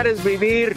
Es 0.00 0.24
vivir. 0.24 0.76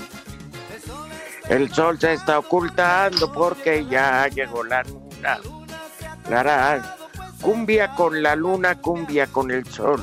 El 1.50 1.74
sol 1.74 1.98
se 2.00 2.14
está 2.14 2.40
ocultando 2.40 3.32
porque 3.32 3.86
ya 3.86 4.28
llegó 4.28 4.64
la 4.64 4.84
luna. 4.84 5.40
Lara, 6.30 6.96
cumbia 7.42 7.96
con 7.96 8.22
la 8.22 8.36
luna, 8.36 8.76
cumbia 8.82 9.28
con 9.28 9.52
el 9.52 9.66
sol. 9.68 10.02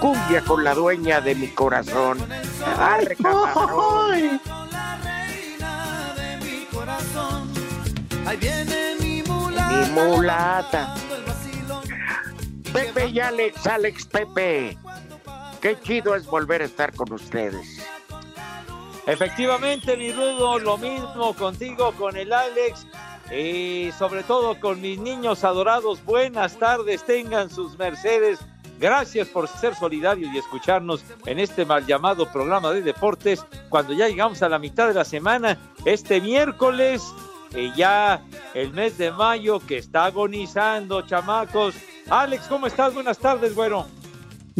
Cumbia 0.00 0.40
con 0.42 0.64
la 0.64 0.74
dueña 0.74 1.20
de 1.20 1.34
mi 1.34 1.48
corazón. 1.48 2.18
Arre, 2.78 3.16
camarón. 3.16 4.40
Mi 9.70 9.90
mulata. 9.90 10.94
Pepe 12.72 13.08
y 13.08 13.20
Alex, 13.20 13.66
Alex 13.66 14.06
Pepe. 14.06 14.78
Qué 15.60 15.78
chido 15.80 16.14
es 16.14 16.26
volver 16.26 16.62
a 16.62 16.64
estar 16.66 16.94
con 16.94 17.12
ustedes. 17.12 17.77
Efectivamente, 19.08 19.96
mi 19.96 20.12
Rudo, 20.12 20.58
lo 20.58 20.76
mismo 20.76 21.32
contigo, 21.32 21.92
con 21.92 22.14
el 22.14 22.30
Alex 22.30 22.86
y 23.34 23.90
sobre 23.98 24.22
todo 24.22 24.60
con 24.60 24.82
mis 24.82 24.98
niños 24.98 25.44
adorados. 25.44 26.04
Buenas 26.04 26.58
tardes, 26.58 27.02
tengan 27.04 27.48
sus 27.48 27.78
mercedes. 27.78 28.38
Gracias 28.78 29.26
por 29.28 29.48
ser 29.48 29.74
solidarios 29.74 30.30
y 30.34 30.36
escucharnos 30.36 31.02
en 31.24 31.38
este 31.38 31.64
mal 31.64 31.86
llamado 31.86 32.30
programa 32.30 32.70
de 32.70 32.82
deportes 32.82 33.42
cuando 33.70 33.94
ya 33.94 34.08
llegamos 34.08 34.42
a 34.42 34.48
la 34.50 34.58
mitad 34.58 34.88
de 34.88 34.94
la 34.94 35.06
semana, 35.06 35.58
este 35.86 36.20
miércoles, 36.20 37.02
y 37.56 37.72
ya 37.72 38.22
el 38.52 38.74
mes 38.74 38.98
de 38.98 39.10
mayo 39.10 39.58
que 39.60 39.78
está 39.78 40.04
agonizando, 40.04 41.00
chamacos. 41.00 41.74
Alex, 42.10 42.44
¿cómo 42.46 42.66
estás? 42.66 42.92
Buenas 42.92 43.16
tardes, 43.16 43.54
güero. 43.54 43.86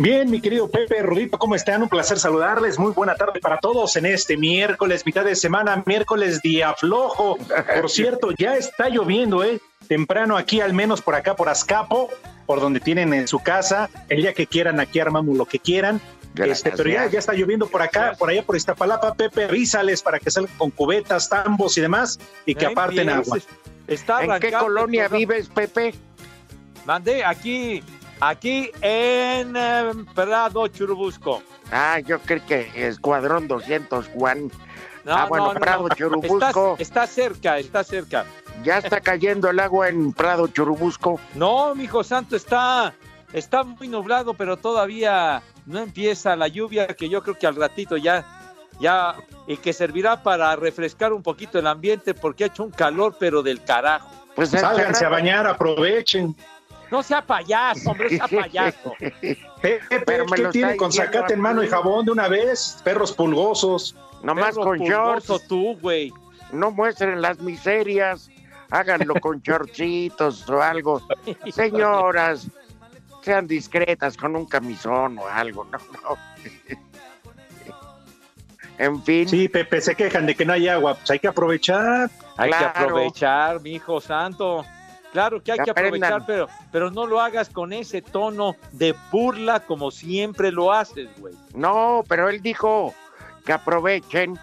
Bien, 0.00 0.30
mi 0.30 0.40
querido 0.40 0.70
Pepe, 0.70 1.02
Rudito, 1.02 1.40
¿cómo 1.40 1.56
están? 1.56 1.82
Un 1.82 1.88
placer 1.88 2.20
saludarles. 2.20 2.78
Muy 2.78 2.92
buena 2.92 3.16
tarde 3.16 3.40
para 3.40 3.58
todos 3.58 3.96
en 3.96 4.06
este 4.06 4.36
miércoles, 4.36 5.04
mitad 5.04 5.24
de 5.24 5.34
semana, 5.34 5.82
miércoles 5.86 6.40
día 6.40 6.72
flojo. 6.74 7.36
Por 7.36 7.90
cierto, 7.90 8.30
ya 8.30 8.54
está 8.54 8.88
lloviendo, 8.88 9.42
¿eh? 9.42 9.60
Temprano 9.88 10.36
aquí, 10.36 10.60
al 10.60 10.72
menos 10.72 11.02
por 11.02 11.16
acá, 11.16 11.34
por 11.34 11.48
Azcapo, 11.48 12.10
por 12.46 12.60
donde 12.60 12.78
tienen 12.78 13.12
en 13.12 13.26
su 13.26 13.40
casa. 13.40 13.90
El 14.08 14.22
día 14.22 14.34
que 14.34 14.46
quieran, 14.46 14.78
aquí 14.78 15.00
armamos 15.00 15.36
lo 15.36 15.46
que 15.46 15.58
quieran. 15.58 16.00
Este, 16.36 16.70
pero 16.70 16.88
ya, 16.88 17.06
ya 17.06 17.18
está 17.18 17.32
lloviendo 17.32 17.66
por 17.66 17.82
acá, 17.82 18.14
por 18.16 18.30
allá 18.30 18.44
por 18.44 18.54
Iztapalapa, 18.54 19.14
Pepe, 19.14 19.46
avísales 19.46 20.00
para 20.00 20.20
que 20.20 20.30
salgan 20.30 20.56
con 20.58 20.70
cubetas, 20.70 21.28
tambos 21.28 21.76
y 21.76 21.80
demás, 21.80 22.20
y 22.46 22.54
que 22.54 22.66
aparten 22.66 23.08
agua. 23.08 23.38
Está 23.88 24.22
¿En 24.22 24.38
qué 24.38 24.52
colonia 24.52 25.08
vives, 25.08 25.48
Pepe? 25.48 25.92
Mandé 26.86 27.24
aquí, 27.24 27.82
aquí 28.20 28.70
en 28.80 29.54
eh, 29.56 29.92
Prado 30.14 30.66
Churubusco. 30.68 31.42
Ah, 31.70 31.98
yo 32.00 32.18
creo 32.20 32.44
que 32.46 32.70
Escuadrón 32.74 33.48
200, 33.48 34.08
Juan. 34.08 34.50
No, 35.04 35.14
ah, 35.14 35.26
bueno, 35.26 35.54
no, 35.54 35.60
Prado 35.60 35.88
no. 35.88 35.94
Churubusco. 35.94 36.76
Está, 36.78 36.82
está 36.82 37.06
cerca, 37.06 37.58
está 37.58 37.84
cerca. 37.84 38.24
Ya 38.62 38.78
está 38.78 39.00
cayendo 39.00 39.48
el 39.48 39.60
agua 39.60 39.88
en 39.88 40.12
Prado 40.12 40.48
Churubusco. 40.48 41.20
No, 41.34 41.74
mi 41.74 41.84
hijo 41.84 42.02
santo, 42.02 42.36
está, 42.36 42.94
está 43.32 43.62
muy 43.62 43.88
nublado, 43.88 44.34
pero 44.34 44.56
todavía 44.56 45.42
no 45.66 45.78
empieza 45.78 46.34
la 46.36 46.48
lluvia, 46.48 46.88
que 46.88 47.08
yo 47.08 47.22
creo 47.22 47.38
que 47.38 47.46
al 47.46 47.56
ratito 47.56 47.96
ya, 47.96 48.26
ya, 48.80 49.14
y 49.46 49.56
que 49.58 49.72
servirá 49.72 50.22
para 50.22 50.56
refrescar 50.56 51.12
un 51.12 51.22
poquito 51.22 51.58
el 51.58 51.66
ambiente, 51.66 52.14
porque 52.14 52.44
ha 52.44 52.46
hecho 52.48 52.64
un 52.64 52.70
calor, 52.70 53.16
pero 53.18 53.42
del 53.42 53.62
carajo. 53.62 54.10
Pues 54.34 54.50
Sálganse 54.50 54.82
a 54.82 54.88
encerrado. 54.88 55.14
bañar, 55.14 55.46
aprovechen. 55.46 56.34
No 56.90 57.02
sea 57.02 57.20
payaso, 57.24 57.90
hombre, 57.90 58.10
sea 58.10 58.26
payaso. 58.28 58.94
Pepe, 59.62 60.00
Pero 60.06 60.24
me 60.26 60.36
¿qué 60.36 60.42
lo 60.42 60.50
tiene 60.50 60.76
con 60.76 60.92
sacate 60.92 61.34
en 61.34 61.40
mano 61.40 61.62
y 61.62 61.68
jabón 61.68 62.06
de 62.06 62.12
una 62.12 62.28
vez? 62.28 62.78
Perros 62.84 63.12
pulgosos. 63.12 63.94
Nomás 64.22 64.54
Perro 64.54 64.64
con 64.64 64.78
shorts. 64.78 65.46
tú, 65.46 65.76
güey. 65.80 66.12
No 66.52 66.70
muestren 66.70 67.20
las 67.20 67.40
miserias. 67.40 68.30
Háganlo 68.70 69.14
con 69.16 69.40
shortcitos 69.42 70.48
o 70.48 70.62
algo. 70.62 71.02
Señoras, 71.50 72.48
sean 73.22 73.46
discretas 73.46 74.16
con 74.16 74.36
un 74.36 74.46
camisón 74.46 75.18
o 75.18 75.26
algo. 75.26 75.64
No, 75.64 75.78
no. 75.78 76.16
En 78.78 79.02
fin, 79.02 79.28
Sí, 79.28 79.48
Pepe, 79.48 79.80
se 79.80 79.96
quejan 79.96 80.24
de 80.26 80.36
que 80.36 80.44
no 80.44 80.52
hay 80.52 80.68
agua. 80.68 80.94
Pues 80.94 81.10
hay 81.10 81.18
que 81.18 81.26
aprovechar. 81.26 82.08
Hay 82.36 82.50
que 82.50 82.64
aprovechar, 82.64 83.60
mi 83.60 83.72
hijo 83.72 84.00
santo. 84.00 84.64
Claro 85.12 85.42
que 85.42 85.52
hay 85.52 85.58
Que 85.58 85.70
aprovechar, 85.70 86.24
pero, 86.26 86.48
pero 86.70 86.90
no 86.90 87.06
lo 87.06 87.20
hagas 87.20 87.48
con 87.48 87.72
ese 87.72 88.02
tono 88.02 88.56
de 88.72 88.94
burla 89.10 89.60
como 89.60 89.90
siempre 89.90 90.52
lo 90.52 90.72
haces, 90.72 91.08
güey. 91.18 91.34
no, 91.54 92.04
pero 92.08 92.28
él 92.28 92.42
dijo 92.42 92.94
que 93.44 93.52
aprovechen 93.52 94.38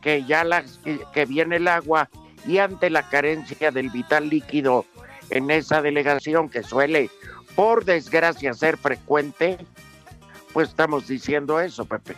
que 0.00 0.24
ya 0.24 0.42
las, 0.42 0.80
que 1.12 1.24
viene 1.26 1.56
el 1.56 1.68
agua 1.68 2.08
y 2.46 2.58
ante 2.58 2.90
la 2.90 3.08
carencia 3.08 3.70
del 3.70 3.90
vital 3.90 4.28
líquido 4.28 4.84
en 5.30 5.50
esa 5.50 5.80
delegación 5.80 6.48
que 6.48 6.62
suele, 6.62 7.08
por 7.54 7.84
desgracia, 7.84 8.52
ser 8.54 8.76
frecuente, 8.76 9.58
pues 10.52 10.70
estamos 10.70 11.06
diciendo 11.06 11.60
eso, 11.60 11.84
Pepe. 11.84 12.16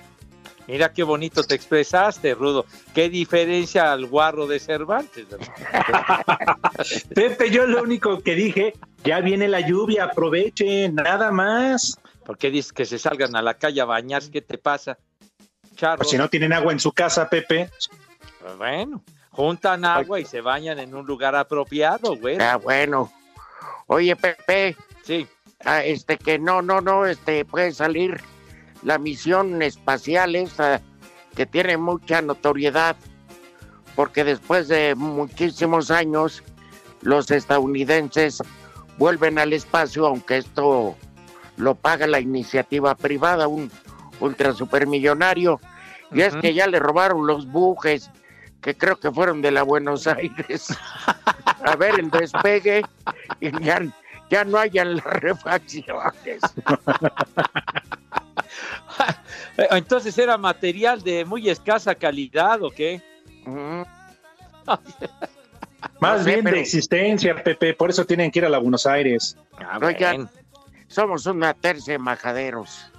Mira 0.67 0.93
qué 0.93 1.03
bonito 1.03 1.43
te 1.45 1.55
expresaste, 1.55 2.35
Rudo. 2.35 2.65
Qué 2.95 3.09
diferencia 3.11 3.93
al 3.93 4.07
guarro 4.07 4.47
de 4.47 4.59
Cervantes. 4.59 5.27
Pepe, 7.15 7.51
yo 7.51 7.67
lo 7.67 7.83
único 7.83 8.21
que 8.21 8.35
dije, 8.35 8.75
ya 9.05 9.21
viene 9.21 9.49
la 9.49 9.61
lluvia, 9.61 10.05
aprovechen, 10.05 10.95
nada 10.95 11.31
más. 11.31 11.99
¿Por 12.25 12.39
qué 12.39 12.51
dices 12.51 12.73
que 12.73 12.87
se 12.87 12.99
salgan 12.99 13.37
a 13.37 13.43
la 13.43 13.55
calle 13.55 13.81
a 13.81 13.85
bañarse? 13.85 14.31
¿Qué 14.31 14.41
te 14.41 14.57
pasa? 14.57 14.97
Charro. 15.77 15.99
Pues 15.99 16.11
si 16.11 16.17
no 16.17 16.29
tienen 16.31 16.53
agua 16.53 16.73
en 16.73 16.81
su 16.81 16.93
casa, 16.93 17.29
Pepe. 17.29 17.71
Bueno, 18.57 19.03
juntan 19.31 19.85
agua 19.85 20.21
y 20.21 20.25
se 20.25 20.41
bañan 20.41 20.79
en 20.79 20.95
un 20.95 21.07
lugar 21.07 21.35
apropiado, 21.35 22.17
güey. 22.17 22.39
Ah, 22.41 22.57
bueno. 22.57 23.13
Oye, 23.87 24.17
Pepe, 24.17 24.77
Sí. 25.03 25.27
ah, 25.65 25.85
este 25.85 26.17
que 26.17 26.39
no, 26.39 26.63
no, 26.63 26.81
no, 26.81 27.05
este 27.05 27.45
puede 27.45 27.73
salir 27.73 28.19
la 28.85 28.99
misión 28.99 29.61
espacial 29.63 30.37
esa 30.37 30.81
que 31.35 31.47
tiene 31.47 31.77
mucha 31.77 32.23
notoriedad 32.23 32.97
porque 33.97 34.25
después 34.25 34.69
de 34.69 34.95
muchísimos 34.95 35.91
años 35.91 36.43
los 37.01 37.31
estadounidenses 37.31 38.43
vuelven 38.99 39.39
al 39.39 39.53
espacio, 39.53 40.07
aunque 40.07 40.39
esto 40.39 40.97
lo 41.57 41.75
paga 41.75 42.07
la 42.07 42.21
iniciativa 42.21 42.95
privada, 42.95 43.47
un 43.47 43.71
ultra 44.21 44.53
supermillonario, 44.53 45.61
y 46.13 46.23
es 46.23 46.35
que 46.37 46.55
ya 46.55 46.67
le 46.67 46.79
robaron 46.79 47.27
los 47.27 47.47
bujes, 47.47 48.11
que 48.61 48.77
creo 48.77 48.97
que 48.97 49.11
fueron 49.11 49.43
de 49.43 49.51
la 49.51 49.63
Buenos 49.63 50.07
Aires, 50.07 50.69
a 51.65 51.77
ver 51.77 51.99
el 52.01 52.11
despegue, 52.11 52.83
y 53.41 53.51
ya, 53.63 53.81
ya 54.31 54.45
no 54.45 54.59
hayan 54.59 54.97
las 54.97 55.05
refacciones. 55.05 56.41
Entonces 59.71 60.17
era 60.19 60.37
material 60.37 61.03
de 61.03 61.25
muy 61.25 61.49
escasa 61.49 61.95
calidad, 61.95 62.63
¿o 62.63 62.71
qué? 62.71 63.01
Más 66.01 66.25
bien 66.25 66.45
de 66.45 66.61
existencia, 66.61 67.43
Pepe, 67.43 67.75
por 67.75 67.91
eso 67.91 68.05
tienen 68.05 68.31
que 68.31 68.41
ir 68.41 68.47
a 68.47 68.49
la 68.49 68.59
Buenos 68.59 68.87
Aires. 68.87 69.37
Ah, 69.59 69.79
Oigan, 69.83 70.29
somos 70.89 71.27
una 71.27 71.55
tercia 71.55 71.95
de 71.95 71.99
majaderos, 71.99 72.91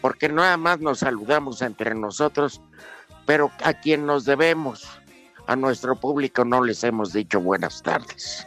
porque 0.00 0.28
nada 0.28 0.56
más 0.56 0.80
nos 0.80 1.00
saludamos 1.00 1.62
entre 1.62 1.94
nosotros, 1.94 2.60
pero 3.26 3.50
a 3.62 3.74
quien 3.74 4.06
nos 4.06 4.24
debemos, 4.24 4.88
a 5.46 5.56
nuestro 5.56 5.96
público, 5.96 6.44
no 6.44 6.64
les 6.64 6.82
hemos 6.84 7.12
dicho 7.12 7.40
buenas 7.40 7.82
tardes. 7.82 8.46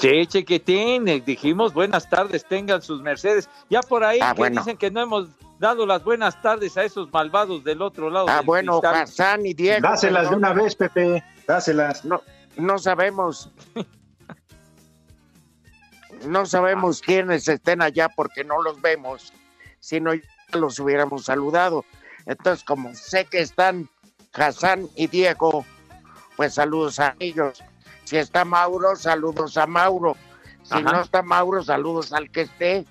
Sí, 0.00 0.26
chiquitín, 0.26 1.04
dijimos 1.26 1.74
buenas 1.74 2.08
tardes, 2.08 2.44
tengan 2.46 2.80
sus 2.80 3.02
mercedes. 3.02 3.48
Ya 3.68 3.80
por 3.82 4.02
ahí 4.02 4.18
Ah, 4.22 4.32
que 4.34 4.38
bueno. 4.40 4.60
dicen 4.60 4.76
que 4.78 4.90
no 4.90 5.00
hemos 5.02 5.28
dado 5.58 5.84
las 5.84 6.02
buenas 6.02 6.40
tardes 6.40 6.76
a 6.78 6.84
esos 6.84 7.12
malvados 7.12 7.62
del 7.64 7.82
otro 7.82 8.08
lado. 8.08 8.26
Ah, 8.30 8.36
del 8.38 8.46
bueno, 8.46 8.80
cristal. 8.80 9.02
Hassan 9.02 9.46
y 9.46 9.52
Diego. 9.54 9.82
Dáselas 9.82 10.30
de 10.30 10.36
una 10.36 10.52
vez, 10.54 10.74
Pepe, 10.74 11.22
dáselas. 11.46 12.04
No, 12.04 12.22
no 12.56 12.78
sabemos. 12.78 13.50
No 16.26 16.44
sabemos 16.44 17.00
quiénes 17.00 17.48
estén 17.48 17.80
allá 17.80 18.10
porque 18.10 18.44
no 18.44 18.60
los 18.60 18.78
vemos, 18.82 19.32
sino 19.78 20.12
ya 20.12 20.20
los 20.52 20.78
hubiéramos 20.78 21.24
saludado. 21.24 21.86
Entonces, 22.26 22.62
como 22.62 22.94
sé 22.94 23.24
que 23.24 23.40
están 23.40 23.88
Hassan 24.34 24.86
y 24.96 25.06
Diego, 25.06 25.64
pues 26.36 26.52
saludos 26.52 27.00
a 27.00 27.16
ellos. 27.20 27.62
Si 28.10 28.16
está 28.16 28.44
Mauro, 28.44 28.96
saludos 28.96 29.56
a 29.56 29.68
Mauro. 29.68 30.16
Si 30.64 30.74
Ajá. 30.74 30.82
no 30.82 31.00
está 31.00 31.22
Mauro, 31.22 31.62
saludos 31.62 32.12
al 32.12 32.28
que 32.28 32.40
esté. 32.40 32.84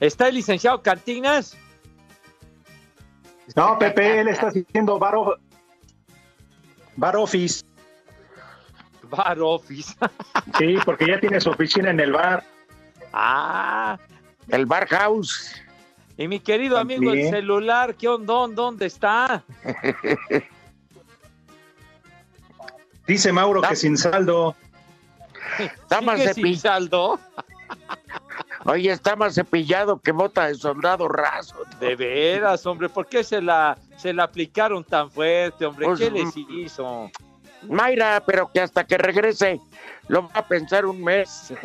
¿Está 0.00 0.28
el 0.28 0.36
licenciado 0.36 0.80
Cantinas? 0.80 1.58
No, 3.54 3.78
Pepe, 3.78 4.20
él 4.20 4.28
está 4.28 4.46
haciendo 4.48 4.98
bar, 4.98 5.14
bar 6.96 7.16
office. 7.18 7.62
Bar 9.10 9.38
Office. 9.42 9.94
Sí, 10.58 10.78
porque 10.86 11.06
ya 11.08 11.20
tiene 11.20 11.38
su 11.42 11.50
oficina 11.50 11.90
en 11.90 12.00
el 12.00 12.12
bar. 12.12 12.42
ah, 13.12 13.98
El 14.48 14.64
Bar 14.64 14.86
House. 14.88 15.54
y 16.16 16.28
mi 16.28 16.40
querido 16.40 16.78
amigo 16.78 17.12
el 17.12 17.28
celular, 17.28 17.94
¿qué 17.94 18.08
onda? 18.08 18.46
¿Dónde 18.54 18.86
está? 18.86 19.44
Dice 23.06 23.32
Mauro 23.32 23.62
que 23.62 23.76
sin 23.76 23.96
saldo. 23.96 24.54
Está 25.58 26.00
más 26.00 26.18
¿Sigue 26.20 26.32
cepi- 26.32 26.42
sin 26.42 26.58
saldo? 26.58 27.18
Oye, 28.64 28.90
está 28.90 29.14
más 29.14 29.34
cepillado 29.34 30.00
que 30.00 30.12
bota 30.12 30.46
de 30.46 30.54
soldado 30.54 31.06
raso. 31.06 31.56
De 31.80 31.96
veras, 31.96 32.64
hombre, 32.64 32.88
¿por 32.88 33.06
qué 33.06 33.22
se 33.22 33.42
la, 33.42 33.76
se 33.96 34.14
la 34.14 34.24
aplicaron 34.24 34.82
tan 34.84 35.10
fuerte, 35.10 35.66
hombre? 35.66 35.86
Pues, 35.86 36.00
¿Qué 36.00 36.10
les 36.10 36.34
mm, 36.34 36.46
hizo? 36.50 37.10
Mayra, 37.68 38.22
pero 38.26 38.50
que 38.52 38.60
hasta 38.60 38.84
que 38.84 38.96
regrese 38.96 39.60
lo 40.08 40.22
va 40.22 40.30
a 40.34 40.46
pensar 40.46 40.86
un 40.86 41.02
mes. 41.02 41.52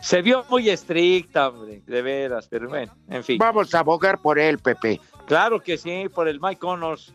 Se 0.00 0.22
vio 0.22 0.44
muy 0.48 0.70
estricta, 0.70 1.48
hombre, 1.48 1.82
de 1.86 2.02
veras, 2.02 2.48
pero 2.48 2.68
bueno, 2.70 2.90
en 3.08 3.22
fin. 3.22 3.36
Vamos 3.38 3.74
a 3.74 3.80
abogar 3.80 4.18
por 4.18 4.38
él, 4.38 4.58
Pepe. 4.58 4.98
Claro 5.26 5.60
que 5.60 5.76
sí, 5.76 6.08
por 6.12 6.26
el 6.26 6.40
Mike 6.40 6.58
Connors. 6.58 7.12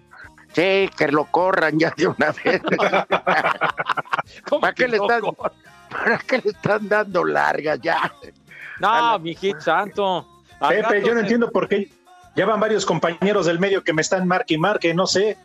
Sí, 0.56 0.90
que 0.98 1.07
lo 1.10 1.25
corran 1.25 1.78
ya 1.78 1.94
de 1.98 2.07
una 2.07 2.31
vez. 2.31 2.62
¿Cómo 4.50 4.62
¿Para 4.62 4.74
qué 4.74 4.88
le 4.88 4.98
están, 4.98 5.22
¿Para 5.90 6.18
qué 6.19 6.38
le 6.44 6.50
están 6.52 6.88
dando 6.88 7.24
largas 7.25 7.80
ya? 7.81 8.12
No, 8.80 9.19
mijito 9.19 9.60
santo. 9.60 10.25
Pepe, 10.60 10.81
rato 10.81 10.96
yo 10.96 11.07
no 11.10 11.13
se- 11.16 11.19
entiendo 11.19 11.52
por 11.52 11.68
qué. 11.68 11.90
Ya 12.36 12.46
van 12.46 12.60
varios 12.60 12.86
compañeros 12.86 13.46
del 13.46 13.60
medio 13.60 13.84
que 13.84 13.94
me 13.94 14.02
están 14.02 14.28
marque 14.28 14.56
y 14.56 14.57
marque, 14.57 14.94
no 14.94 15.07
sé. 15.07 15.38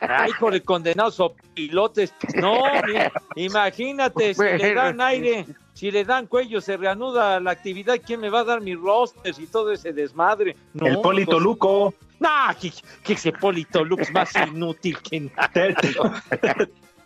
Ay, 0.00 0.30
por 0.38 0.54
el 0.54 0.62
condenado 0.62 1.34
pilotes. 1.54 2.12
No, 2.34 2.62
mi- 2.86 3.44
imagínate, 3.44 4.34
si 4.34 4.42
le 4.42 4.74
dan 4.74 5.00
aire, 5.00 5.46
si 5.74 5.90
le 5.90 6.04
dan 6.04 6.26
cuello, 6.26 6.60
se 6.60 6.76
reanuda 6.76 7.40
la 7.40 7.50
actividad. 7.52 7.96
¿Quién 8.04 8.20
me 8.20 8.30
va 8.30 8.40
a 8.40 8.44
dar 8.44 8.60
mis 8.60 8.78
rosters 8.78 9.38
y 9.38 9.46
todo 9.46 9.72
ese 9.72 9.92
desmadre? 9.92 10.56
No, 10.74 10.86
el 10.86 11.00
Polito 11.00 11.32
pues, 11.32 11.42
Luco. 11.42 11.94
No, 12.22 12.54
que, 12.60 12.72
que 13.02 13.12
ese 13.14 13.32
Polito 13.32 13.84
Lux 13.84 14.10
más 14.12 14.30
inútil 14.46 14.98
que 15.00 15.20
nada. 15.20 15.48
Te, 15.52 15.74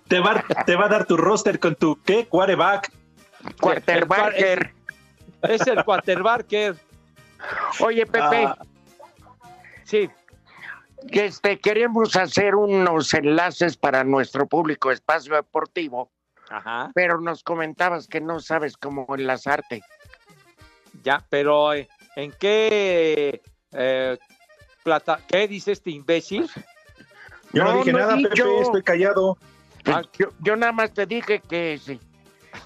te 0.09 0.21
va, 0.21 0.45
te 0.67 0.77
va 0.77 0.85
a 0.85 0.89
dar 0.89 1.07
tu 1.07 1.17
roster 1.17 1.59
con 1.59 1.75
tu, 1.75 2.01
¿qué? 2.03 2.27
Quarterback. 2.27 2.93
Quarterbacker. 3.61 4.73
Es 5.43 5.67
el 5.67 5.85
quarterbacker. 5.85 6.77
Oye, 7.81 8.05
Pepe, 8.07 8.45
Ah, 8.47 8.59
Sí, 9.85 10.11
que 11.13 11.27
este, 11.27 11.59
queremos 11.61 12.17
hacer 12.17 12.57
unos 12.57 13.15
enlaces 13.15 13.77
para 13.77 14.03
nuestro 14.03 14.47
público 14.49 14.91
espacio 14.91 15.37
deportivo, 15.37 16.11
ajá, 16.51 16.91
pero 16.95 17.21
nos 17.21 17.45
comentabas 17.45 18.09
que 18.09 18.21
no 18.21 18.41
sabes 18.41 18.77
cómo 18.77 19.07
enlazarte. 19.15 19.83
ya, 21.05 21.25
pero 21.31 21.73
eh, 21.75 21.89
¿en 22.17 22.33
qué 22.33 23.41
eh, 23.73 24.19
plata? 24.87 25.19
¿Qué 25.27 25.49
dice 25.49 25.73
este 25.73 25.91
imbécil? 25.91 26.49
yo 27.53 27.65
no, 27.65 27.73
No, 27.73 27.79
dije 27.79 27.93
no 27.93 27.99
nada. 27.99 28.17
Pepe, 28.17 28.61
estoy 28.61 28.83
callado. 28.85 29.37
Ah. 29.87 30.03
Yo, 30.17 30.29
yo 30.41 30.55
nada 30.55 30.71
más 30.73 30.95
te 30.95 31.07
dije 31.07 31.41
que, 31.41 31.81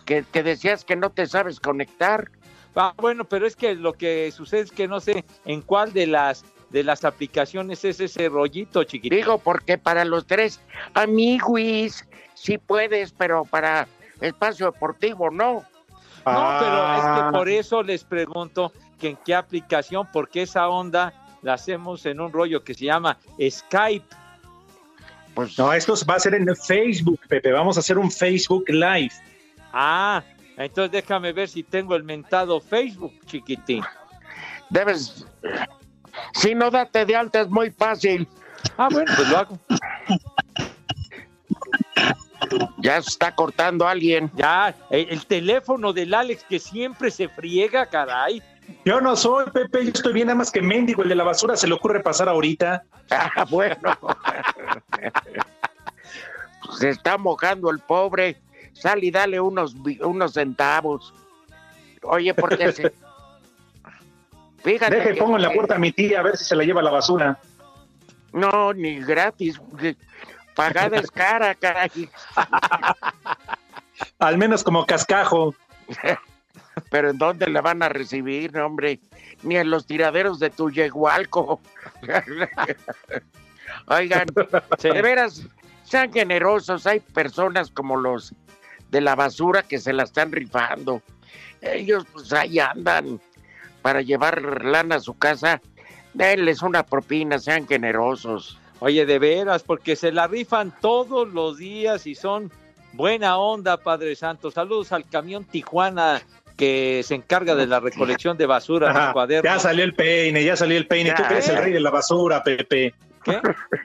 que, 0.05 0.25
que 0.31 0.43
decías 0.43 0.84
que 0.84 0.96
no 0.96 1.08
te 1.11 1.26
sabes 1.26 1.58
conectar. 1.61 2.31
Ah, 2.76 2.93
bueno, 2.99 3.25
pero 3.25 3.46
es 3.46 3.56
que 3.56 3.75
lo 3.75 3.94
que 3.94 4.31
sucede 4.32 4.61
es 4.61 4.70
que 4.70 4.87
no 4.87 5.00
sé 5.00 5.25
en 5.46 5.62
cuál 5.62 5.93
de 5.94 6.06
las 6.06 6.44
de 6.71 6.85
las 6.85 7.04
aplicaciones 7.04 7.85
es 7.85 7.99
ese 7.99 8.28
rollito 8.28 8.85
chiquitito. 8.85 9.16
Digo, 9.16 9.38
porque 9.38 9.76
para 9.78 10.04
los 10.04 10.26
tres 10.26 10.61
amiguis 10.94 12.06
sí 12.35 12.59
puedes, 12.59 13.12
pero 13.12 13.44
para 13.44 13.88
espacio 14.21 14.66
deportivo 14.66 15.30
no. 15.30 15.54
No, 15.54 16.56
pero 16.61 16.94
es 16.94 17.02
Ah, 17.02 17.30
que 17.33 17.38
por 17.38 17.49
eso 17.49 17.83
les 17.83 18.04
pregunto 18.04 18.73
que 18.99 19.09
en 19.09 19.16
qué 19.25 19.35
aplicación, 19.35 20.06
porque 20.12 20.42
esa 20.42 20.68
onda 20.68 21.12
la 21.42 21.54
hacemos 21.54 22.04
en 22.06 22.20
un 22.20 22.32
rollo 22.32 22.62
que 22.62 22.75
se 22.75 22.87
llama 22.87 23.18
Skype. 23.40 24.06
Pues 25.35 25.59
No, 25.59 25.73
esto 25.73 25.94
va 26.09 26.14
a 26.14 26.20
ser 26.20 26.35
en 26.35 26.47
Facebook, 26.56 27.20
Pepe. 27.28 27.52
Vamos 27.52 27.76
a 27.76 27.80
hacer 27.80 27.99
un 27.99 28.11
Facebook 28.11 28.64
Live. 28.68 29.12
Ah, 29.73 30.23
entonces 30.56 30.90
déjame 30.92 31.32
ver 31.32 31.49
si 31.49 31.62
tengo 31.62 31.94
el 31.94 32.02
mentado 32.02 32.61
Facebook, 32.61 33.14
chiquitín. 33.26 33.82
debes. 34.68 35.26
Si 36.35 36.54
no 36.54 36.70
date 36.70 37.04
de 37.06 37.16
alta 37.16 37.42
es 37.42 37.49
muy 37.49 37.70
fácil. 37.70 38.26
Ah, 38.76 38.88
bueno, 38.90 39.11
pues 39.16 39.28
lo 39.28 39.38
hago. 39.38 39.59
Ya 42.78 43.00
se 43.00 43.11
está 43.11 43.35
cortando 43.35 43.87
alguien. 43.87 44.30
Ya, 44.35 44.75
el, 44.90 45.09
el 45.11 45.26
teléfono 45.26 45.92
del 45.92 46.12
Alex 46.12 46.44
que 46.49 46.59
siempre 46.59 47.11
se 47.11 47.28
friega, 47.28 47.87
caray. 47.87 48.42
Yo 48.84 49.00
no 49.00 49.14
soy, 49.16 49.44
Pepe, 49.50 49.84
yo 49.84 49.90
estoy 49.92 50.12
bien, 50.12 50.26
nada 50.28 50.38
más 50.38 50.50
que 50.50 50.62
mendigo, 50.62 51.02
el 51.02 51.08
de 51.08 51.14
la 51.14 51.24
basura 51.24 51.56
se 51.56 51.66
le 51.66 51.74
ocurre 51.74 52.00
pasar 52.00 52.28
ahorita. 52.28 52.82
Ah, 53.12 53.44
bueno. 53.50 53.76
Se 56.78 56.90
está 56.90 57.18
mojando 57.18 57.68
el 57.70 57.80
pobre. 57.80 58.40
Sal 58.72 59.02
y 59.02 59.10
dale 59.10 59.40
unos, 59.40 59.74
unos 60.02 60.32
centavos. 60.34 61.12
Oye, 62.02 62.32
porque 62.34 62.70
se... 62.72 62.92
Fíjate. 64.62 64.94
Deje, 64.94 65.14
que- 65.14 65.20
pongo 65.20 65.36
en 65.36 65.42
la 65.42 65.52
puerta 65.52 65.74
a 65.74 65.78
mi 65.78 65.90
tía 65.90 66.20
a 66.20 66.22
ver 66.22 66.36
si 66.36 66.44
se 66.44 66.54
la 66.54 66.62
lleva 66.64 66.82
la 66.82 66.90
basura. 66.92 67.38
No, 68.32 68.72
ni 68.72 69.00
gratis. 69.00 69.60
Pagada 70.54 70.98
es 70.98 71.10
cara, 71.10 71.54
caray. 71.56 72.08
Al 74.20 74.38
menos 74.38 74.62
como 74.62 74.86
cascajo. 74.86 75.54
Pero 76.90 77.10
¿en 77.10 77.18
dónde 77.18 77.48
la 77.48 77.60
van 77.60 77.82
a 77.82 77.88
recibir, 77.88 78.52
no, 78.52 78.66
hombre? 78.66 79.00
Ni 79.42 79.56
en 79.56 79.70
los 79.70 79.86
tiraderos 79.86 80.38
de 80.38 80.50
tu 80.50 80.70
yegualco. 80.70 81.60
Oigan, 83.86 84.26
Sí. 84.78 84.88
de 84.90 85.02
veras, 85.02 85.42
sean 85.84 86.12
generosos. 86.12 86.86
Hay 86.86 87.00
personas 87.00 87.70
como 87.70 87.96
los 87.96 88.34
de 88.90 89.00
la 89.00 89.14
basura 89.14 89.62
que 89.62 89.78
se 89.78 89.92
la 89.92 90.02
están 90.04 90.32
rifando. 90.32 91.02
Ellos, 91.60 92.04
pues 92.12 92.32
ahí 92.32 92.58
andan. 92.58 93.20
para 93.82 94.02
llevar 94.02 94.62
lana 94.62 94.96
a 94.96 95.00
su 95.00 95.16
casa, 95.16 95.62
denles 96.12 96.60
una 96.60 96.84
propina, 96.84 97.38
sean 97.38 97.66
generosos. 97.66 98.58
Oye, 98.80 99.06
de 99.06 99.18
veras, 99.18 99.62
porque 99.62 99.96
se 99.96 100.12
la 100.12 100.26
rifan 100.26 100.74
todos 100.82 101.28
los 101.32 101.56
días 101.56 102.06
y 102.06 102.14
son 102.14 102.52
buena 102.92 103.38
onda, 103.38 103.78
Padre 103.78 104.16
Santo. 104.16 104.50
Saludos 104.50 104.92
al 104.92 105.06
camión 105.08 105.44
Tijuana 105.44 106.20
que 106.61 107.00
se 107.05 107.14
encarga 107.14 107.55
de 107.55 107.67
la 107.67 107.81
recolección 107.81 108.37
de 108.37 108.45
basura, 108.45 108.90
Ajá, 108.90 109.05
los 109.07 109.12
cuadernos. 109.14 109.50
ya 109.50 109.59
salió 109.59 109.83
el 109.83 109.95
peine, 109.95 110.45
ya 110.45 110.57
salió 110.57 110.76
el 110.76 110.87
peine. 110.87 111.14
Tú 111.14 111.23
que 111.26 111.33
eres 111.33 111.49
el 111.49 111.57
rey 111.57 111.73
de 111.73 111.81
la 111.81 111.88
basura, 111.90 112.45
Pepe. 112.45 112.93
¿Qué? 113.25 113.40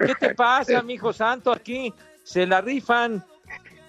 ¿Qué 0.05 0.15
te 0.15 0.35
pasa, 0.35 0.81
mijo 0.81 1.13
santo? 1.13 1.53
Aquí 1.53 1.93
se 2.23 2.45
la 2.45 2.59
rifan. 2.59 3.23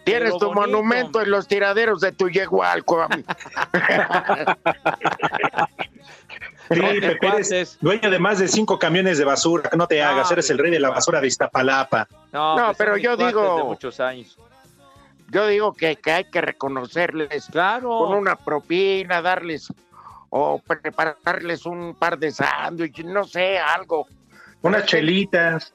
Tienes 0.05 0.39
tu 0.39 0.53
bonito. 0.53 0.61
monumento 0.61 1.21
en 1.21 1.33
los 1.33 1.49
tiraderos 1.49 2.01
de 2.01 2.13
tu 2.13 2.29
yegualco. 2.31 3.09
Sí, 6.69 6.81
Pepe, 7.01 7.27
eres 7.29 7.79
dueño 7.81 8.11
de 8.11 8.19
más 8.19 8.41
de 8.41 8.49
cinco 8.49 8.77
camiones 8.79 9.19
de 9.19 9.25
basura. 9.25 9.71
No 9.77 9.87
te 9.87 10.01
No, 10.01 10.09
hagas, 10.09 10.31
eres 10.33 10.51
el 10.51 10.59
rey 10.59 10.73
de 10.73 10.81
la 10.81 10.91
basura 10.91 11.21
de 11.21 11.29
Iztapalapa. 11.29 12.09
No, 12.33 12.57
No, 12.57 12.67
pues 12.67 12.77
pero 12.79 12.97
yo 12.97 13.17
digo- 13.17 13.57
De 13.59 13.63
muchos 13.65 14.01
años. 14.01 14.37
Yo 15.31 15.47
digo 15.47 15.73
que, 15.73 15.97
que 15.97 16.13
hay 16.13 16.25
que 16.25 16.41
reconocerles 16.41 17.47
Claro. 17.51 17.89
con 17.99 18.15
una 18.15 18.37
propina, 18.37 19.21
darles 19.23 19.73
o 20.31 20.61
prepararles 20.61 21.67
un 21.67 21.95
par 21.95 22.19
de 22.19 22.31
sándwiches, 22.31 23.05
no 23.07 23.25
sé, 23.25 23.59
algo. 23.59 24.07
Unas 24.63 24.83
Pero- 24.83 24.87
chelitas. 24.91 25.75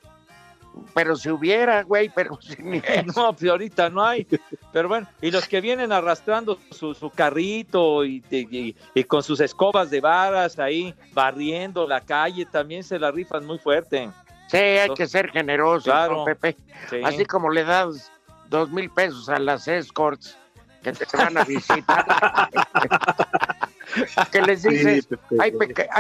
Pero 0.94 1.18
si 1.18 1.30
hubiera, 1.30 1.84
güey, 1.84 2.08
pero 2.16 2.38
si 2.42 2.56
ni 2.64 2.78
eso. 2.86 3.36
No, 3.42 3.52
ahorita 3.52 3.90
no 3.90 4.06
hay. 4.06 4.26
Pero 4.72 4.88
bueno, 4.88 5.06
y 5.22 5.30
los 5.30 5.46
que 5.46 5.60
vienen 5.60 5.92
arrastrando 5.92 6.58
su, 6.72 6.94
su 6.94 7.10
carrito 7.10 8.06
y, 8.06 8.24
y- 8.30 8.74
y 8.94 9.04
con 9.04 9.22
sus 9.22 9.42
escobas 9.42 9.90
de 9.90 10.00
varas 10.00 10.60
ahí, 10.60 10.96
barriendo 11.14 11.86
la 11.86 12.00
calle, 12.00 12.46
también 12.46 12.84
se 12.86 12.98
la 13.00 13.12
rifan 13.12 13.46
muy 13.46 13.60
fuerte. 13.60 14.10
Sí, 14.48 14.58
hay 14.58 14.90
que 14.94 15.08
ser 15.08 15.30
generosos, 15.32 15.84
Claro. 15.86 16.18
¿no, 16.20 16.26
Pepe? 16.26 16.56
Sí. 16.90 17.02
Así 17.04 17.26
como 17.26 17.50
le 17.50 17.66
das 17.66 18.10
dos 18.52 18.70
mil 18.70 18.90
pesos 18.92 19.30
a 19.30 19.40
las 19.40 19.68
escorts 19.68 20.38
que 20.84 20.92
te 20.92 21.06
van 21.18 21.38
a 21.38 21.44
visitar. 21.44 22.50
que 24.32 24.42
les 24.42 24.64
dices, 24.64 25.08
ay, 25.40 25.54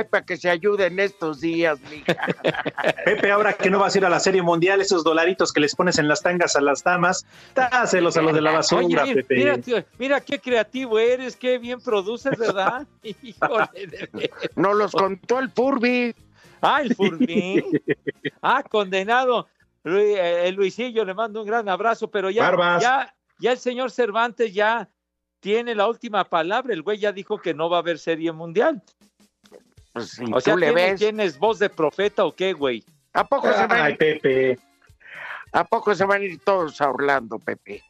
para 0.10 0.26
que 0.26 0.38
se 0.38 0.50
ayuden 0.50 1.00
estos 1.00 1.40
días, 1.40 1.80
mija. 1.90 2.16
Pepe, 3.06 3.32
ahora 3.32 3.54
que 3.54 3.70
no 3.70 3.80
vas 3.80 3.96
a 3.96 3.98
ir 4.00 4.06
a 4.06 4.10
la 4.10 4.20
Serie 4.20 4.42
Mundial, 4.42 4.82
esos 4.82 5.04
dolaritos 5.04 5.54
que 5.54 5.62
les 5.62 5.76
pones 5.76 5.98
en 5.98 6.08
las 6.08 6.22
tangas 6.22 6.56
a 6.56 6.62
las 6.62 6.84
damas, 6.84 7.26
dáselos 7.56 8.18
a 8.18 8.22
los 8.22 8.34
de 8.34 8.42
la 8.42 8.52
basura, 8.52 8.82
Oye, 8.82 8.88
mira, 8.88 9.06
Pepe. 9.06 9.36
mira, 9.36 9.58
tío, 9.58 9.84
mira 9.98 10.22
qué 10.22 10.40
creativo 10.40 11.00
eres, 11.00 11.36
qué 11.36 11.58
bien 11.58 11.80
produces, 11.80 12.38
¿verdad? 12.38 12.86
Híjole, 13.04 13.88
de. 13.88 14.32
Nos 14.56 14.76
los 14.76 14.92
contó 14.92 15.40
el 15.40 15.50
Furby. 15.52 16.14
Ah, 16.62 16.82
el 16.82 16.96
Furbín. 16.96 17.64
Ah, 18.42 18.64
condenado. 18.64 19.48
Lu- 19.84 19.98
eh, 20.00 20.48
El 20.48 20.56
Luisillo 20.56 21.04
le 21.06 21.14
mando 21.14 21.42
un 21.42 21.48
gran 21.48 21.68
abrazo, 21.70 22.10
pero 22.10 22.30
ya, 22.30 22.44
Barbas. 22.44 22.82
ya, 22.84 23.14
ya 23.40 23.52
el 23.52 23.58
señor 23.58 23.92
Cervantes 23.92 24.54
ya 24.54 24.90
tiene 25.40 25.74
la 25.76 25.88
última 25.88 26.24
palabra. 26.24 26.74
El 26.74 26.84
güey 26.84 27.00
ya 27.00 27.12
dijo 27.12 27.40
que 27.40 27.54
no 27.54 27.70
va 27.70 27.78
a 27.78 27.80
haber 27.80 27.98
serie 28.00 28.32
mundial. 28.32 28.82
Pues 29.94 30.20
O 30.32 30.40
sea, 30.40 30.54
tú 30.54 30.60
le 30.60 30.68
¿tiene- 30.68 30.92
ves, 30.92 31.00
¿tienes 31.00 31.38
voz 31.40 31.60
de 31.60 31.70
profeta 31.70 32.24
o 32.26 32.34
qué, 32.34 32.54
güey? 32.54 32.84
¿a 33.14 33.26
poco, 33.28 33.52
se 33.52 33.68
van, 33.68 33.72
Ay, 33.82 33.96
Pepe. 33.98 34.58
¿a 35.52 35.66
poco 35.66 35.94
se 35.94 36.06
van 36.06 36.22
a 36.22 36.26
ir 36.26 36.40
todos 36.40 36.80
a 36.80 36.90
Orlando, 36.90 37.38
Pepe? 37.40 37.84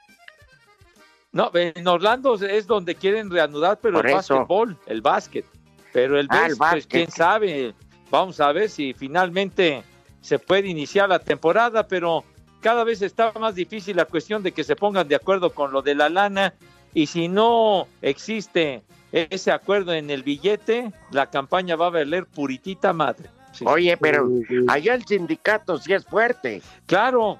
No, 1.31 1.51
en 1.53 1.88
Orlando 1.88 2.33
es 2.36 2.67
donde 2.67 2.95
quieren 2.95 3.29
reanudar, 3.29 3.79
pero 3.81 3.98
Por 3.98 4.07
el 4.07 4.17
eso. 4.17 4.36
básquetbol, 4.36 4.77
el 4.88 5.01
básquet. 5.01 5.45
Pero 5.93 6.19
el, 6.19 6.27
Ah, 6.29 6.39
el 6.48 6.48
pues 6.48 6.57
básquet. 6.57 6.88
quién 6.89 7.12
sabe. 7.12 7.75
Vamos 8.10 8.39
a 8.41 8.51
ver 8.51 8.69
si 8.69 8.93
finalmente 8.93 9.83
se 10.22 10.40
puede 10.40 10.68
iniciar 10.68 11.10
la 11.10 11.20
temporada, 11.20 11.88
pero 11.88 12.24
cada 12.62 12.84
vez 12.84 13.01
está 13.01 13.32
más 13.40 13.56
difícil 13.56 13.98
la 13.98 14.06
cuestión 14.06 14.44
de 14.44 14.51
que 14.51 14.63
se 14.63 14.75
pongan 14.75 15.08
de 15.08 15.16
acuerdo 15.16 15.51
con 15.51 15.72
lo 15.72 15.82
de 15.82 15.96
la 15.96 16.10
lana 16.10 16.54
y 16.94 17.08
si 17.08 17.28
no 17.28 17.88
existe 18.01 18.84
ese 19.12 19.51
acuerdo 19.51 19.94
en 19.94 20.10
el 20.10 20.24
billete, 20.24 20.92
la 21.12 21.30
campaña 21.30 21.75
va 21.75 21.88
a 21.88 21.90
valer 21.90 22.25
puritita 22.25 22.94
madre. 22.94 23.30
Sí. 23.51 23.66
Oye, 23.68 23.98
pero 23.98 24.30
allá 24.70 24.94
el 24.94 25.06
sindicato 25.06 25.78
sí 25.78 25.94
es 25.94 26.06
fuerte. 26.06 26.62
Claro, 26.86 27.38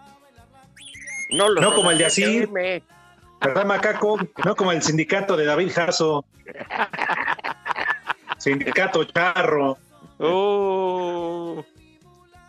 No, 1.32 1.48
los 1.48 1.62
No 1.64 1.74
como 1.74 1.92
el 1.92 1.98
de 1.98 2.06
así. 2.06 2.46
¿Verdad, 3.42 3.66
Macaco? 3.66 4.20
No 4.44 4.56
como 4.56 4.72
el 4.72 4.82
sindicato 4.82 5.38
de 5.38 5.46
David 5.46 5.72
Jasso. 5.74 6.26
Sindicato 8.38 9.04
Charro. 9.06 9.78
Oh, 10.20 11.64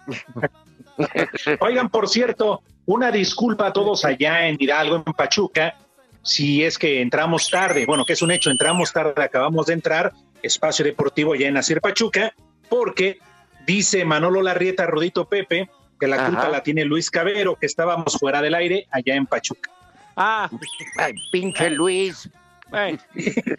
Oigan, 1.61 1.89
por 1.89 2.09
cierto, 2.09 2.63
una 2.87 3.11
disculpa 3.11 3.69
a 3.69 3.73
todos 3.73 4.05
allá 4.05 4.47
en 4.47 4.57
Hidalgo, 4.59 4.97
en 4.97 5.13
Pachuca, 5.13 5.77
si 6.23 6.65
es 6.65 6.79
que 6.79 7.01
entramos 7.01 7.49
tarde. 7.51 7.87
Bueno, 7.87 8.05
que 8.05 8.13
es 8.13 8.23
un 8.23 8.31
hecho, 8.31 8.51
entramos 8.51 8.93
tarde, 8.93 9.23
acabamos 9.23 9.67
de 9.67 9.75
entrar, 9.75 10.13
espacio 10.43 10.85
deportivo 10.85 11.35
ya 11.35 11.49
en 11.49 11.55
Nacir 11.55 11.81
Pachuca, 11.81 12.35
porque 12.69 13.19
dice 13.67 14.05
Manolo 14.05 14.43
Larrieta, 14.43 14.87
Rodito 14.87 15.27
Pepe, 15.29 15.69
que 15.99 16.09
la 16.09 16.27
culpa 16.27 16.49
la 16.49 16.63
tiene 16.63 16.85
Luis 16.85 17.11
Cabero, 17.11 17.57
que 17.57 17.67
estábamos 17.67 18.19
fuera 18.19 18.43
del 18.43 18.55
aire 18.55 18.87
allá 18.91 19.15
en 19.15 19.27
Pachuca. 19.27 19.71
ah, 20.17 20.51
Ay, 20.99 21.15
pinche 21.31 21.71
Luis. 21.71 22.29
Bueno. 22.73 22.99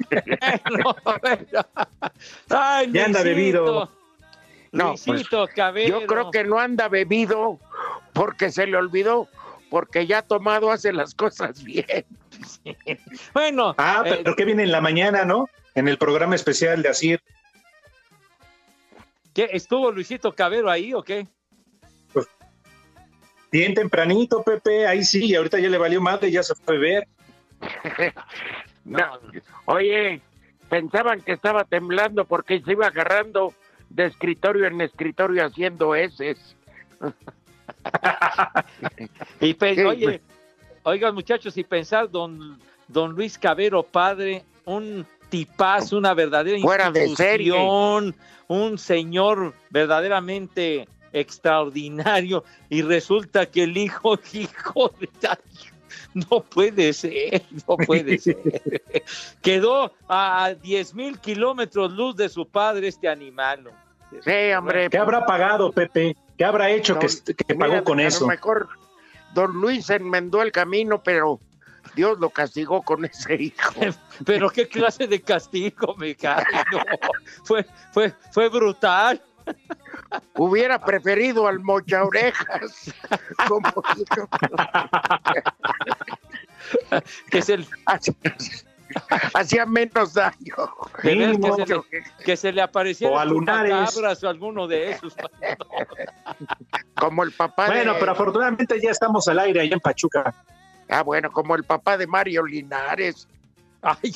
Bueno, 0.10 0.96
bueno. 1.22 1.66
Ay, 2.50 2.90
Ya 2.92 3.06
anda 3.06 3.22
bebido. 3.22 3.88
No, 4.74 4.90
pues, 4.90 5.08
Luisito 5.08 5.48
Cabero. 5.56 6.02
Yo 6.02 6.08
creo 6.08 6.32
que 6.32 6.44
no 6.44 6.60
anda 6.60 6.90
bebido 6.90 7.60
porque 8.12 8.52
se 8.52 8.66
le 8.66 8.76
olvidó, 8.76 9.30
porque 9.70 10.08
ya 10.08 10.24
tomado 10.24 10.72
hace 10.72 10.92
las 10.92 11.16
cosas 11.16 11.64
bien. 11.64 11.86
Bueno, 13.34 13.76
Ah, 13.78 14.02
eh, 14.06 14.22
pero 14.24 14.36
que 14.36 14.44
viene 14.44 14.64
en 14.64 14.72
la 14.72 14.82
mañana, 14.82 15.24
¿no? 15.24 15.48
En 15.76 15.88
el 15.88 16.00
programa 16.00 16.34
especial 16.36 16.82
de 16.82 16.90
Asir. 16.90 17.22
¿qué, 19.34 19.50
¿estuvo 19.54 19.92
Luisito 19.92 20.34
Cabero 20.34 20.70
ahí 20.70 20.94
o 20.94 21.04
qué? 21.04 21.28
Bien 23.52 23.76
tempranito, 23.76 24.42
Pepe, 24.42 24.88
ahí 24.88 25.04
sí, 25.04 25.26
y 25.26 25.36
ahorita 25.36 25.60
ya 25.60 25.70
le 25.70 25.78
valió 25.78 26.02
madre, 26.02 26.32
ya 26.32 26.42
se 26.42 26.56
fue 26.56 26.76
a 26.76 26.80
ver. 26.80 27.08
No. 28.86 29.18
Oye, 29.66 30.20
pensaban 30.70 31.22
que 31.22 31.32
estaba 31.32 31.64
temblando 31.64 32.26
porque 32.26 32.60
se 32.62 32.74
iba 32.74 32.88
agarrando 32.88 33.54
de 33.94 34.08
escritorio 34.08 34.66
en 34.66 34.82
escritorio 34.82 35.46
haciendo 35.46 35.96
heces. 35.96 36.56
Y 39.40 39.54
Sí, 39.54 39.82
oye, 39.82 40.06
pues. 40.06 40.22
oigan 40.84 41.14
muchachos, 41.14 41.58
y 41.58 41.64
pensar 41.64 42.10
don, 42.10 42.60
don 42.88 43.12
Luis 43.12 43.38
Cabero, 43.38 43.84
padre, 43.84 44.44
un 44.66 45.06
tipazo, 45.30 45.98
una 45.98 46.14
verdadera 46.14 46.60
Fuera 46.60 46.92
de 46.92 47.08
institución, 47.08 48.16
un 48.48 48.78
señor 48.78 49.54
verdaderamente 49.70 50.88
extraordinario, 51.12 52.44
y 52.70 52.82
resulta 52.82 53.46
que 53.46 53.64
el 53.64 53.78
hijo, 53.78 54.20
hijo 54.34 54.92
de 55.00 55.10
no 56.14 56.42
puede 56.42 56.94
ser, 56.94 57.44
no 57.68 57.78
puede 57.78 58.18
ser. 58.18 58.38
Quedó 59.42 59.94
a 60.08 60.54
10 60.62 60.94
mil 60.94 61.20
kilómetros 61.20 61.92
luz 61.92 62.16
de 62.16 62.30
su 62.30 62.48
padre 62.48 62.88
este 62.88 63.08
animal. 63.08 63.72
Sí, 64.22 64.52
hombre. 64.58 64.90
¿Qué 64.90 64.98
habrá 64.98 65.26
pagado, 65.26 65.72
Pepe? 65.72 66.16
¿Qué 66.38 66.46
habrá 66.46 66.70
hecho 66.70 66.98
que, 67.00 67.08
pagó 67.56 67.84
con 67.84 68.00
a 68.00 68.04
lo 68.04 68.08
eso? 68.08 68.28
mejor 68.28 68.70
don 69.34 69.54
Luis 69.54 69.90
enmendó 69.90 70.42
el 70.42 70.52
camino, 70.52 71.02
pero 71.02 71.40
Dios 71.96 72.20
lo 72.20 72.30
castigó 72.30 72.82
con 72.82 73.06
ese 73.06 73.36
hijo. 73.36 73.74
Pero 74.26 74.50
qué 74.50 74.68
clase 74.68 75.08
de 75.08 75.22
castigo, 75.22 75.96
me 75.98 76.16
cae. 76.16 76.44
No, 76.72 76.80
fue, 77.44 77.66
fue, 77.92 78.14
fue 78.32 78.50
brutal. 78.50 79.22
Hubiera 80.36 80.80
preferido 80.80 81.48
al 81.48 81.60
mocha 81.60 82.04
orejas. 82.06 82.94
Como. 83.48 83.70
Que 87.30 87.42
se, 87.42 87.58
le- 87.58 87.68
Hacía- 89.34 89.66
menos 89.66 90.14
daño. 90.14 90.56
que 91.02 91.12
se 91.12 91.66
le, 91.66 92.04
que 92.26 92.38
se 92.38 92.52
le 92.54 92.62
apareciera 92.62 93.14
o 93.14 93.20
alguno 93.20 94.68
de 94.68 94.92
esos. 94.92 95.16
Como 97.00 97.24
el 97.24 97.32
papá 97.32 97.68
Bueno, 97.68 97.94
de... 97.94 98.00
pero 98.00 98.12
afortunadamente 98.14 98.80
ya 98.82 98.92
estamos 98.92 99.28
al 99.28 99.40
aire 99.40 99.62
allá 99.62 99.74
en 99.74 99.80
Pachuca. 99.80 100.34
Ah, 100.90 101.02
bueno, 101.02 101.32
como 101.32 101.56
el 101.56 101.64
papá 101.64 101.98
de 101.98 102.06
Mario 102.08 102.44
Linares. 102.46 103.28
Ay, 103.82 104.14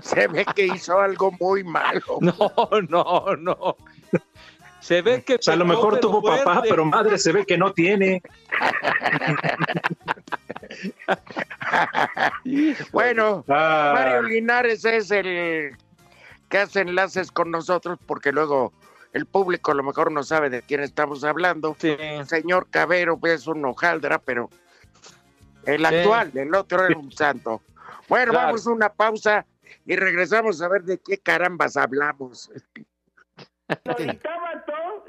Se 0.00 0.26
ve 0.26 0.44
que 0.54 0.66
hizo 0.66 0.98
algo 0.98 1.32
muy 1.38 1.62
malo. 1.64 2.00
no, 2.20 2.36
no, 2.88 3.36
no. 3.36 3.76
Se 4.84 5.00
ve 5.00 5.22
que. 5.22 5.36
O 5.36 5.38
sea, 5.40 5.54
a 5.54 5.56
lo 5.56 5.64
mejor 5.64 5.98
tuvo 5.98 6.22
papá, 6.22 6.60
pero 6.68 6.84
madre 6.84 7.16
se 7.16 7.32
ve 7.32 7.46
que 7.46 7.56
no 7.56 7.72
tiene. 7.72 8.22
Bueno, 12.92 13.44
Ah, 13.48 13.92
Mario 13.94 14.22
Linares 14.22 14.84
es 14.84 15.10
el 15.10 15.76
que 16.48 16.58
hace 16.58 16.80
enlaces 16.80 17.30
con 17.32 17.50
nosotros 17.50 17.98
porque 18.06 18.32
luego 18.32 18.72
el 19.12 19.24
público 19.24 19.72
a 19.72 19.74
lo 19.74 19.82
mejor 19.82 20.12
no 20.12 20.22
sabe 20.22 20.50
de 20.50 20.60
quién 20.62 20.80
estamos 20.82 21.24
hablando. 21.24 21.74
El 21.80 22.26
señor 22.26 22.66
Cabero 22.70 23.16
pues, 23.16 23.40
es 23.40 23.46
un 23.46 23.64
hojaldra, 23.64 24.18
pero 24.18 24.50
el 25.64 25.86
actual, 25.86 26.30
el 26.34 26.54
otro 26.54 26.84
era 26.84 26.98
un 26.98 27.10
santo. 27.10 27.62
Bueno, 28.08 28.34
vamos 28.34 28.66
a 28.66 28.70
una 28.70 28.90
pausa 28.90 29.46
y 29.86 29.96
regresamos 29.96 30.60
a 30.60 30.68
ver 30.68 30.82
de 30.82 30.98
qué 30.98 31.16
carambas 31.18 31.76
hablamos. 31.76 32.50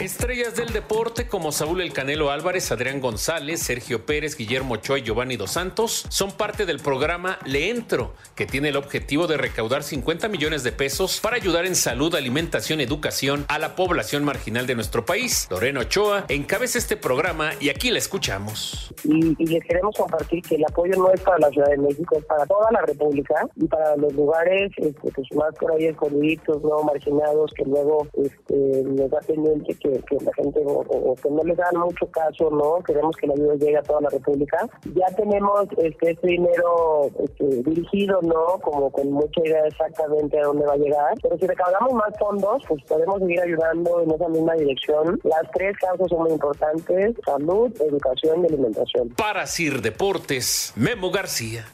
Estrellas 0.00 0.56
del 0.56 0.72
deporte 0.72 1.28
como 1.28 1.52
Saúl 1.52 1.82
El 1.82 1.92
Canelo 1.92 2.30
Álvarez, 2.30 2.72
Adrián 2.72 3.00
González, 3.00 3.60
Sergio 3.60 4.06
Pérez, 4.06 4.34
Guillermo 4.34 4.74
Ochoa 4.74 4.98
y 4.98 5.02
Giovanni 5.02 5.36
Dos 5.36 5.50
Santos 5.50 6.06
son 6.08 6.32
parte 6.32 6.64
del 6.64 6.78
programa 6.78 7.38
Le 7.44 7.68
Entro, 7.68 8.14
que 8.34 8.46
tiene 8.46 8.70
el 8.70 8.76
objetivo 8.76 9.26
de 9.26 9.36
recaudar 9.36 9.82
50 9.82 10.28
millones 10.28 10.62
de 10.62 10.72
pesos 10.72 11.20
para 11.20 11.36
ayudar 11.36 11.66
en 11.66 11.74
salud, 11.74 12.14
alimentación 12.14 12.80
y 12.80 12.84
educación 12.84 13.44
a 13.48 13.58
la 13.58 13.76
población 13.76 14.24
marginal 14.24 14.66
de 14.66 14.74
nuestro 14.74 15.04
país. 15.04 15.46
Lorena 15.50 15.80
Ochoa 15.80 16.24
encabeza 16.28 16.78
este 16.78 16.96
programa 16.96 17.50
y 17.60 17.68
aquí 17.68 17.90
la 17.90 17.98
escuchamos. 17.98 18.94
Y, 19.04 19.36
les 19.44 19.62
queremos 19.64 19.94
compartir 19.94 20.42
que 20.42 20.54
el 20.54 20.64
apoyo 20.64 20.96
no 20.96 21.12
es 21.12 21.20
para 21.20 21.38
la 21.38 21.50
Ciudad 21.50 21.68
de 21.68 21.76
México, 21.76 22.16
es 22.18 22.24
para 22.24 22.46
toda 22.46 22.70
la 22.72 22.80
República 22.82 23.46
y 23.56 23.66
para 23.66 23.96
los 23.96 24.14
lugares 24.14 24.72
este, 24.78 25.10
pues, 25.12 25.28
más 25.34 25.54
por 25.56 25.72
ahí 25.72 25.86
escondiditos, 25.86 26.62
no 26.62 26.82
marginados, 26.84 27.52
que 27.54 27.64
luego 27.64 28.08
este, 28.14 28.82
nos 28.84 29.10
da 29.10 29.20
pendiente 29.20 29.74
que 29.74 29.89
que, 30.08 30.16
la 30.24 30.32
gente 30.34 30.62
o, 30.66 31.14
que 31.22 31.30
no 31.30 31.42
les 31.44 31.56
dan 31.56 31.76
mucho 31.78 32.06
caso, 32.10 32.50
¿no? 32.50 32.82
Queremos 32.84 33.16
que 33.16 33.26
la 33.26 33.34
ayuda 33.34 33.54
llegue 33.54 33.78
a 33.78 33.82
toda 33.82 34.02
la 34.02 34.10
República. 34.10 34.68
Ya 34.94 35.06
tenemos 35.16 35.66
este, 35.78 36.12
este 36.12 36.26
dinero 36.26 37.10
este, 37.22 37.44
dirigido, 37.62 38.20
¿no? 38.22 38.58
Como 38.62 38.90
con 38.90 39.10
mucha 39.10 39.40
idea 39.44 39.66
exactamente 39.66 40.38
a 40.38 40.44
dónde 40.44 40.66
va 40.66 40.74
a 40.74 40.76
llegar. 40.76 41.14
Pero 41.22 41.38
si 41.38 41.46
recaudamos 41.46 41.92
más 41.92 42.18
fondos, 42.18 42.62
pues 42.68 42.82
podemos 42.84 43.18
seguir 43.20 43.40
ayudando 43.40 44.02
en 44.02 44.10
esa 44.10 44.28
misma 44.28 44.54
dirección. 44.54 45.20
Las 45.24 45.50
tres 45.52 45.76
causas 45.78 46.08
son 46.08 46.22
muy 46.22 46.32
importantes, 46.32 47.16
salud, 47.24 47.70
educación 47.80 48.42
y 48.42 48.46
alimentación. 48.46 49.08
Para 49.10 49.46
Sir 49.46 49.80
Deportes, 49.82 50.72
Memo 50.76 51.10
García. 51.10 51.64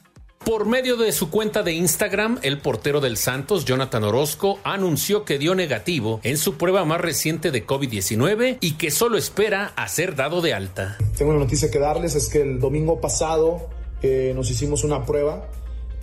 Por 0.47 0.65
medio 0.65 0.97
de 0.97 1.11
su 1.11 1.29
cuenta 1.29 1.65
de 1.65 1.73
Instagram, 1.73 2.39
el 2.43 2.61
portero 2.61 3.01
del 3.01 3.17
Santos, 3.17 3.65
Jonathan 3.65 4.05
Orozco, 4.05 4.61
anunció 4.63 5.25
que 5.25 5.39
dio 5.39 5.57
negativo 5.57 6.21
en 6.23 6.39
su 6.39 6.57
prueba 6.57 6.85
más 6.85 7.01
reciente 7.01 7.51
de 7.51 7.67
COVID-19 7.67 8.59
y 8.61 8.75
que 8.75 8.93
solo 8.93 9.19
espera 9.19 9.73
a 9.75 9.89
ser 9.89 10.15
dado 10.15 10.43
de 10.43 10.55
alta. 10.55 10.99
Tengo 11.19 11.33
una 11.33 11.41
noticia 11.41 11.69
que 11.69 11.81
darles, 11.81 12.15
es 12.15 12.29
que 12.29 12.43
el 12.43 12.61
domingo 12.61 13.01
pasado 13.01 13.67
eh, 14.03 14.35
nos 14.37 14.49
hicimos 14.49 14.85
una 14.85 15.05
prueba 15.05 15.49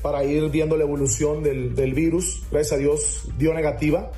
para 0.02 0.26
ir 0.26 0.50
viendo 0.50 0.76
la 0.76 0.84
evolución 0.84 1.42
del, 1.42 1.94
virus. 1.94 2.44
Gracias 2.52 2.74
a 2.74 2.78
Dios 2.78 3.24
dio 3.38 3.54
negativa. 3.54 4.12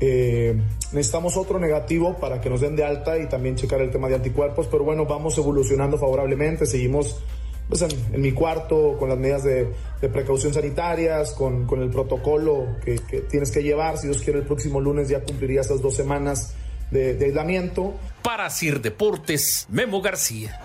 Eh, 0.00 0.60
necesitamos 0.90 1.36
otro 1.36 1.60
negativo 1.60 2.16
para 2.16 2.40
que 2.40 2.50
nos 2.50 2.60
den 2.62 2.74
de 2.74 2.82
alta 2.84 3.16
y 3.16 3.28
también 3.28 3.54
checar 3.54 3.80
el 3.80 3.92
tema 3.92 4.08
de 4.08 4.16
anticuerpos, 4.16 4.66
pero 4.66 4.82
bueno, 4.82 5.06
vamos 5.06 5.38
evolucionando 5.38 5.98
favorablemente, 5.98 6.66
seguimos 6.66 7.20
pues 7.68 7.82
en, 7.82 8.20
mi 8.20 8.32
cuarto, 8.32 8.96
con 8.98 9.08
las 9.08 9.18
medidas 9.18 9.44
de, 9.44 9.68
precaución 10.00 10.54
sanitarias, 10.54 11.32
con, 11.32 11.66
el 11.80 11.90
protocolo 11.90 12.76
que, 12.84 12.98
tienes 13.30 13.50
que 13.50 13.62
llevar. 13.62 13.98
Si 13.98 14.08
Dios 14.08 14.22
quiere, 14.22 14.40
el 14.40 14.46
próximo 14.46 14.80
lunes 14.80 15.08
ya 15.08 15.20
cumpliría 15.20 15.60
esas 15.60 15.82
dos 15.82 15.94
semanas 15.94 16.54
de, 16.90 17.14
de 17.14 17.26
aislamiento. 17.26 17.94
Para 18.22 18.48
Sir 18.50 18.80
Deportes, 18.80 19.66
Memo 19.70 20.00
García. 20.00 20.60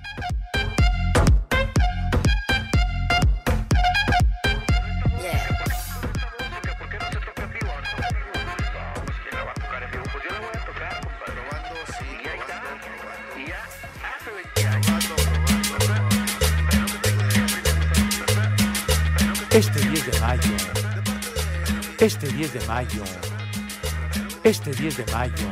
Este 22.04 22.28
10 22.28 22.54
de 22.54 22.68
mayo, 22.68 23.04
este 24.44 24.72
10 24.72 24.98
de 24.98 25.06
mayo, 25.14 25.50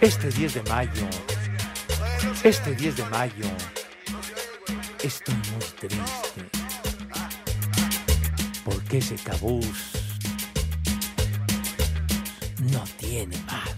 este 0.00 0.28
10 0.28 0.54
de 0.54 0.62
mayo, 0.64 1.08
este 2.42 2.74
10 2.74 2.96
de 2.96 3.04
mayo, 3.04 3.46
estoy 5.04 5.36
muy 5.36 5.64
triste. 5.78 6.50
Porque 8.64 8.98
ese 8.98 9.14
cabús 9.14 9.92
no 12.72 12.82
tiene 12.98 13.36
mal. 13.46 13.70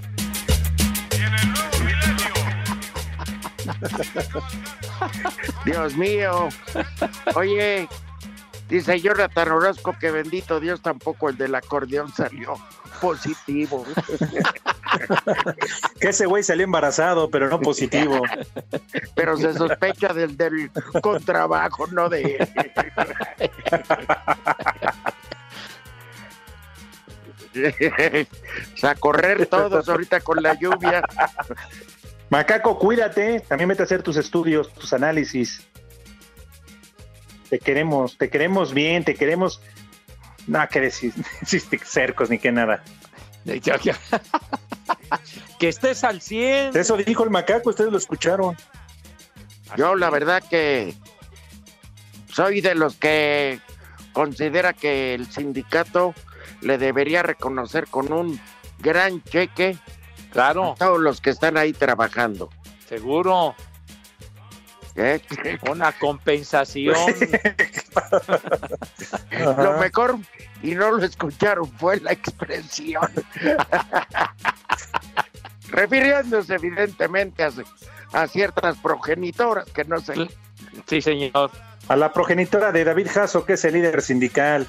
Dios 5.66 5.96
mío. 5.96 6.48
Oye, 7.34 7.86
Dice 8.68 9.00
Jonathan 9.00 9.52
Orozco 9.52 9.96
que 9.98 10.10
bendito 10.10 10.58
Dios 10.58 10.82
tampoco 10.82 11.28
el 11.28 11.36
del 11.36 11.54
acordeón 11.54 12.12
salió 12.12 12.54
positivo. 13.00 13.84
que 16.00 16.08
ese 16.08 16.26
güey 16.26 16.42
salió 16.42 16.64
embarazado, 16.64 17.30
pero 17.30 17.48
no 17.48 17.60
positivo. 17.60 18.22
Pero 19.14 19.36
se 19.36 19.54
sospecha 19.54 20.12
del, 20.12 20.36
del 20.36 20.70
contrabajo, 21.00 21.86
no 21.88 22.08
de 22.08 22.38
él. 22.38 22.48
a 28.82 28.94
correr 28.96 29.46
todos 29.46 29.88
ahorita 29.88 30.20
con 30.20 30.42
la 30.42 30.54
lluvia. 30.54 31.02
Macaco, 32.30 32.78
cuídate. 32.78 33.40
También 33.40 33.68
vete 33.68 33.82
a 33.82 33.84
hacer 33.84 34.02
tus 34.02 34.16
estudios, 34.16 34.72
tus 34.74 34.92
análisis. 34.92 35.66
Te 37.48 37.58
queremos, 37.58 38.18
te 38.18 38.28
queremos 38.30 38.74
bien, 38.74 39.04
te 39.04 39.14
queremos. 39.14 39.60
No, 40.46 40.66
que 40.68 40.80
decir, 40.80 41.12
cercos 41.84 42.30
ni 42.30 42.38
que 42.38 42.52
nada. 42.52 42.82
que 45.58 45.68
estés 45.68 46.04
al 46.04 46.20
100. 46.20 46.76
Eso 46.76 46.96
dijo 46.96 47.24
el 47.24 47.30
macaco, 47.30 47.70
ustedes 47.70 47.90
lo 47.90 47.98
escucharon. 47.98 48.56
Yo 49.76 49.94
la 49.94 50.10
verdad 50.10 50.42
que 50.48 50.94
soy 52.32 52.60
de 52.60 52.74
los 52.74 52.96
que 52.96 53.60
considera 54.12 54.72
que 54.72 55.14
el 55.14 55.26
sindicato 55.30 56.14
le 56.60 56.78
debería 56.78 57.22
reconocer 57.22 57.86
con 57.86 58.12
un 58.12 58.40
gran 58.78 59.22
cheque 59.24 59.76
claro. 60.30 60.72
a 60.72 60.74
todos 60.74 61.00
los 61.00 61.20
que 61.20 61.30
están 61.30 61.56
ahí 61.56 61.72
trabajando. 61.72 62.50
Seguro. 62.88 63.54
¿Eh? 64.96 65.20
Una 65.70 65.92
compensación. 65.92 66.96
lo 69.58 69.78
mejor, 69.78 70.18
y 70.62 70.74
no 70.74 70.92
lo 70.92 71.04
escucharon, 71.04 71.70
fue 71.72 72.00
la 72.00 72.12
expresión. 72.12 73.06
Refiriéndose 75.68 76.54
evidentemente 76.54 77.46
a, 78.12 78.26
ciertas 78.26 78.78
progenitoras 78.78 79.68
que 79.70 79.84
no 79.84 80.00
sé. 80.00 80.28
Sí, 80.86 81.02
señor. 81.02 81.50
A 81.88 81.96
la 81.96 82.12
progenitora 82.12 82.72
de 82.72 82.84
David 82.84 83.08
Jasso, 83.12 83.44
que 83.44 83.54
es 83.54 83.64
el 83.64 83.74
líder 83.74 84.00
sindical. 84.00 84.66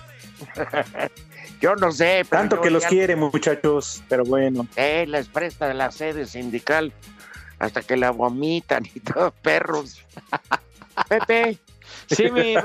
Yo 1.62 1.76
no 1.76 1.92
sé. 1.92 2.26
Tanto 2.30 2.62
que 2.62 2.70
los 2.70 2.86
quiere, 2.86 3.16
muchachos, 3.16 4.04
pero 4.10 4.24
bueno. 4.24 4.68
Eh, 4.76 5.06
les 5.08 5.28
presta 5.28 5.74
la 5.74 5.92
sede 5.92 6.26
sindical 6.26 6.94
hasta 7.60 7.82
que 7.82 7.98
la 7.98 8.12
vomitan 8.12 8.86
y 8.94 9.00
todo, 9.00 9.32
perros. 9.42 10.02
Pepe. 11.08 11.58
Sí, 12.08 12.30
mi 12.32 12.56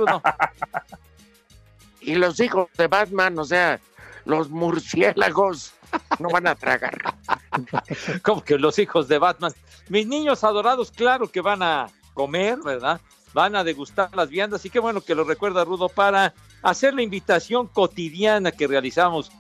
Y 2.01 2.15
los 2.15 2.41
hijos 2.41 2.69
de 2.77 2.87
Batman, 2.87 3.39
o 3.39 3.45
sea, 3.45 3.81
los 4.25 4.51
murciélagos 4.51 5.75
no 6.19 6.29
van 6.31 6.47
a 6.47 6.55
tragar. 6.55 7.17
Como 8.23 8.43
que 8.43 8.59
los 8.59 8.79
hijos 8.79 9.09
de 9.09 9.19
Batman. 9.19 9.53
Mis 9.89 10.07
niños 10.07 10.45
adorados, 10.45 10.91
claro 10.91 11.31
que 11.31 11.41
van 11.41 11.63
a 11.63 11.89
comer, 12.15 12.59
¿verdad? 12.65 13.01
Van 13.35 13.57
a 13.57 13.65
degustar 13.65 14.15
las 14.15 14.29
viandas 14.29 14.65
y 14.65 14.71
qué 14.71 14.79
bueno 14.79 15.01
que 15.01 15.15
lo 15.15 15.25
recuerda 15.25 15.65
Rudo 15.65 15.89
para 15.89 16.35
hacer 16.63 16.95
la 16.95 17.03
invitación 17.03 17.67
cotidiana 17.67 18.53
que 18.53 18.67
realizamos 18.67 19.33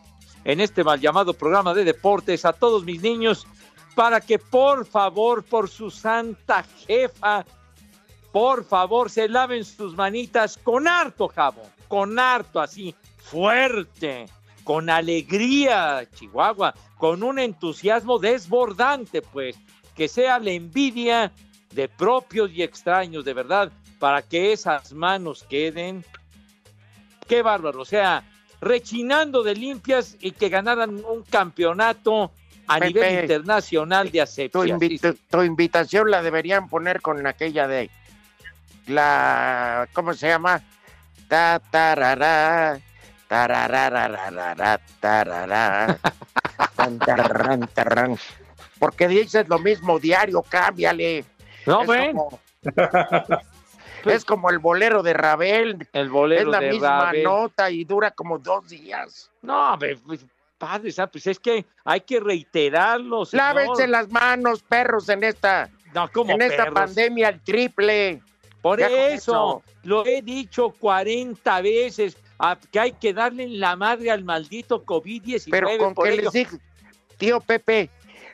en 0.45 0.61
este 0.61 0.83
mal 0.83 1.01
llamado 1.01 1.35
programa 1.35 1.75
de 1.75 1.85
deportes 1.85 2.45
a 2.45 2.53
todos 2.53 2.85
mis 2.85 3.03
niños 3.03 3.47
para 3.95 4.21
que 4.21 4.39
por 4.39 4.87
favor, 4.87 5.43
por 5.45 5.69
su 5.69 5.91
santa 5.91 6.65
jefa, 6.87 7.45
por 8.33 8.65
favor, 8.65 9.11
se 9.11 9.29
laven 9.29 9.65
sus 9.65 9.95
manitas 9.95 10.57
con 10.57 10.89
harto 10.89 11.29
jabón, 11.29 11.67
con 11.89 12.19
harto 12.19 12.61
así, 12.61 12.95
fuerte, 13.19 14.27
con 14.65 14.89
alegría, 14.89 16.09
Chihuahua, 16.15 16.75
con 16.97 17.23
un 17.23 17.39
entusiasmo 17.39 18.19
desbordante, 18.19 19.21
pues, 19.21 19.57
que 19.95 20.09
sea 20.09 20.39
la 20.39 20.53
envidia 20.53 21.33
de 21.73 21.89
propios 21.89 22.51
y 22.53 22.63
extraños, 22.63 23.25
de 23.25 23.35
verdad, 23.35 23.71
para 23.99 24.23
que 24.23 24.53
esas 24.53 24.93
manos 24.93 25.45
queden, 25.49 26.05
qué 27.29 27.43
bárbaro, 27.43 27.83
o 27.83 27.85
sea, 27.85 28.25
rechinando 28.61 29.43
de 29.43 29.55
limpias 29.55 30.17
y 30.21 30.31
que 30.33 30.49
ganaran 30.49 31.05
un 31.05 31.23
campeonato 31.25 32.31
a 32.75 32.79
Pepe, 32.79 32.87
nivel 32.93 33.21
internacional 33.25 34.11
de 34.11 34.49
Tu, 34.51 34.65
invi- 34.65 35.19
tu 35.31 35.43
invitación 35.43 36.11
la 36.11 36.23
deberían 36.23 36.69
poner 36.69 37.01
con 37.01 37.27
aquella 37.27 37.67
de 37.69 37.91
la 38.87 39.89
¿cómo 39.93 40.15
se 40.15 40.29
llama? 40.29 40.61
Ta 41.29 41.61
tarará, 41.71 42.79
tarararararara, 43.29 44.81
tarará, 45.01 45.99
tan, 46.77 46.99
tararán. 46.99 48.19
Porque 48.79 49.09
dices 49.09 49.49
lo 49.49 49.59
mismo 49.59 49.99
diario, 49.99 50.43
cámbiale. 50.43 51.25
No, 51.67 51.83
es 51.83 51.89
ven. 51.89 52.17
Como, 52.17 52.41
es 54.05 54.25
como 54.25 54.51
el 54.51 54.59
bolero 54.59 55.03
de 55.03 55.13
Rabel. 55.15 55.89
El 55.93 56.11
bolero 56.11 56.43
es 56.43 56.47
la 56.49 56.61
de 56.61 56.71
misma 56.71 57.13
nota 57.23 57.71
y 57.71 57.85
dura 57.85 58.11
como 58.11 58.39
dos 58.39 58.69
días. 58.69 59.31
No, 59.41 59.77
pues, 59.79 59.99
padre, 60.62 60.92
santo, 60.92 61.12
pues 61.12 61.27
es 61.27 61.40
que 61.40 61.64
hay 61.85 62.03
que 62.03 62.20
reiterarlo. 62.20 63.25
señor. 63.25 63.46
Lávense 63.46 63.88
las 63.88 64.09
manos, 64.11 64.62
perros, 64.62 65.09
en 65.09 65.25
esta, 65.25 65.68
No, 65.92 66.09
en 66.29 66.40
esta 66.40 66.70
pandemia, 66.70 67.31
el 67.31 67.40
triple. 67.40 68.22
Por 68.61 68.81
eso, 68.81 69.61
lo 69.83 70.07
he 70.07 70.22
dicho 70.22 70.70
40 70.79 71.61
veces, 71.62 72.16
a- 72.38 72.57
que 72.70 72.79
hay 72.79 72.92
que 72.92 73.12
darle 73.12 73.48
la 73.48 73.75
madre 73.75 74.12
al 74.12 74.22
maldito 74.22 74.85
COVID-19. 74.85 75.51
Pero 75.51 75.68
con 75.79 75.94
por 75.94 76.07
que 76.07 76.12
ello- 76.14 76.22
les 76.22 76.33
dije, 76.33 76.57
tío 77.18 77.40
Pepe, 77.40 77.90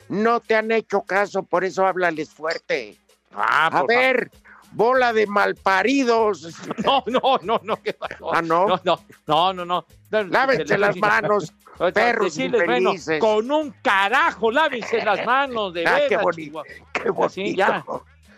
no 0.07 0.39
te 0.39 0.53
han 0.55 0.71
hecho 0.71 1.01
caso, 1.01 1.41
por 1.41 1.63
eso 1.65 1.83
háblales 1.87 2.29
fuerte. 2.29 2.95
Ah, 3.33 3.69
A 3.73 3.83
ver, 3.87 4.29
bola 4.71 5.13
de 5.13 5.27
malparidos. 5.27 6.47
No, 6.85 7.03
no, 7.07 7.37
no, 7.43 7.59
no, 7.63 7.81
¿qué 7.81 7.93
pasó? 7.93 8.33
Ah, 8.33 8.41
¿no? 8.41 8.67
No, 8.67 8.79
no, 8.83 8.99
no, 9.27 9.53
no, 9.53 9.65
no. 9.65 9.85
Lávense 10.11 10.77
las 10.77 10.95
manos, 10.97 11.53
perros 11.93 12.35
Decirles, 12.35 12.65
bueno, 12.65 12.91
con 13.19 13.51
un 13.51 13.71
carajo, 13.81 14.51
lávense 14.51 15.03
las 15.03 15.25
manos, 15.25 15.73
de 15.73 15.81
Ah, 15.87 15.93
veras. 15.93 16.09
qué 16.09 16.17
bonito, 16.17 16.63
qué 16.93 17.09
bonito. 17.09 17.25
Así, 17.25 17.55
ya. 17.55 17.83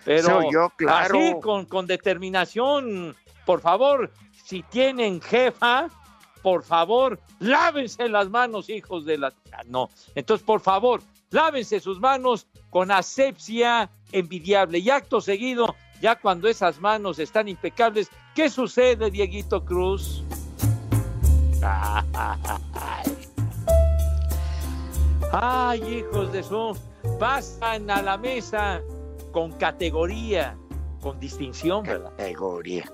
Pero 0.03 0.23
Soy 0.23 0.45
yo, 0.51 0.69
claro. 0.75 1.17
así, 1.17 1.35
con, 1.41 1.65
con 1.65 1.85
determinación, 1.85 3.15
por 3.45 3.61
favor, 3.61 4.11
si 4.43 4.63
tienen 4.63 5.21
jefa, 5.21 5.87
por 6.41 6.63
favor, 6.63 7.19
lávense 7.39 8.09
las 8.09 8.27
manos, 8.29 8.69
hijos 8.69 9.05
de 9.05 9.17
la... 9.19 9.33
Ah, 9.53 9.61
No, 9.67 9.89
entonces, 10.15 10.43
por 10.45 10.59
favor, 10.59 11.01
lávense 11.29 11.79
sus 11.79 11.99
manos 11.99 12.47
con 12.71 12.89
asepsia 12.89 13.89
envidiable. 14.11 14.79
Y 14.79 14.89
acto 14.89 15.21
seguido, 15.21 15.75
ya 16.01 16.15
cuando 16.15 16.49
esas 16.49 16.79
manos 16.79 17.19
están 17.19 17.47
impecables, 17.47 18.09
¿qué 18.33 18.49
sucede, 18.49 19.11
Dieguito 19.11 19.63
Cruz? 19.63 20.23
Ay, 25.31 25.81
hijos 25.99 26.33
de 26.33 26.43
su... 26.43 26.75
Pasan 27.19 27.89
a 27.89 28.01
la 28.01 28.17
mesa 28.17 28.81
con 29.31 29.51
categoría, 29.53 30.57
con 31.01 31.19
distinción, 31.19 31.83
¿verdad? 31.83 32.09
Categoría. 32.17 32.91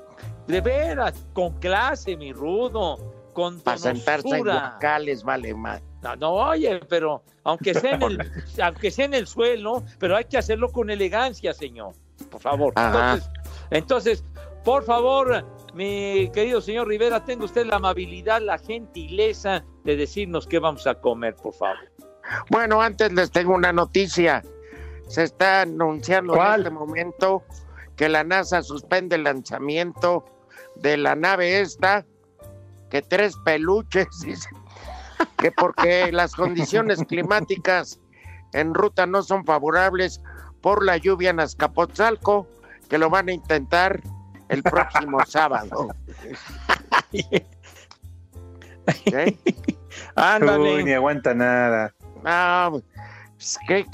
De 0.47 0.61
veras, 0.61 1.25
con 1.33 1.53
clase, 1.59 2.15
mi 2.17 2.33
rudo, 2.33 2.97
con 3.33 3.59
Para 3.61 3.77
sentarse 3.77 4.29
en 4.29 4.43
guacales, 4.43 5.23
vale 5.23 5.53
más. 5.53 5.81
No, 6.01 6.15
no, 6.15 6.33
oye, 6.33 6.79
pero 6.89 7.23
aunque 7.43 7.73
sea 7.73 7.95
en 7.95 8.03
el, 8.03 8.31
aunque 8.63 8.91
sea 8.91 9.05
en 9.05 9.13
el 9.13 9.27
suelo, 9.27 9.83
pero 9.99 10.15
hay 10.15 10.25
que 10.25 10.37
hacerlo 10.37 10.71
con 10.71 10.89
elegancia, 10.89 11.53
señor. 11.53 11.93
Por 12.29 12.41
favor. 12.41 12.73
Entonces, 12.75 13.29
entonces, 13.69 14.23
por 14.63 14.83
favor, 14.83 15.45
mi 15.73 16.29
querido 16.33 16.61
señor 16.61 16.87
Rivera, 16.87 17.23
tenga 17.23 17.45
usted 17.45 17.65
la 17.65 17.77
amabilidad, 17.77 18.41
la 18.41 18.57
gentileza 18.57 19.63
de 19.83 19.95
decirnos 19.95 20.47
qué 20.47 20.59
vamos 20.59 20.87
a 20.87 20.95
comer, 20.95 21.35
por 21.35 21.53
favor. 21.53 21.77
Bueno, 22.49 22.81
antes 22.81 23.11
les 23.13 23.31
tengo 23.31 23.53
una 23.53 23.71
noticia. 23.71 24.43
Se 25.07 25.23
está 25.23 25.61
anunciando 25.61 26.33
¿Cuál? 26.33 26.61
en 26.61 26.67
este 26.67 26.69
momento 26.71 27.43
que 27.95 28.09
la 28.09 28.23
NASA 28.23 28.61
suspende 28.61 29.15
el 29.15 29.23
lanzamiento 29.23 30.25
de 30.75 30.97
la 30.97 31.15
nave 31.15 31.61
esta, 31.61 32.05
que 32.89 33.01
tres 33.01 33.35
peluches, 33.45 34.07
dice, 34.25 34.49
que 35.37 35.51
porque 35.51 36.11
las 36.11 36.35
condiciones 36.35 37.03
climáticas 37.07 37.99
en 38.53 38.73
ruta 38.73 39.05
no 39.05 39.23
son 39.23 39.45
favorables 39.45 40.21
por 40.67 40.83
la 40.83 40.97
lluvia 40.97 41.29
en 41.29 41.39
Azcapotzalco, 41.39 42.45
que 42.89 42.97
lo 42.97 43.09
van 43.09 43.29
a 43.29 43.31
intentar 43.31 44.01
el 44.49 44.61
próximo 44.61 45.17
sábado. 45.25 45.87
¿Eh? 49.05 49.37
Ándale. 50.15 50.75
Uy, 50.75 50.83
ni 50.83 50.91
aguanta 50.91 51.33
nada. 51.33 51.93
Ah, 52.25 52.69
es 53.39 53.57
que 53.65 53.85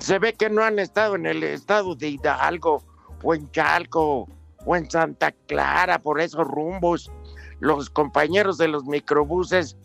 se 0.00 0.18
ve 0.18 0.32
que 0.32 0.50
no 0.50 0.64
han 0.64 0.80
estado 0.80 1.14
en 1.14 1.26
el 1.26 1.44
estado 1.44 1.94
de 1.94 2.08
Hidalgo 2.08 2.82
o 3.22 3.32
en 3.36 3.48
Chalco 3.52 4.28
o 4.66 4.74
en 4.76 4.90
Santa 4.90 5.30
Clara 5.46 6.00
por 6.00 6.20
esos 6.20 6.44
rumbos. 6.44 7.12
Los 7.60 7.88
compañeros 7.88 8.58
de 8.58 8.66
los 8.66 8.84
microbuses 8.84 9.76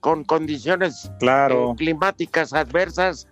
con 0.00 0.24
condiciones 0.24 1.08
Claro. 1.20 1.70
eh, 1.70 1.74
climáticas 1.76 2.52
adversas 2.52 3.28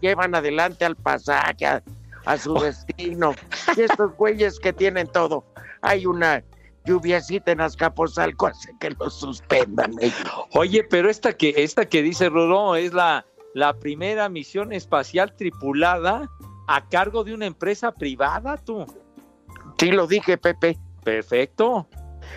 llevan 0.00 0.34
adelante 0.34 0.84
al 0.84 0.96
pasaje 0.96 1.66
a, 1.66 1.82
a 2.24 2.38
su 2.38 2.54
destino. 2.54 3.34
Y 3.76 3.82
estos 3.82 4.16
güeyes 4.16 4.58
que 4.58 4.72
tienen 4.72 5.06
todo, 5.06 5.44
hay 5.82 6.06
una 6.06 6.42
lluviecita 6.84 7.52
en 7.52 7.60
Azcapotzalco, 7.60 8.46
hace 8.46 8.72
que 8.80 8.90
los 8.90 9.14
suspendan. 9.14 9.94
Oye, 10.54 10.84
pero 10.84 11.10
esta 11.10 11.32
que, 11.32 11.54
esta 11.56 11.86
que 11.86 12.02
dice 12.02 12.28
Rudo 12.28 12.76
es 12.76 12.92
la, 12.92 13.26
la 13.54 13.74
primera 13.74 14.28
misión 14.28 14.72
espacial 14.72 15.34
tripulada 15.36 16.30
a 16.66 16.88
cargo 16.88 17.24
de 17.24 17.34
una 17.34 17.46
empresa 17.46 17.92
privada, 17.92 18.56
tú. 18.56 18.86
Sí, 19.78 19.90
lo 19.90 20.06
dije, 20.06 20.36
Pepe. 20.36 20.78
Perfecto. 21.04 21.86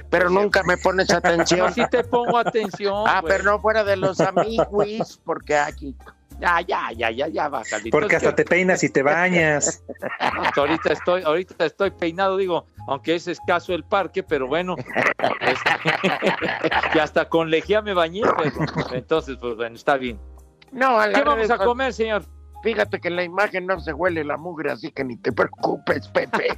Pero 0.10 0.30
nunca 0.30 0.64
me 0.64 0.78
pones 0.78 1.10
atención. 1.14 1.68
Yo 1.68 1.74
sí 1.74 1.84
te 1.90 2.04
pongo 2.04 2.38
atención. 2.38 3.04
Ah, 3.08 3.22
pero 3.26 3.44
no 3.44 3.60
fuera 3.60 3.84
de 3.84 3.98
los 3.98 4.20
amigos, 4.20 5.20
porque 5.26 5.58
aquí. 5.58 5.96
Ya, 6.42 6.60
ya, 6.62 6.92
ya, 6.98 7.12
ya, 7.12 7.28
ya, 7.28 7.50
bájale. 7.50 7.92
Porque 7.92 8.16
hasta 8.16 8.36
te 8.36 8.44
peinas 8.44 8.84
y 8.84 8.90
te 8.90 9.04
bañas. 9.04 9.84
Ahorita 10.58 10.92
estoy, 10.94 11.22
ahorita 11.22 11.66
estoy 11.66 11.92
peinado, 11.92 12.36
digo, 12.36 12.66
aunque 12.88 13.14
es 13.14 13.28
escaso 13.28 13.74
el 13.76 13.84
parque, 13.84 14.24
pero 14.24 14.48
bueno, 14.48 14.76
este, 15.40 15.70
y 16.96 17.00
hasta 17.00 17.30
con 17.30 17.52
lejía 17.52 17.84
me 17.84 17.94
bañé, 17.94 18.22
pero 18.38 18.94
entonces, 18.94 19.38
pues 19.40 19.56
bueno, 19.56 19.76
está 19.76 19.98
bien. 19.98 20.20
No, 20.72 21.00
a 21.00 21.08
la 21.08 21.20
¿Qué 21.20 21.24
vamos 21.24 21.50
a 21.52 21.58
comer, 21.60 21.94
señor? 21.94 22.24
Fíjate 22.64 23.00
que 23.00 23.10
en 23.10 23.18
la 23.18 23.24
imagen 23.24 23.68
no 23.68 23.80
se 23.80 23.94
huele 23.94 24.24
la 24.24 24.38
mugre, 24.38 24.72
así 24.72 24.92
que 24.92 25.04
ni 25.04 25.18
te 25.18 25.32
preocupes, 25.32 26.08
Pepe. 26.08 26.58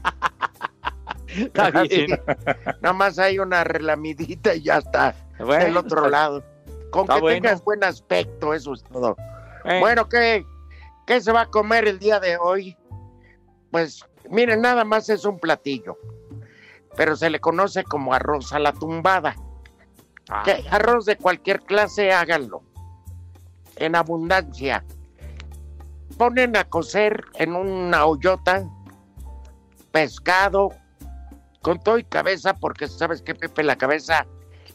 Está 1.27 1.71
bien. 1.71 2.21
Nada 2.81 2.93
más 2.93 3.19
hay 3.19 3.39
una 3.39 3.63
relamidita 3.63 4.55
y 4.55 4.61
ya 4.63 4.77
está. 4.77 5.15
Bueno, 5.39 5.65
del 5.65 5.77
otro 5.77 6.05
está- 6.05 6.09
lado. 6.09 6.43
Con 6.91 7.07
que 7.07 7.19
bueno. 7.19 7.41
tengas 7.41 7.63
buen 7.63 7.83
aspecto, 7.83 8.53
eso 8.53 8.73
es 8.73 8.83
todo. 8.83 9.15
Eh, 9.65 9.79
Bueno, 9.79 10.07
¿qué, 10.09 10.45
¿qué 11.05 11.21
se 11.21 11.31
va 11.31 11.41
a 11.41 11.45
comer 11.49 11.87
el 11.87 11.99
día 11.99 12.19
de 12.19 12.37
hoy? 12.37 12.77
Pues, 13.71 14.05
miren, 14.29 14.61
nada 14.61 14.83
más 14.83 15.09
es 15.09 15.25
un 15.25 15.39
platillo, 15.39 15.97
pero 16.95 17.15
se 17.15 17.29
le 17.29 17.39
conoce 17.39 17.83
como 17.83 18.13
arroz 18.13 18.53
a 18.53 18.59
la 18.59 18.73
tumbada. 18.73 19.35
ah, 20.29 20.43
Que 20.45 20.63
arroz 20.69 21.05
de 21.05 21.17
cualquier 21.17 21.61
clase, 21.61 22.11
háganlo. 22.11 22.61
En 23.75 23.95
abundancia. 23.95 24.85
Ponen 26.17 26.55
a 26.55 26.65
cocer 26.65 27.23
en 27.35 27.55
una 27.55 28.05
hoyota 28.05 28.63
pescado 29.91 30.69
con 31.61 31.79
todo 31.79 31.97
y 31.97 32.03
cabeza, 32.03 32.53
porque 32.53 32.87
sabes 32.87 33.21
que 33.21 33.33
Pepe, 33.33 33.63
la 33.63 33.77
cabeza 33.77 34.27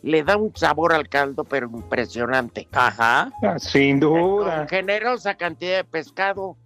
le 0.03 0.23
da 0.23 0.37
un 0.37 0.55
sabor 0.57 0.93
al 0.93 1.09
caldo, 1.09 1.45
pero 1.45 1.67
impresionante. 1.69 2.69
Ajá. 2.73 3.31
Ah, 3.43 3.59
Sin 3.59 4.01
duda. 4.01 4.59
Con 4.61 4.69
generosa 4.69 5.35
cantidad 5.37 5.79
de 5.79 5.85
pescado, 5.85 6.57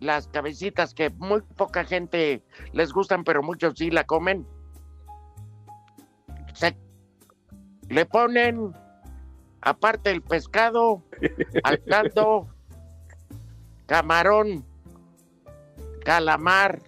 las 0.00 0.28
cabecitas 0.28 0.94
que 0.94 1.10
muy 1.10 1.42
poca 1.56 1.84
gente 1.84 2.42
les 2.72 2.92
gustan, 2.92 3.24
pero 3.24 3.42
muchos 3.42 3.74
sí 3.76 3.90
la 3.90 4.04
comen. 4.04 4.46
Se- 6.54 6.76
le 7.88 8.06
ponen, 8.06 8.72
aparte 9.60 10.10
del 10.10 10.22
pescado, 10.22 11.02
al 11.62 11.82
caldo, 11.84 12.48
camarón, 13.86 14.64
calamar, 16.04 16.80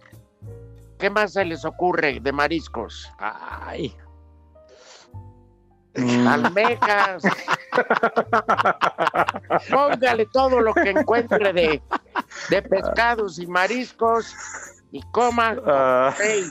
¿Qué 0.99 1.11
más 1.11 1.35
se 1.35 1.45
les 1.45 1.65
ocurre 1.65 2.19
de 2.19 2.33
mariscos? 2.33 3.09
Ay. 3.19 3.95
Almejas. 6.27 7.23
Póngale 9.71 10.27
todo 10.27 10.61
lo 10.61 10.75
que 10.75 10.91
encuentre 10.91 11.53
de, 11.53 11.81
de 12.51 12.63
pescados 12.63 13.39
y 13.39 13.47
mariscos 13.47 14.35
y 14.91 15.01
coma 15.13 15.55
Ah. 15.67 16.13
hey, 16.21 16.45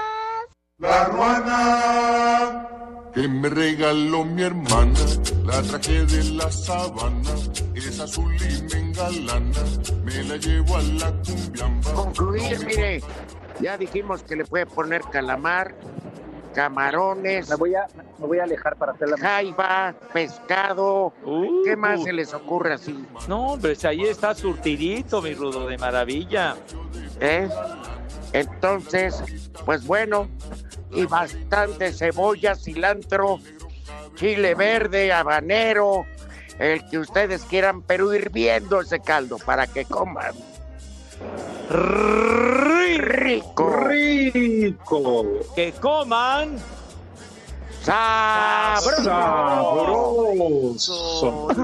La 0.80 1.06
ruana 1.06 2.68
que 3.12 3.28
me 3.28 3.50
regaló 3.50 4.24
mi 4.24 4.44
hermana, 4.44 4.94
la 5.44 5.60
traje 5.64 6.06
de 6.06 6.24
la 6.36 6.52
sabana, 6.52 7.32
es 7.74 8.00
azul 8.00 8.32
y 8.36 8.62
me 8.62 8.80
engalana, 8.82 9.64
me 10.04 10.24
la 10.26 10.38
llevo 10.38 10.78
a 10.78 10.82
la 10.84 11.12
cumbiamba. 11.24 11.94
Concluir, 11.94 12.64
mire, 12.64 13.02
ya 13.60 13.76
dijimos 13.76 14.22
que 14.22 14.36
le 14.36 14.46
puede 14.46 14.68
poner 14.68 15.02
calamar, 15.02 15.74
camarones. 16.54 17.50
Me 17.50 17.56
voy 17.56 17.74
a, 17.74 17.88
me 18.20 18.28
voy 18.28 18.38
a 18.38 18.44
alejar 18.44 18.76
para 18.76 18.92
hacer 18.92 19.10
la 19.10 19.18
Jaiba, 19.18 19.96
pescado. 20.14 21.12
¿Qué 21.66 21.76
más 21.76 22.02
Uh. 22.02 22.04
se 22.04 22.14
les 22.14 22.36
ocurre 22.36 22.74
así? 22.76 23.04
No, 23.28 23.54
hombre, 23.54 23.74
si 23.76 23.88
ahí 23.88 24.04
está 24.04 24.36
surtidito, 24.36 25.24
mi 25.24 25.34
rudo, 25.34 25.66
de 25.66 25.76
maravilla. 25.80 26.56
¿Eh? 27.20 27.50
Entonces, 28.32 29.24
pues 29.66 29.84
bueno, 29.88 30.28
y 30.92 31.06
bastante 31.06 31.94
cebolla, 31.94 32.56
cilantro, 32.56 33.40
chile 34.16 34.56
verde, 34.56 35.12
habanero, 35.14 36.06
el 36.60 36.88
que 36.90 36.98
ustedes 37.00 37.44
quieran, 37.44 37.82
pero 37.82 38.14
hirviendo 38.14 38.82
ese 38.82 39.00
caldo 39.00 39.38
para 39.38 39.68
que 39.68 39.86
coman. 39.86 40.34
Rico. 42.98 43.70
Rico. 43.70 45.26
Que 45.56 45.74
coman. 45.74 46.58
Sabroso. 47.84 49.08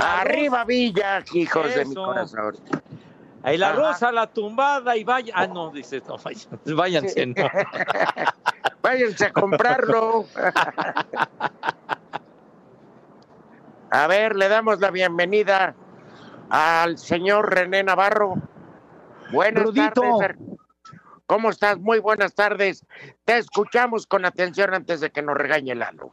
Arriba 0.00 0.64
Villa, 0.64 1.24
hijos 1.32 1.74
de 1.74 1.84
mi 1.84 1.92
Eso. 1.92 2.52
Corazón. 3.46 3.54
El 3.54 3.62
Ajá. 3.62 3.72
arroz 3.72 4.02
a 4.02 4.12
la 4.12 4.26
tumbada 4.26 4.96
y 4.96 5.04
vaya. 5.04 5.32
Ah, 5.36 5.46
no, 5.46 5.70
dices, 5.70 6.02
no, 6.06 6.16
váyanse, 6.76 7.26
no. 7.26 7.34
Váyanse 8.82 9.26
a 9.26 9.32
comprarlo. 9.32 10.26
A 13.90 14.06
ver, 14.08 14.36
le 14.36 14.48
damos 14.48 14.80
la 14.80 14.90
bienvenida 14.90 15.74
al 16.50 16.98
señor 16.98 17.54
René 17.54 17.82
Navarro. 17.82 18.34
Buenas 19.32 19.64
Rudito. 19.64 20.02
tardes. 20.18 20.36
¿Cómo 21.26 21.50
estás? 21.50 21.78
Muy 21.78 21.98
buenas 21.98 22.34
tardes. 22.34 22.84
Te 23.24 23.38
escuchamos 23.38 24.06
con 24.06 24.24
atención 24.24 24.74
antes 24.74 25.00
de 25.00 25.10
que 25.10 25.22
nos 25.22 25.36
regañe 25.36 25.74
Lalo. 25.74 26.12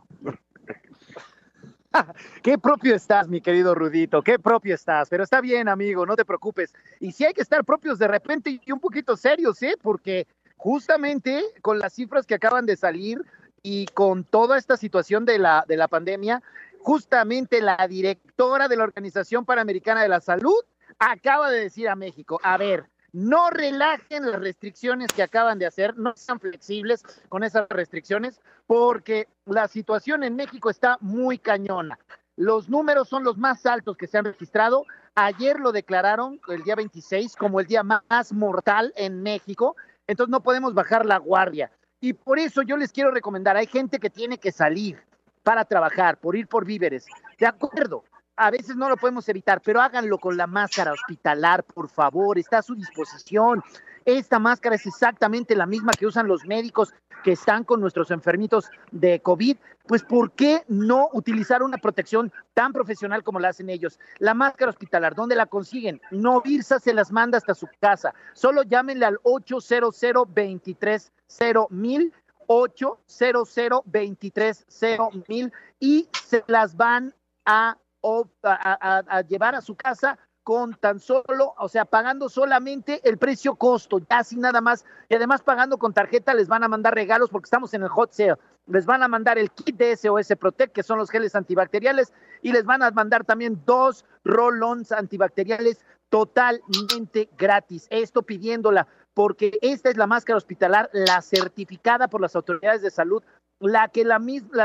Qué 2.44 2.58
propio 2.58 2.96
estás, 2.96 3.28
mi 3.28 3.42
querido 3.42 3.76
Rudito, 3.76 4.22
qué 4.22 4.40
propio 4.40 4.76
estás, 4.76 5.10
pero 5.10 5.24
está 5.24 5.42
bien, 5.42 5.68
amigo, 5.68 6.06
no 6.06 6.16
te 6.16 6.26
preocupes. 6.26 6.74
Y 7.00 7.12
sí 7.12 7.26
hay 7.26 7.34
que 7.34 7.42
estar 7.42 7.64
propios 7.64 8.00
de 8.00 8.08
repente 8.08 8.60
y 8.66 8.72
un 8.72 8.80
poquito 8.80 9.16
serios, 9.16 9.62
¿eh? 9.64 9.76
Porque 9.82 10.28
justamente 10.58 11.44
con 11.62 11.80
las 11.80 11.94
cifras 11.94 12.26
que 12.26 12.36
acaban 12.36 12.66
de 12.66 12.76
salir 12.76 13.24
y 13.62 13.86
con 13.88 14.24
toda 14.24 14.58
esta 14.58 14.78
situación 14.78 15.26
de 15.26 15.40
la, 15.40 15.66
de 15.68 15.78
la 15.78 15.88
pandemia, 15.88 16.42
justamente 16.80 17.62
la 17.62 17.88
directora 17.88 18.68
de 18.68 18.76
la 18.76 18.84
Organización 18.84 19.46
Panamericana 19.46 20.02
de 20.02 20.10
la 20.10 20.20
Salud 20.20 20.60
acaba 21.00 21.50
de 21.50 21.62
decir 21.62 21.90
a 21.90 21.96
México, 21.96 22.40
a 22.44 22.58
ver, 22.58 22.86
no 23.14 23.52
relajen 23.52 24.30
las 24.30 24.42
restricciones 24.42 25.08
que 25.14 25.24
acaban 25.24 25.60
de 25.60 25.68
hacer, 25.68 25.96
no 25.98 26.14
sean 26.16 26.40
flexibles 26.40 27.04
con 27.30 27.44
esas 27.44 27.68
restricciones, 27.70 28.42
porque 28.66 29.28
la 29.46 29.68
situación 29.68 30.24
en 30.24 30.36
México 30.36 30.70
está 30.70 30.98
muy 31.00 31.38
cañona. 31.38 32.00
Los 32.36 32.70
números 32.70 33.08
son 33.08 33.24
los 33.24 33.38
más 33.38 33.66
altos 33.68 33.96
que 33.96 34.08
se 34.08 34.18
han 34.18 34.26
registrado. 34.26 34.86
Ayer 35.14 35.60
lo 35.60 35.72
declararon 35.72 36.42
el 36.48 36.64
día 36.64 36.76
26 36.76 37.36
como 37.36 37.60
el 37.60 37.68
día 37.68 37.84
más 37.84 38.34
mortal 38.34 38.92
en 38.96 39.22
México, 39.22 39.76
entonces 40.08 40.32
no 40.32 40.42
podemos 40.42 40.74
bajar 40.74 41.06
la 41.06 41.18
guardia. 41.18 41.72
Y 42.02 42.14
por 42.14 42.40
eso 42.40 42.64
yo 42.64 42.76
les 42.78 42.92
quiero 42.92 43.12
recomendar, 43.12 43.56
hay 43.56 43.68
gente 43.68 44.00
que 44.00 44.10
tiene 44.10 44.40
que 44.40 44.52
salir 44.52 44.98
para 45.44 45.66
trabajar, 45.66 46.18
por 46.18 46.36
ir 46.36 46.48
por 46.48 46.66
víveres. 46.66 47.06
De 47.38 47.46
acuerdo, 47.46 48.04
a 48.36 48.52
veces 48.52 48.76
no 48.76 48.90
lo 48.90 48.98
podemos 48.98 49.28
evitar, 49.30 49.62
pero 49.62 49.82
háganlo 49.82 50.18
con 50.18 50.38
la 50.38 50.48
máscara 50.48 50.92
hospitalar, 50.94 51.64
por 51.64 51.90
favor, 51.90 52.38
está 52.38 52.60
a 52.60 52.64
su 52.64 52.76
disposición. 52.76 53.64
Esta 54.06 54.40
máscara 54.40 54.76
es 54.76 54.86
exactamente 54.86 55.56
la 55.56 55.66
misma 55.66 55.96
que 55.98 56.06
usan 56.06 56.28
los 56.28 56.46
médicos 56.46 56.94
que 57.24 57.32
están 57.34 57.64
con 57.64 57.80
nuestros 57.80 58.12
enfermitos 58.12 58.70
de 58.92 59.22
COVID. 59.22 59.58
Pues, 59.88 60.04
¿por 60.04 60.32
qué 60.32 60.64
no 60.68 61.10
utilizar 61.14 61.64
una 61.64 61.78
protección 61.78 62.32
tan 62.54 62.74
profesional 62.74 63.24
como 63.24 63.40
la 63.40 63.50
hacen 63.50 63.70
ellos? 63.70 64.00
La 64.20 64.34
máscara 64.34 64.72
hospitalar, 64.72 65.16
¿dónde 65.16 65.36
la 65.36 65.46
consiguen? 65.46 66.02
No 66.12 66.42
Virsa 66.42 66.80
se 66.80 66.94
las 66.94 67.12
manda 67.12 67.38
hasta 67.38 67.54
su 67.56 67.68
casa. 67.80 68.14
Solo 68.34 68.64
llámenle 68.64 69.06
al 69.06 69.20
800 69.24 70.00
230 70.02 71.68
mil 71.70 72.14
800 72.48 73.56
230 73.86 75.10
mil 75.28 75.54
y 75.80 76.10
se 76.26 76.44
las 76.48 76.76
van 76.76 77.14
a, 77.46 77.78
o- 78.04 78.28
a- 78.44 79.22
llevar 79.28 79.56
a 79.56 79.62
su 79.62 79.76
casa 79.76 80.20
con 80.44 80.74
tan 80.76 81.00
solo, 81.00 81.54
o 81.58 81.70
sea, 81.70 81.86
pagando 81.86 82.28
solamente 82.28 83.00
el 83.08 83.18
precio 83.18 83.56
costo, 83.56 84.00
ya 84.10 84.26
sin 84.26 84.42
nada 84.42 84.60
más, 84.60 84.84
y 85.08 85.16
además 85.16 85.42
pagando 85.42 85.78
con 85.78 85.94
tarjeta 85.94 86.34
les 86.34 86.50
van 86.50 86.64
a 86.66 86.68
mandar 86.68 86.94
regalos 86.94 87.30
porque 87.30 87.46
estamos 87.48 87.74
en 87.74 87.84
el 87.84 87.88
hot 87.88 88.12
sale, 88.12 88.36
les 88.68 88.86
van 88.86 89.04
a 89.04 89.08
mandar 89.08 89.38
el 89.38 89.52
kit 89.52 89.78
de 89.78 89.96
SOS 89.96 90.36
Protect, 90.38 90.74
que 90.74 90.84
son 90.84 90.98
los 90.98 91.10
geles 91.10 91.34
antibacteriales, 91.36 92.12
y 92.42 92.52
les 92.52 92.66
van 92.66 92.84
a 92.84 92.92
mandar 92.92 93.24
también 93.24 93.62
dos 93.66 94.04
roll-ons 94.26 94.92
antibacteriales 94.92 95.80
totalmente 96.10 97.30
gratis. 97.38 97.88
Esto 97.90 98.22
pidiéndola, 98.22 98.86
porque 99.14 99.58
esta 99.62 99.90
es 99.90 99.98
la 99.98 100.08
máscara 100.08 100.38
hospitalar, 100.38 100.90
la 100.92 101.22
certificada 101.22 102.08
por 102.10 102.20
las 102.20 102.36
autoridades 102.36 102.82
de 102.82 102.92
salud, 102.92 103.24
la 103.60 103.88
que 103.88 104.04
las 104.04 104.22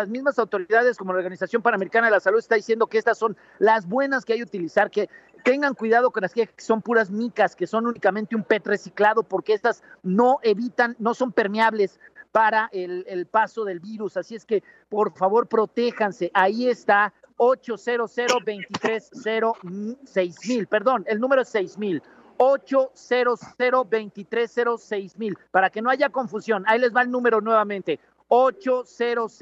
mismas 0.08 0.38
autoridades 0.38 0.96
como 0.96 1.12
la 1.12 1.18
Organización 1.18 1.62
Panamericana 1.62 2.06
de 2.08 2.12
la 2.12 2.20
Salud 2.20 2.38
está 2.38 2.56
diciendo 2.56 2.86
que 2.86 2.98
estas 2.98 3.18
son 3.18 3.36
las 3.58 3.86
buenas 3.86 4.24
que 4.24 4.32
hay 4.32 4.40
que 4.40 4.44
utilizar, 4.44 4.90
que 4.90 5.08
tengan 5.44 5.74
cuidado 5.74 6.10
con 6.10 6.22
las 6.22 6.34
que 6.34 6.50
son 6.56 6.82
puras 6.82 7.10
micas, 7.10 7.54
que 7.54 7.66
son 7.66 7.86
únicamente 7.86 8.34
un 8.34 8.42
PET 8.42 8.66
reciclado, 8.66 9.22
porque 9.22 9.52
estas 9.54 9.82
no 10.02 10.38
evitan, 10.42 10.96
no 10.98 11.14
son 11.14 11.32
permeables 11.32 12.00
para 12.32 12.68
el, 12.72 13.26
paso 13.30 13.64
del 13.64 13.80
virus. 13.80 14.16
Así 14.16 14.34
es 14.34 14.44
que, 14.44 14.62
por 14.88 15.12
favor, 15.16 15.46
protéjanse. 15.46 16.30
Ahí 16.34 16.68
está 16.68 17.12
800 17.36 18.14
230 18.14 19.52
mil, 20.46 20.66
perdón, 20.66 21.04
el 21.06 21.20
número 21.20 21.42
es 21.42 21.48
6000. 21.48 22.02
800 22.40 23.40
230 23.58 25.18
mil, 25.18 25.38
para 25.50 25.70
que 25.70 25.82
no 25.82 25.90
haya 25.90 26.08
confusión. 26.08 26.64
Ahí 26.66 26.78
les 26.78 26.94
va 26.94 27.02
el 27.02 27.10
número 27.10 27.40
nuevamente. 27.40 27.98
800 28.28 29.38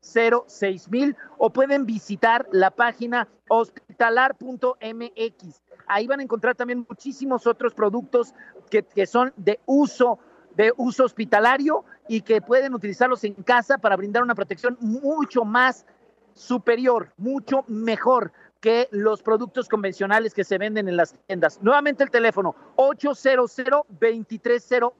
230 0.00 0.90
mil 0.90 1.16
o 1.38 1.50
pueden 1.50 1.86
visitar 1.86 2.46
la 2.52 2.70
página 2.70 3.26
hospitalar.mx. 3.48 5.62
Ahí 5.86 6.06
van 6.06 6.20
a 6.20 6.22
encontrar 6.22 6.54
también 6.54 6.86
muchísimos 6.88 7.46
otros 7.46 7.74
productos 7.74 8.34
que, 8.70 8.82
que 8.82 9.06
son 9.06 9.32
de 9.36 9.60
uso 9.66 10.18
de 10.56 10.72
uso 10.76 11.04
hospitalario 11.04 11.84
y 12.08 12.20
que 12.20 12.40
pueden 12.40 12.74
utilizarlos 12.74 13.24
en 13.24 13.34
casa 13.34 13.78
para 13.78 13.96
brindar 13.96 14.22
una 14.22 14.36
protección 14.36 14.76
mucho 14.80 15.44
más 15.44 15.84
superior, 16.34 17.12
mucho 17.16 17.64
mejor 17.66 18.32
que 18.64 18.88
los 18.92 19.22
productos 19.22 19.68
convencionales 19.68 20.32
que 20.32 20.42
se 20.42 20.56
venden 20.56 20.88
en 20.88 20.96
las 20.96 21.12
tiendas. 21.26 21.60
Nuevamente 21.60 22.02
el 22.02 22.10
teléfono 22.10 22.56
800 22.76 23.56
230 23.90 24.90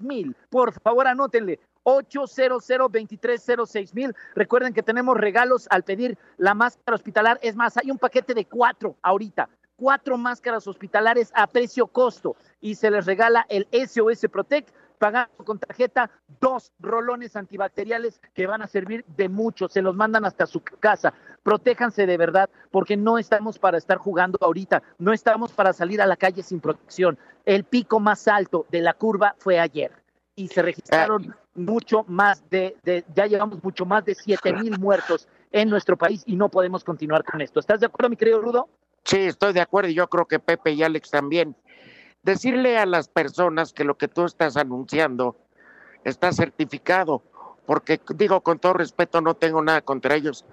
mil. 0.00 0.36
Por 0.50 0.78
favor, 0.78 1.06
anótenle 1.06 1.58
800 1.84 2.68
230 2.68 3.94
mil. 3.94 4.14
Recuerden 4.34 4.74
que 4.74 4.82
tenemos 4.82 5.16
regalos 5.16 5.66
al 5.70 5.84
pedir 5.84 6.18
la 6.36 6.52
máscara 6.52 6.94
hospitalar. 6.94 7.38
Es 7.40 7.56
más, 7.56 7.78
hay 7.78 7.90
un 7.90 7.96
paquete 7.96 8.34
de 8.34 8.44
cuatro 8.44 8.94
ahorita. 9.00 9.48
Cuatro 9.76 10.18
máscaras 10.18 10.66
hospitalares 10.66 11.32
a 11.34 11.46
precio 11.46 11.86
costo 11.86 12.36
y 12.60 12.74
se 12.74 12.90
les 12.90 13.06
regala 13.06 13.46
el 13.48 13.66
SOS 13.72 14.26
Protect 14.30 14.68
pagando 15.02 15.34
con 15.44 15.58
tarjeta 15.58 16.10
dos 16.40 16.72
rolones 16.78 17.34
antibacteriales 17.34 18.20
que 18.34 18.46
van 18.46 18.62
a 18.62 18.68
servir 18.68 19.04
de 19.16 19.28
mucho, 19.28 19.68
se 19.68 19.82
los 19.82 19.96
mandan 19.96 20.24
hasta 20.24 20.46
su 20.46 20.62
casa. 20.62 21.12
Protéjanse 21.42 22.06
de 22.06 22.16
verdad, 22.16 22.48
porque 22.70 22.96
no 22.96 23.18
estamos 23.18 23.58
para 23.58 23.78
estar 23.78 23.98
jugando 23.98 24.38
ahorita, 24.40 24.82
no 24.98 25.12
estamos 25.12 25.52
para 25.52 25.72
salir 25.72 26.00
a 26.00 26.06
la 26.06 26.16
calle 26.16 26.42
sin 26.42 26.60
protección. 26.60 27.18
El 27.44 27.64
pico 27.64 28.00
más 28.00 28.28
alto 28.28 28.66
de 28.70 28.80
la 28.80 28.94
curva 28.94 29.34
fue 29.38 29.58
ayer 29.58 29.92
y 30.34 30.48
se 30.48 30.62
registraron 30.62 31.34
mucho 31.54 32.04
más 32.08 32.48
de, 32.48 32.76
de 32.82 33.04
ya 33.14 33.26
llevamos 33.26 33.62
mucho 33.62 33.84
más 33.84 34.04
de 34.04 34.14
siete 34.14 34.52
mil 34.52 34.78
muertos 34.78 35.28
en 35.50 35.68
nuestro 35.68 35.96
país 35.96 36.22
y 36.26 36.36
no 36.36 36.48
podemos 36.48 36.84
continuar 36.84 37.24
con 37.24 37.40
esto. 37.40 37.60
¿Estás 37.60 37.80
de 37.80 37.86
acuerdo, 37.86 38.08
mi 38.10 38.16
querido 38.16 38.40
Rudo? 38.40 38.68
Sí, 39.04 39.18
estoy 39.18 39.52
de 39.52 39.60
acuerdo 39.60 39.90
y 39.90 39.94
yo 39.94 40.08
creo 40.08 40.26
que 40.26 40.38
Pepe 40.38 40.72
y 40.72 40.82
Alex 40.82 41.10
también. 41.10 41.56
Decirle 42.22 42.78
a 42.78 42.86
las 42.86 43.08
personas 43.08 43.72
que 43.72 43.84
lo 43.84 43.96
que 43.96 44.08
tú 44.08 44.24
estás 44.24 44.56
anunciando 44.56 45.36
está 46.04 46.32
certificado, 46.32 47.22
porque 47.66 48.00
digo 48.14 48.40
con 48.40 48.58
todo 48.58 48.74
respeto, 48.74 49.20
no 49.20 49.34
tengo 49.34 49.62
nada 49.62 49.82
contra 49.82 50.14
ellos, 50.14 50.44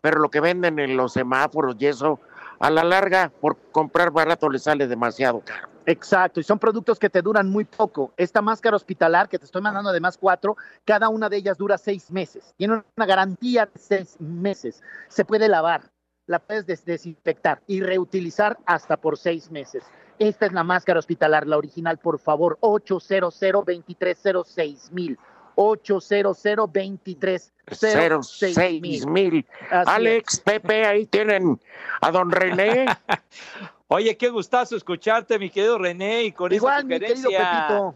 pero 0.00 0.20
lo 0.20 0.30
que 0.30 0.40
venden 0.40 0.78
en 0.78 0.96
los 0.96 1.12
semáforos 1.12 1.76
y 1.78 1.86
eso, 1.86 2.20
a 2.58 2.70
la 2.70 2.84
larga, 2.84 3.30
por 3.40 3.56
comprar 3.72 4.10
barato 4.10 4.48
les 4.48 4.62
sale 4.62 4.86
demasiado 4.86 5.40
caro. 5.40 5.68
Exacto, 5.86 6.38
y 6.38 6.42
son 6.42 6.58
productos 6.58 6.98
que 6.98 7.08
te 7.08 7.22
duran 7.22 7.48
muy 7.48 7.64
poco. 7.64 8.12
Esta 8.18 8.42
máscara 8.42 8.76
hospitalar 8.76 9.28
que 9.28 9.38
te 9.38 9.46
estoy 9.46 9.62
mandando 9.62 9.88
además 9.88 10.18
cuatro, 10.18 10.56
cada 10.84 11.08
una 11.08 11.30
de 11.30 11.38
ellas 11.38 11.56
dura 11.56 11.78
seis 11.78 12.10
meses. 12.10 12.52
Tiene 12.58 12.82
una 12.94 13.06
garantía 13.06 13.66
de 13.66 13.80
seis 13.80 14.20
meses. 14.20 14.82
Se 15.08 15.24
puede 15.24 15.48
lavar, 15.48 15.90
la 16.26 16.40
puedes 16.40 16.66
des 16.66 16.84
desinfectar 16.84 17.62
y 17.66 17.80
reutilizar 17.80 18.58
hasta 18.66 18.98
por 18.98 19.16
seis 19.16 19.50
meses. 19.50 19.82
Esta 20.18 20.46
es 20.46 20.52
la 20.52 20.62
máscara 20.62 20.98
hospitalar, 20.98 21.46
la 21.46 21.56
original, 21.56 21.96
por 21.96 22.18
favor, 22.18 22.58
800 22.60 23.40
2306 23.64 24.92
mil. 24.92 25.18
800 25.60 26.40
2306 26.40 29.06
mil. 29.06 29.44
Alex, 29.70 30.38
Pepe, 30.40 30.86
ahí 30.86 31.06
tienen 31.06 31.60
a 32.00 32.10
don 32.12 32.30
René. 32.30 32.86
Oye, 33.88 34.16
qué 34.16 34.28
gustazo 34.28 34.76
escucharte, 34.76 35.36
mi 35.38 35.50
querido 35.50 35.78
René, 35.78 36.22
y 36.24 36.32
con 36.32 36.52
Igual, 36.52 36.78
esa 36.78 36.86
mi 36.86 37.00
querido 37.00 37.16
sugerencia, 37.30 37.94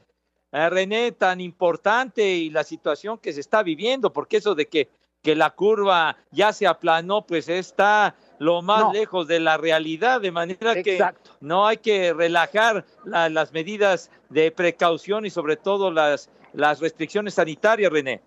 René, 0.71 1.13
tan 1.13 1.41
importante 1.41 2.27
y 2.29 2.51
la 2.51 2.65
situación 2.65 3.17
que 3.19 3.33
se 3.33 3.41
está 3.41 3.63
viviendo, 3.63 4.13
porque 4.13 4.39
eso 4.39 4.55
de 4.57 4.67
que, 4.67 4.89
que 5.23 5.37
la 5.37 5.51
curva 5.51 6.17
ya 6.33 6.53
se 6.53 6.67
aplanó, 6.67 7.25
pues 7.27 7.49
está 7.49 8.17
lo 8.39 8.61
más 8.63 8.81
No. 8.81 8.93
lejos 8.93 9.29
de 9.29 9.39
la 9.39 9.57
realidad, 9.57 10.21
de 10.21 10.33
manera 10.33 10.73
Exacto. 10.73 11.31
que 11.39 11.47
no 11.47 11.65
hay 11.67 11.77
que 11.77 12.13
relajar 12.13 12.85
la- 13.05 13.29
las 13.29 13.53
medidas 13.53 14.11
de 14.31 14.51
precaución 14.51 15.25
y 15.27 15.31
sobre 15.31 15.57
todo 15.57 15.93
las, 15.93 16.29
las 16.53 16.81
restricciones 16.81 17.35
sanitarias, 17.35 17.93
René. 17.93 18.23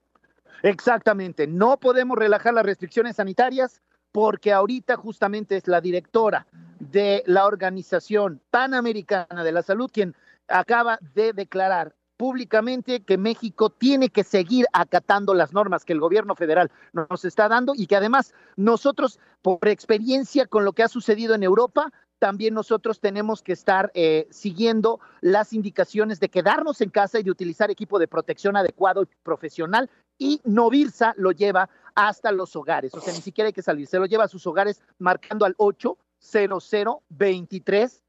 Exactamente, 0.63 1.47
no 1.47 1.77
podemos 1.77 2.17
relajar 2.17 2.53
las 2.53 2.65
restricciones 2.65 3.17
sanitarias 3.17 3.81
porque 4.11 4.53
ahorita 4.53 4.95
justamente 4.95 5.57
es 5.57 5.67
la 5.67 5.81
directora 5.81 6.47
de 6.79 7.23
la 7.25 7.45
Organización 7.45 8.41
Panamericana 8.49 9.43
de 9.43 9.51
la 9.51 9.61
Salud 9.61 9.91
quien 9.91 10.15
acaba 10.47 10.97
de 11.13 11.33
declarar 11.33 11.93
públicamente 12.17 13.01
que 13.01 13.17
México 13.17 13.69
tiene 13.69 14.09
que 14.09 14.23
seguir 14.23 14.65
acatando 14.73 15.33
las 15.33 15.53
normas 15.53 15.83
que 15.83 15.93
el 15.93 15.99
gobierno 15.99 16.35
federal 16.35 16.71
nos 16.93 17.25
está 17.25 17.49
dando 17.49 17.73
y 17.75 17.88
que 17.88 17.97
además 17.97 18.33
nosotros, 18.55 19.19
por 19.41 19.67
experiencia 19.67 20.45
con 20.47 20.63
lo 20.63 20.73
que 20.73 20.83
ha 20.83 20.88
sucedido 20.88 21.35
en 21.35 21.43
Europa, 21.43 21.91
también 22.19 22.54
nosotros 22.54 22.99
tenemos 22.99 23.41
que 23.41 23.54
estar 23.54 23.91
eh, 23.93 24.28
siguiendo 24.30 24.99
las 25.21 25.54
indicaciones 25.54 26.19
de 26.19 26.30
quedarnos 26.30 26.82
en 26.82 26.89
casa 26.89 27.19
y 27.19 27.23
de 27.23 27.32
utilizar 27.32 27.69
equipo 27.69 27.99
de 27.99 28.08
protección 28.08 28.56
adecuado 28.56 29.04
y 29.04 29.08
profesional 29.23 29.89
y 30.17 30.41
Novirsa 30.45 31.13
lo 31.17 31.32
lleva 31.32 31.69
hasta 31.93 32.32
los 32.32 32.56
hogares, 32.56 32.93
o 32.93 33.01
sea, 33.01 33.13
ni 33.13 33.21
siquiera 33.21 33.47
hay 33.47 33.54
que 33.54 33.62
salir, 33.62 33.88
se 33.88 33.99
lo 33.99 34.06
lleva 34.06 34.25
a 34.25 34.30
sus 34.30 34.45
hogares 34.47 34.82
marcando 34.97 35.45
al 35.45 35.56
800 35.58 36.71
23 37.10 38.04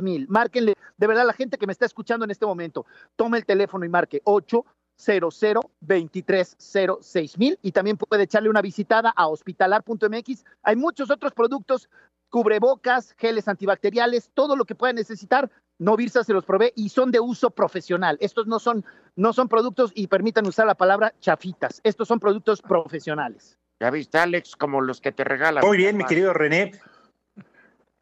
mil. 0.00 0.26
Márquenle, 0.28 0.74
de 0.96 1.06
verdad, 1.06 1.26
la 1.26 1.32
gente 1.32 1.58
que 1.58 1.66
me 1.66 1.72
está 1.72 1.86
escuchando 1.86 2.24
en 2.24 2.30
este 2.30 2.46
momento, 2.46 2.86
tome 3.16 3.38
el 3.38 3.44
teléfono 3.44 3.84
y 3.84 3.88
marque 3.88 4.20
800 4.24 4.64
23 5.80 7.36
mil 7.36 7.58
y 7.62 7.72
también 7.72 7.96
puede 7.96 8.24
echarle 8.24 8.50
una 8.50 8.62
visitada 8.62 9.12
a 9.16 9.28
hospitalar.mx. 9.28 10.44
Hay 10.62 10.76
muchos 10.76 11.10
otros 11.10 11.32
productos, 11.32 11.88
cubrebocas, 12.30 13.14
geles 13.18 13.48
antibacteriales, 13.48 14.30
todo 14.32 14.56
lo 14.56 14.64
que 14.64 14.74
pueda 14.74 14.92
necesitar. 14.92 15.50
Novirsa 15.78 16.24
se 16.24 16.32
los 16.32 16.44
provee 16.44 16.72
y 16.76 16.88
son 16.90 17.10
de 17.10 17.20
uso 17.20 17.50
profesional. 17.50 18.16
Estos 18.20 18.46
no 18.46 18.58
son, 18.58 18.84
no 19.16 19.32
son 19.32 19.48
productos, 19.48 19.92
y 19.94 20.06
permítanme 20.06 20.48
usar 20.48 20.66
la 20.66 20.74
palabra 20.74 21.14
chafitas. 21.20 21.80
Estos 21.84 22.08
son 22.08 22.20
productos 22.20 22.62
profesionales. 22.62 23.58
Ya 23.80 23.90
viste, 23.90 24.18
Alex, 24.18 24.56
como 24.56 24.82
los 24.82 25.00
que 25.00 25.10
te 25.10 25.24
regalan. 25.24 25.64
Muy 25.66 25.78
bien, 25.78 25.96
mi 25.96 26.04
querido 26.04 26.34
René. 26.34 26.72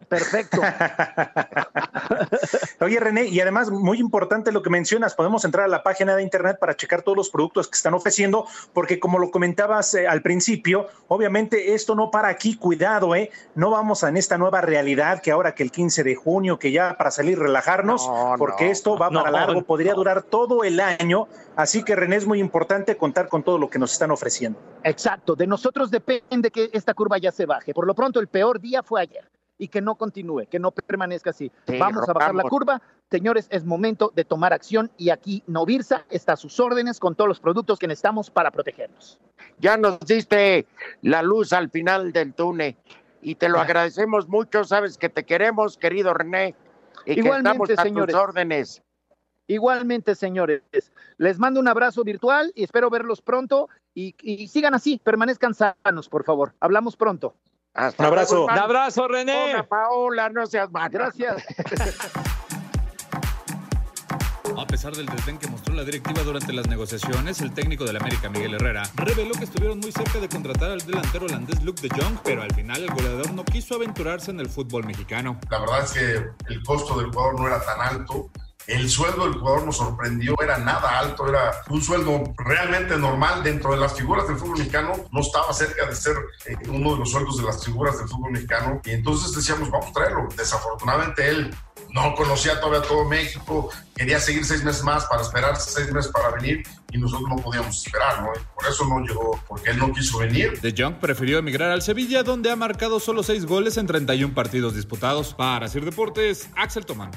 Perfecto. 0.08 0.60
Oye, 2.80 2.98
René, 2.98 3.26
y 3.26 3.40
además, 3.40 3.70
muy 3.70 3.98
importante 3.98 4.52
lo 4.52 4.62
que 4.62 4.70
mencionas, 4.70 5.14
podemos 5.14 5.44
entrar 5.44 5.66
a 5.66 5.68
la 5.68 5.82
página 5.82 6.16
de 6.16 6.22
internet 6.22 6.58
para 6.58 6.76
checar 6.76 7.02
todos 7.02 7.16
los 7.16 7.30
productos 7.30 7.68
que 7.68 7.76
están 7.76 7.94
ofreciendo, 7.94 8.46
porque 8.72 8.98
como 8.98 9.18
lo 9.18 9.30
comentabas 9.30 9.94
eh, 9.94 10.08
al 10.08 10.22
principio, 10.22 10.86
obviamente 11.08 11.74
esto 11.74 11.94
no 11.94 12.10
para 12.10 12.28
aquí, 12.28 12.56
cuidado, 12.56 13.14
¿eh? 13.14 13.30
No 13.54 13.70
vamos 13.70 14.04
a 14.04 14.08
en 14.08 14.16
esta 14.16 14.38
nueva 14.38 14.60
realidad 14.60 15.20
que 15.20 15.30
ahora 15.30 15.54
que 15.54 15.62
el 15.62 15.70
15 15.70 16.02
de 16.02 16.14
junio, 16.14 16.58
que 16.58 16.72
ya 16.72 16.96
para 16.96 17.10
salir 17.10 17.38
relajarnos, 17.38 18.06
No, 18.06 18.34
porque 18.38 18.66
no, 18.66 18.70
esto 18.70 18.96
va 18.96 19.10
no, 19.10 19.20
para 19.20 19.30
largo, 19.30 19.62
podría 19.62 19.94
durar 19.94 20.22
todo 20.22 20.64
el 20.64 20.80
año, 20.80 21.28
así 21.56 21.84
que 21.84 21.94
René 21.94 22.16
es 22.16 22.26
muy 22.26 22.40
importante 22.40 22.96
contar 22.96 23.28
con 23.28 23.42
todo 23.42 23.58
lo 23.58 23.68
que 23.68 23.78
nos 23.78 23.92
están 23.92 24.10
ofreciendo. 24.10 24.58
Exacto, 24.84 25.34
de 25.34 25.46
nosotros 25.46 25.90
depende 25.90 26.50
que 26.50 26.70
esta 26.72 26.94
curva 26.94 27.18
ya 27.18 27.30
se 27.30 27.44
baje. 27.44 27.74
Por 27.74 27.86
lo 27.86 27.94
pronto, 27.94 28.20
el 28.20 28.28
peor 28.28 28.60
día 28.60 28.82
fue 28.82 29.02
ayer 29.02 29.28
y 29.58 29.68
que 29.68 29.80
no 29.80 29.96
continúe, 29.96 30.46
que 30.48 30.58
no 30.58 30.70
permanezca 30.70 31.30
así. 31.30 31.50
Sí, 31.66 31.78
Vamos 31.78 32.08
a 32.08 32.12
bajar 32.12 32.34
la 32.34 32.44
curva. 32.44 32.80
Señores, 33.10 33.48
es 33.50 33.64
momento 33.64 34.12
de 34.14 34.24
tomar 34.24 34.52
acción 34.52 34.90
y 34.96 35.10
aquí 35.10 35.42
Novirsa 35.46 36.04
está 36.10 36.34
a 36.34 36.36
sus 36.36 36.60
órdenes 36.60 37.00
con 37.00 37.16
todos 37.16 37.28
los 37.28 37.40
productos 37.40 37.78
que 37.78 37.88
necesitamos 37.88 38.30
para 38.30 38.50
protegernos. 38.50 39.18
Ya 39.58 39.76
nos 39.76 39.98
diste 40.00 40.66
la 41.02 41.22
luz 41.22 41.52
al 41.52 41.70
final 41.70 42.12
del 42.12 42.32
túnel 42.34 42.76
y 43.20 43.34
te 43.34 43.48
lo 43.48 43.58
agradecemos 43.58 44.28
mucho. 44.28 44.62
Sabes 44.64 44.96
que 44.96 45.08
te 45.08 45.24
queremos, 45.24 45.76
querido 45.76 46.14
René, 46.14 46.54
y 47.04 47.14
que 47.14 47.20
Igualmente, 47.20 47.72
estamos 47.72 47.78
a 47.78 47.82
señores. 47.82 48.14
tus 48.14 48.22
órdenes. 48.22 48.82
Igualmente, 49.50 50.14
señores, 50.14 50.62
les 51.16 51.38
mando 51.38 51.58
un 51.58 51.68
abrazo 51.68 52.04
virtual 52.04 52.52
y 52.54 52.64
espero 52.64 52.90
verlos 52.90 53.22
pronto 53.22 53.70
y, 53.94 54.14
y 54.20 54.46
sigan 54.48 54.74
así, 54.74 55.00
permanezcan 55.02 55.54
sanos, 55.54 56.08
por 56.10 56.22
favor. 56.24 56.54
Hablamos 56.60 56.96
pronto. 56.96 57.34
Hasta 57.78 58.02
Un 58.02 58.06
abrazo. 58.08 58.34
luego, 58.34 58.52
Un 58.52 58.58
abrazo, 58.58 59.06
René. 59.06 59.52
Hola, 59.52 59.62
Paola, 59.62 60.28
no 60.30 60.46
seas 60.46 60.68
mal. 60.72 60.90
Gracias. 60.90 61.44
A 64.58 64.66
pesar 64.66 64.92
del 64.96 65.06
desdén 65.06 65.38
que 65.38 65.46
mostró 65.46 65.72
la 65.74 65.84
directiva 65.84 66.22
durante 66.24 66.52
las 66.52 66.66
negociaciones, 66.66 67.40
el 67.40 67.52
técnico 67.54 67.84
del 67.84 67.96
América, 67.96 68.28
Miguel 68.28 68.54
Herrera, 68.54 68.82
reveló 68.96 69.32
que 69.34 69.44
estuvieron 69.44 69.78
muy 69.78 69.92
cerca 69.92 70.18
de 70.18 70.28
contratar 70.28 70.72
al 70.72 70.80
delantero 70.80 71.26
holandés 71.26 71.62
Luke 71.62 71.80
de 71.80 71.88
Jong, 71.90 72.18
pero 72.24 72.42
al 72.42 72.52
final 72.52 72.82
el 72.82 72.90
goleador 72.90 73.32
no 73.32 73.44
quiso 73.44 73.76
aventurarse 73.76 74.32
en 74.32 74.40
el 74.40 74.48
fútbol 74.48 74.84
mexicano. 74.84 75.38
La 75.48 75.60
verdad 75.60 75.84
es 75.84 75.92
que 75.92 76.52
el 76.52 76.62
costo 76.64 76.98
del 76.98 77.10
jugador 77.12 77.38
no 77.40 77.46
era 77.46 77.60
tan 77.64 77.80
alto. 77.80 78.30
El 78.68 78.90
sueldo 78.90 79.24
del 79.24 79.38
jugador 79.38 79.64
nos 79.64 79.78
sorprendió, 79.78 80.34
era 80.42 80.58
nada 80.58 80.98
alto, 80.98 81.26
era 81.26 81.54
un 81.70 81.82
sueldo 81.82 82.22
realmente 82.36 82.98
normal 82.98 83.42
dentro 83.42 83.70
de 83.70 83.78
las 83.78 83.94
figuras 83.94 84.28
del 84.28 84.36
fútbol 84.36 84.58
mexicano, 84.58 84.92
no 85.10 85.20
estaba 85.20 85.54
cerca 85.54 85.86
de 85.86 85.96
ser 85.96 86.14
eh, 86.44 86.54
uno 86.68 86.92
de 86.92 86.98
los 86.98 87.10
sueldos 87.10 87.38
de 87.38 87.44
las 87.44 87.64
figuras 87.64 87.96
del 87.96 88.08
fútbol 88.08 88.32
mexicano 88.32 88.78
y 88.84 88.90
entonces 88.90 89.34
decíamos, 89.34 89.70
vamos 89.70 89.88
a 89.88 89.92
traerlo. 89.94 90.28
Desafortunadamente 90.36 91.26
él 91.26 91.50
no 91.94 92.14
conocía 92.14 92.60
todavía 92.60 92.86
todo 92.86 93.06
México, 93.06 93.70
quería 93.96 94.20
seguir 94.20 94.44
seis 94.44 94.62
meses 94.62 94.84
más 94.84 95.06
para 95.06 95.22
esperarse 95.22 95.70
seis 95.70 95.90
meses 95.90 96.12
para 96.12 96.32
venir 96.32 96.62
y 96.92 96.98
nosotros 96.98 97.26
no 97.26 97.36
podíamos 97.36 97.86
esperar, 97.86 98.20
¿no? 98.20 98.32
Por 98.54 98.68
eso 98.68 98.84
no 98.84 99.00
llegó, 99.00 99.42
porque 99.48 99.70
él 99.70 99.78
no 99.78 99.90
quiso 99.94 100.18
venir. 100.18 100.60
De 100.60 100.74
Jong 100.76 100.96
prefirió 100.96 101.38
emigrar 101.38 101.70
al 101.70 101.80
Sevilla, 101.80 102.22
donde 102.22 102.50
ha 102.50 102.56
marcado 102.56 103.00
solo 103.00 103.22
6 103.22 103.46
goles 103.46 103.78
en 103.78 103.86
31 103.86 104.34
partidos 104.34 104.74
disputados. 104.74 105.32
Para 105.32 105.68
Sir 105.68 105.86
Deportes, 105.86 106.50
Axel 106.54 106.84
Tomán. 106.84 107.12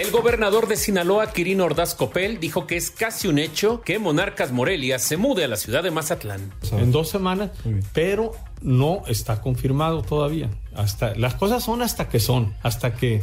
El 0.00 0.12
gobernador 0.12 0.66
de 0.66 0.76
Sinaloa, 0.76 1.30
Quirino 1.30 1.66
Ordaz 1.66 1.94
Copel, 1.94 2.40
dijo 2.40 2.66
que 2.66 2.78
es 2.78 2.90
casi 2.90 3.28
un 3.28 3.38
hecho 3.38 3.82
que 3.82 3.98
Monarcas 3.98 4.50
Morelia 4.50 4.98
se 4.98 5.18
mude 5.18 5.44
a 5.44 5.48
la 5.48 5.56
ciudad 5.56 5.82
de 5.82 5.90
Mazatlán. 5.90 6.54
en 6.72 6.90
dos 6.90 7.10
semanas, 7.10 7.50
pero 7.92 8.32
no 8.62 9.02
está 9.08 9.42
confirmado 9.42 10.00
todavía. 10.00 10.48
Hasta 10.74 11.14
las 11.16 11.34
cosas 11.34 11.62
son 11.62 11.82
hasta 11.82 12.08
que 12.08 12.18
son, 12.18 12.54
hasta 12.62 12.94
que 12.94 13.22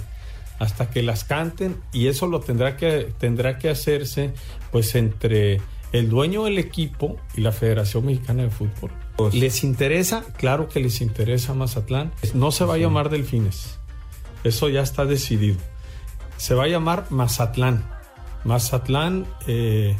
hasta 0.60 0.92
que 0.92 1.02
las 1.02 1.24
canten 1.24 1.82
y 1.94 2.10
eso 2.10 2.28
lo 2.28 2.42
tendrá 2.42 2.78
que 2.78 3.12
tendrá 3.18 3.58
que 3.58 3.70
hacerse 3.70 4.36
pues 4.72 4.94
entre 4.94 5.60
el 5.94 6.10
dueño 6.10 6.44
del 6.44 6.60
equipo 6.60 7.18
y 7.36 7.42
la 7.42 7.54
Federación 7.54 8.06
Mexicana 8.06 8.44
de 8.44 8.52
Fútbol. 8.52 8.92
¿Les 9.34 9.64
interesa? 9.64 10.26
Claro 10.38 10.70
que 10.70 10.80
les 10.80 11.02
interesa 11.02 11.56
Mazatlán. 11.56 12.12
No 12.36 12.52
se 12.52 12.66
va 12.66 12.76
a 12.76 12.78
llamar 12.78 13.10
Delfines. 13.10 13.80
Eso 14.44 14.70
ya 14.70 14.82
está 14.82 15.06
decidido. 15.06 15.58
Se 16.38 16.54
va 16.54 16.64
a 16.64 16.68
llamar 16.68 17.06
Mazatlán. 17.10 17.84
Mazatlán 18.44 19.26
eh, 19.48 19.98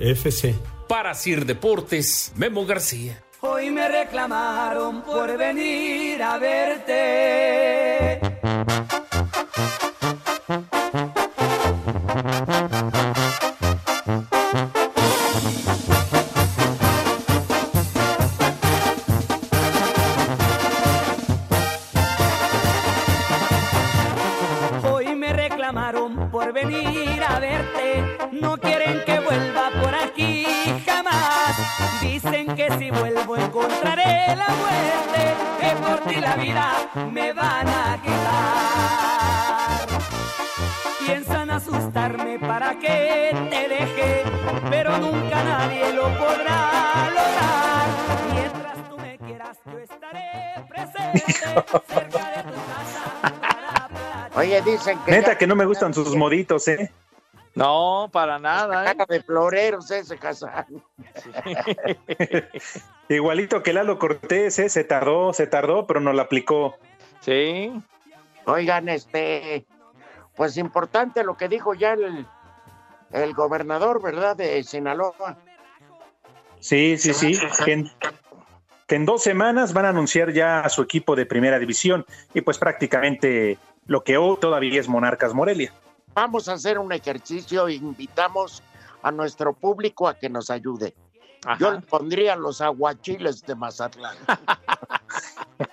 FC. 0.00 0.54
Para 0.88 1.14
Sir 1.14 1.44
Deportes, 1.46 2.32
Memo 2.36 2.64
García. 2.66 3.22
Hoy 3.40 3.70
me 3.70 3.88
reclamaron 3.88 5.02
por 5.02 5.36
venir 5.36 6.22
a 6.22 6.38
verte. 6.38 8.20
Por 26.42 26.52
venir 26.52 27.22
a 27.22 27.38
verte. 27.38 28.18
No 28.32 28.56
quieren 28.58 29.02
que 29.04 29.20
vuelva 29.20 29.70
por 29.80 29.94
aquí 29.94 30.44
jamás. 30.84 31.56
Dicen 32.00 32.56
que 32.56 32.68
si 32.78 32.90
vuelvo 32.90 33.36
encontraré 33.36 34.34
la 34.34 34.48
muerte. 34.62 35.34
Que 35.60 35.70
por 35.76 36.00
ti 36.08 36.20
la 36.20 36.36
vida 36.36 36.72
me 37.12 37.32
van 37.32 37.68
a 37.68 37.98
quitar. 38.02 39.86
Piensan 41.06 41.50
asustarme 41.50 42.38
para 42.38 42.78
que 42.78 43.30
te 43.50 43.68
deje, 43.68 44.24
pero 44.70 44.98
nunca 44.98 45.44
nadie 45.44 45.92
lo 45.92 46.04
podrá 46.18 47.08
lograr. 47.18 47.86
Mientras 48.32 48.88
tú 48.88 48.98
me 48.98 49.18
quieras, 49.18 49.58
yo 49.66 49.78
estaré 49.78 50.64
presente 50.68 51.24
Oye, 54.42 54.60
dicen 54.62 54.98
que. 55.04 55.10
Neta 55.12 55.38
que 55.38 55.46
no 55.46 55.54
me 55.54 55.64
gustan 55.64 55.94
sus 55.94 56.16
moditos, 56.16 56.66
¿eh? 56.66 56.90
No, 57.54 58.08
para 58.12 58.38
nada. 58.38 58.82
¿eh? 58.82 58.86
Cara 58.86 59.06
de 59.08 59.22
floreros 59.22 59.90
ese 59.90 60.18
Casán. 60.18 60.66
Igualito 63.08 63.62
que 63.62 63.72
Lalo 63.72 63.98
Cortés, 63.98 64.58
¿eh? 64.58 64.68
Se 64.68 64.84
tardó, 64.84 65.32
se 65.32 65.46
tardó, 65.46 65.86
pero 65.86 66.00
no 66.00 66.12
la 66.12 66.22
aplicó. 66.22 66.76
Sí. 67.20 67.72
Oigan, 68.46 68.88
este, 68.88 69.66
pues 70.34 70.56
importante 70.56 71.22
lo 71.22 71.36
que 71.36 71.48
dijo 71.48 71.74
ya 71.74 71.92
el, 71.92 72.26
el 73.12 73.34
gobernador, 73.34 74.02
¿verdad? 74.02 74.34
De 74.34 74.64
Sinaloa. 74.64 75.36
Sí, 76.58 76.96
sí, 76.98 77.12
sí. 77.12 77.38
Que 77.64 77.72
en, 77.72 77.90
que 78.88 78.96
en 78.96 79.04
dos 79.04 79.22
semanas 79.22 79.72
van 79.72 79.84
a 79.84 79.90
anunciar 79.90 80.32
ya 80.32 80.60
a 80.60 80.68
su 80.68 80.82
equipo 80.82 81.14
de 81.14 81.26
primera 81.26 81.58
división 81.58 82.04
y 82.34 82.40
pues 82.40 82.58
prácticamente 82.58 83.58
lo 83.92 84.02
que 84.02 84.16
hoy 84.16 84.38
todavía 84.40 84.80
es 84.80 84.88
Monarcas 84.88 85.34
Morelia. 85.34 85.72
Vamos 86.14 86.48
a 86.48 86.54
hacer 86.54 86.78
un 86.78 86.92
ejercicio 86.92 87.68
e 87.68 87.74
invitamos 87.74 88.62
a 89.02 89.10
nuestro 89.12 89.52
público 89.52 90.08
a 90.08 90.14
que 90.18 90.30
nos 90.30 90.48
ayude. 90.50 90.94
Yo 91.58 91.72
le 91.72 91.80
pondría 91.80 92.34
los 92.36 92.60
aguachiles 92.62 93.42
de 93.44 93.54
Mazatlán. 93.54 94.16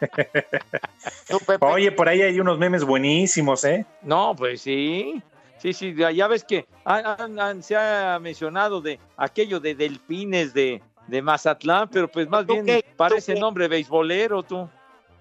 Oye, 1.62 1.92
por 1.92 2.10
ahí 2.10 2.22
hay 2.22 2.40
unos 2.40 2.58
memes 2.58 2.84
buenísimos, 2.84 3.64
¿eh? 3.64 3.86
No, 4.02 4.36
pues 4.36 4.62
sí. 4.62 5.22
Sí, 5.60 5.74
sí, 5.74 5.94
ya 6.14 6.28
ves 6.28 6.44
que 6.44 6.66
han- 6.86 7.40
han- 7.40 7.64
se 7.64 7.76
ha 7.76 8.18
mencionado 8.20 8.82
de 8.82 9.00
aquello 9.18 9.60
de 9.60 9.76
delfines 9.76 10.54
de, 10.54 10.82
de 11.08 11.22
Mazatlán, 11.22 11.90
pero 11.90 12.08
pues 12.10 12.30
más 12.30 12.46
bien 12.46 12.66
qué? 12.66 12.82
¿Tú 12.84 12.90
parece 12.98 13.34
nombre 13.40 13.68
beisbolero, 13.68 14.44
tú. 14.44 14.70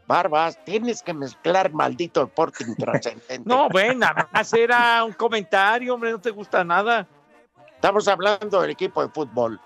Barbas, 0.09 0.59
tienes 0.65 1.03
que 1.03 1.13
mezclar 1.13 1.71
maldito 1.73 2.21
deporte 2.21 2.65
intrascendente. 2.65 3.39
No, 3.45 3.69
bueno, 3.69 4.01
nada 4.01 4.27
más 4.33 4.53
era 4.55 5.05
un 5.05 5.13
comentario, 5.13 5.95
hombre, 5.95 6.11
no 6.11 6.19
te 6.21 6.31
gusta 6.31 6.65
nada. 6.65 7.07
Estamos 7.75 8.09
hablando 8.09 8.61
del 8.63 8.71
equipo 8.71 9.03
de 9.07 9.13
fútbol. 9.13 9.61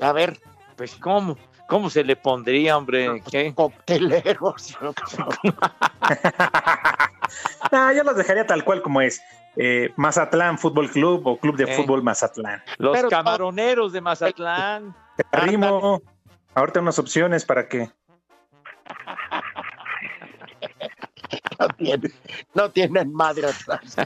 A 0.00 0.10
ver. 0.12 0.40
Pues, 0.74 0.96
¿cómo? 0.96 1.36
¿Cómo 1.68 1.90
se 1.90 2.02
le 2.02 2.16
pondría, 2.16 2.78
hombre? 2.78 3.22
¿Qué? 3.30 3.52
Cocteleros. 3.54 4.78
Ah, 7.70 7.92
yo 7.96 8.02
los 8.04 8.16
dejaría 8.16 8.46
tal 8.46 8.64
cual 8.64 8.80
como 8.80 9.02
es. 9.02 9.20
Eh, 9.56 9.92
Mazatlán 9.96 10.56
Fútbol 10.56 10.88
Club 10.90 11.26
o 11.26 11.36
Club 11.36 11.56
de 11.56 11.64
Eh. 11.64 11.76
Fútbol 11.76 12.02
Mazatlán. 12.02 12.62
Los 12.78 12.96
Pero- 12.96 13.10
camaroneros 13.10 13.92
de 13.92 14.00
Mazatlán. 14.00 14.94
Te 15.16 15.24
arrimo. 15.32 16.00
Ahorita 16.54 16.80
unas 16.80 16.98
opciones 16.98 17.44
para 17.44 17.68
que. 17.68 17.90
No 21.60 21.68
tienen, 21.68 22.12
no 22.54 22.70
tienen 22.70 23.12
madre 23.12 23.48
atrás. 23.48 23.96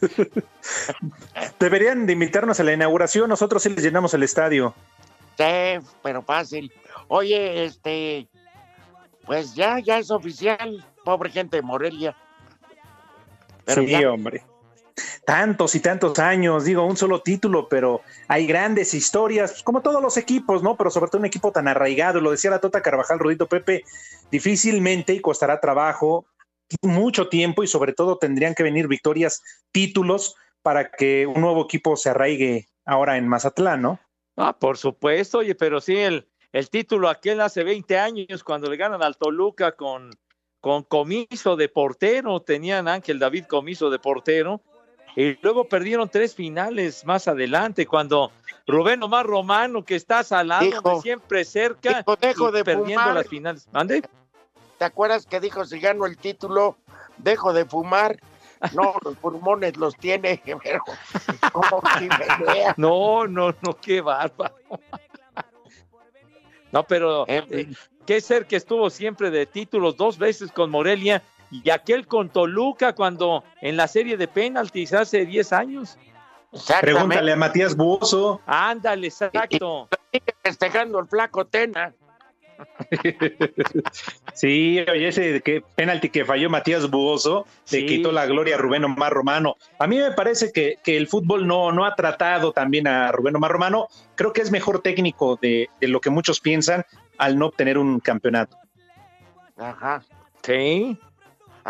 Deberían 1.58 2.06
de 2.06 2.12
invitarnos 2.12 2.60
a 2.60 2.64
la 2.64 2.72
inauguración, 2.72 3.28
nosotros 3.28 3.62
sí 3.62 3.70
les 3.70 3.82
llenamos 3.82 4.14
el 4.14 4.22
estadio. 4.22 4.74
Sí, 5.36 5.84
pero 6.02 6.22
fácil. 6.22 6.72
Oye, 7.08 7.64
este, 7.64 8.28
pues 9.26 9.54
ya, 9.54 9.78
ya 9.80 9.98
es 9.98 10.10
oficial, 10.10 10.86
pobre 11.04 11.30
gente 11.30 11.56
de 11.56 11.62
Morelia. 11.62 12.16
Pero 13.64 13.82
sí, 13.82 13.88
ya- 13.88 14.12
hombre. 14.12 14.44
Tantos 15.26 15.74
y 15.74 15.80
tantos 15.80 16.18
años, 16.18 16.64
digo, 16.64 16.84
un 16.84 16.96
solo 16.96 17.20
título, 17.20 17.68
pero 17.68 18.02
hay 18.28 18.46
grandes 18.46 18.94
historias, 18.94 19.52
pues, 19.52 19.62
como 19.62 19.82
todos 19.82 20.02
los 20.02 20.16
equipos, 20.16 20.62
¿no? 20.62 20.76
Pero 20.76 20.90
sobre 20.90 21.10
todo 21.10 21.18
un 21.20 21.26
equipo 21.26 21.50
tan 21.50 21.66
arraigado, 21.66 22.20
lo 22.20 22.30
decía 22.30 22.50
la 22.50 22.60
Tota 22.60 22.82
Carvajal, 22.82 23.18
Rodito 23.18 23.48
Pepe, 23.48 23.84
difícilmente 24.30 25.14
y 25.14 25.20
costará 25.20 25.60
trabajo, 25.60 26.26
mucho 26.82 27.28
tiempo 27.28 27.62
y 27.62 27.66
sobre 27.66 27.92
todo 27.92 28.18
tendrían 28.18 28.54
que 28.54 28.62
venir 28.62 28.88
victorias, 28.88 29.42
títulos 29.72 30.36
para 30.62 30.90
que 30.90 31.26
un 31.26 31.40
nuevo 31.40 31.64
equipo 31.64 31.96
se 31.96 32.10
arraigue 32.10 32.68
ahora 32.84 33.16
en 33.16 33.28
Mazatlán, 33.28 33.82
¿no? 33.82 34.00
Ah, 34.36 34.56
por 34.58 34.78
supuesto, 34.78 35.38
oye, 35.38 35.54
pero 35.54 35.80
sí, 35.80 35.96
el, 35.96 36.28
el 36.52 36.70
título 36.70 37.08
aquel 37.08 37.40
hace 37.40 37.64
20 37.64 37.98
años, 37.98 38.44
cuando 38.44 38.70
le 38.70 38.76
ganan 38.76 39.02
al 39.02 39.16
Toluca 39.16 39.72
con, 39.72 40.10
con 40.60 40.82
Comiso 40.82 41.56
de 41.56 41.68
portero, 41.68 42.40
tenían 42.40 42.88
Ángel 42.88 43.18
David 43.18 43.44
Comiso 43.44 43.90
de 43.90 43.98
portero, 43.98 44.62
y 45.16 45.38
luego 45.42 45.64
perdieron 45.68 46.08
tres 46.08 46.34
finales 46.34 47.04
más 47.04 47.28
adelante, 47.28 47.86
cuando 47.86 48.32
Rubén 48.66 49.02
Omar 49.02 49.26
Romano, 49.26 49.84
que 49.84 49.94
está 49.96 50.22
salado, 50.24 50.64
Dijo- 50.64 50.78
hombre, 50.78 51.02
siempre 51.02 51.44
cerca, 51.44 52.04
dijo, 52.20 52.50
de 52.50 52.64
perdiendo 52.64 53.00
fumar. 53.02 53.14
las 53.14 53.28
finales. 53.28 53.68
¿Mande? 53.72 54.02
¿Te 54.78 54.84
acuerdas 54.84 55.26
que 55.26 55.38
dijo 55.40 55.64
si 55.64 55.78
gano 55.78 56.04
el 56.06 56.16
título, 56.16 56.76
dejo 57.18 57.52
de 57.52 57.64
fumar? 57.64 58.18
No, 58.72 58.94
los 59.04 59.16
pulmones 59.18 59.76
los 59.76 59.94
tiene, 59.96 60.42
pero 60.62 60.82
chimenea. 61.98 62.74
No, 62.76 63.26
no, 63.26 63.54
no, 63.60 63.76
qué 63.80 64.00
bárbaro. 64.00 64.54
No, 66.72 66.82
pero 66.82 67.24
eh, 67.28 67.68
qué 68.04 68.20
ser 68.20 68.46
que 68.46 68.56
estuvo 68.56 68.90
siempre 68.90 69.30
de 69.30 69.46
títulos 69.46 69.96
dos 69.96 70.18
veces 70.18 70.50
con 70.50 70.70
Morelia 70.70 71.22
y 71.62 71.70
aquel 71.70 72.06
con 72.06 72.28
Toluca 72.30 72.94
cuando 72.94 73.44
en 73.60 73.76
la 73.76 73.86
serie 73.88 74.16
de 74.16 74.26
penaltis 74.28 74.92
hace 74.92 75.24
10 75.26 75.52
años. 75.52 75.98
Pregúntale 76.80 77.32
a 77.32 77.36
Matías 77.36 77.76
Buoso. 77.76 78.40
Ándale, 78.46 79.08
exacto. 79.08 79.88
Sigue 80.12 80.34
festejando 80.42 80.98
el 81.00 81.06
flaco 81.06 81.44
Tena. 81.46 81.92
Sí, 84.34 84.78
oye, 84.90 85.08
ese 85.08 85.40
que 85.42 85.62
penalti 85.74 86.08
que 86.08 86.24
falló 86.24 86.50
Matías 86.50 86.88
Buoso 86.90 87.46
le 87.70 87.80
Sí. 87.80 87.86
quitó 87.86 88.12
la 88.12 88.26
gloria 88.26 88.56
a 88.56 88.58
Rubén 88.58 88.84
Omar 88.84 89.12
Romano. 89.12 89.56
A 89.78 89.86
mí 89.86 89.98
me 89.98 90.12
parece 90.12 90.52
que, 90.52 90.76
que 90.82 90.96
el 90.96 91.06
fútbol 91.08 91.46
no, 91.46 91.72
no 91.72 91.84
ha 91.84 91.94
tratado 91.94 92.52
también 92.52 92.86
a 92.86 93.10
Rubén 93.12 93.36
Omar 93.36 93.52
Romano. 93.52 93.88
Creo 94.14 94.32
que 94.32 94.40
es 94.40 94.50
mejor 94.50 94.82
técnico 94.82 95.36
de, 95.40 95.68
de 95.80 95.88
lo 95.88 96.00
que 96.00 96.10
muchos 96.10 96.40
piensan 96.40 96.84
al 97.18 97.38
no 97.38 97.46
obtener 97.46 97.78
un 97.78 98.00
campeonato. 98.00 98.56
Ajá. 99.56 100.02
Sí. 100.42 100.98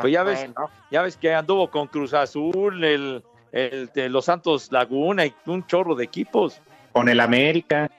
Pues 0.01 0.13
ya 0.13 0.23
ves, 0.23 0.41
Bueno. 0.41 0.71
ya 0.91 1.03
ves 1.03 1.17
que 1.17 1.35
anduvo 1.35 1.71
con 1.71 1.87
Cruz 1.87 2.15
Azul, 2.15 2.83
el, 2.85 3.25
el 3.53 3.91
de 3.95 4.09
los 4.09 4.25
Santos 4.27 4.71
Laguna 4.73 5.27
y 5.27 5.35
un 5.47 5.67
chorro 5.67 5.95
de 5.95 6.05
equipos. 6.05 6.61
Con 6.93 7.09
el 7.09 7.21
América. 7.21 7.91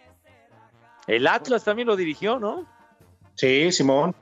El 1.08 1.28
Atlas 1.28 1.64
también 1.64 1.88
lo 1.88 1.96
dirigió, 1.96 2.40
¿no? 2.40 2.66
Sí, 3.36 3.72
Simón. 3.72 4.16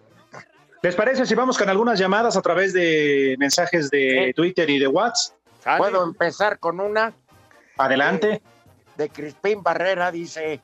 ¿Les 0.81 0.95
parece 0.95 1.25
si 1.25 1.33
vamos 1.33 1.57
con 1.57 1.69
algunas 1.69 1.97
llamadas 1.97 2.35
a 2.35 2.41
través 2.41 2.73
de 2.73 3.35
mensajes 3.39 3.89
de 3.89 4.33
Twitter 4.35 4.69
y 4.69 4.79
de 4.79 4.87
WhatsApp? 4.87 5.77
¿Puedo 5.77 6.03
empezar 6.03 6.59
con 6.59 6.79
una? 6.79 7.13
Adelante. 7.77 8.41
De 8.97 9.09
Crispín 9.09 9.63
Barrera 9.63 10.11
dice, 10.11 10.59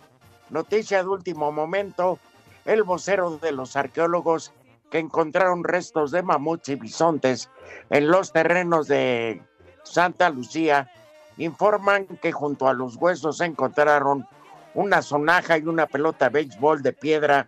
noticia 0.49 1.01
de 1.01 1.07
último 1.09 1.51
momento, 1.51 2.19
el 2.65 2.83
vocero 2.83 3.37
de 3.37 3.51
los 3.53 3.75
arqueólogos 3.77 4.51
que 4.89 4.99
encontraron 4.99 5.63
restos 5.63 6.11
de 6.11 6.23
mamuts 6.23 6.69
y 6.69 6.75
bisontes 6.75 7.49
en 7.89 8.09
los 8.09 8.31
terrenos 8.31 8.87
de 8.87 9.41
Santa 9.83 10.29
Lucía, 10.29 10.91
informan 11.37 12.05
que 12.21 12.31
junto 12.31 12.67
a 12.67 12.73
los 12.73 12.95
huesos 12.95 13.41
encontraron 13.41 14.27
una 14.73 15.01
sonaja 15.01 15.57
y 15.57 15.63
una 15.63 15.87
pelota 15.87 16.25
de 16.25 16.31
béisbol 16.31 16.81
de 16.81 16.93
piedra 16.93 17.47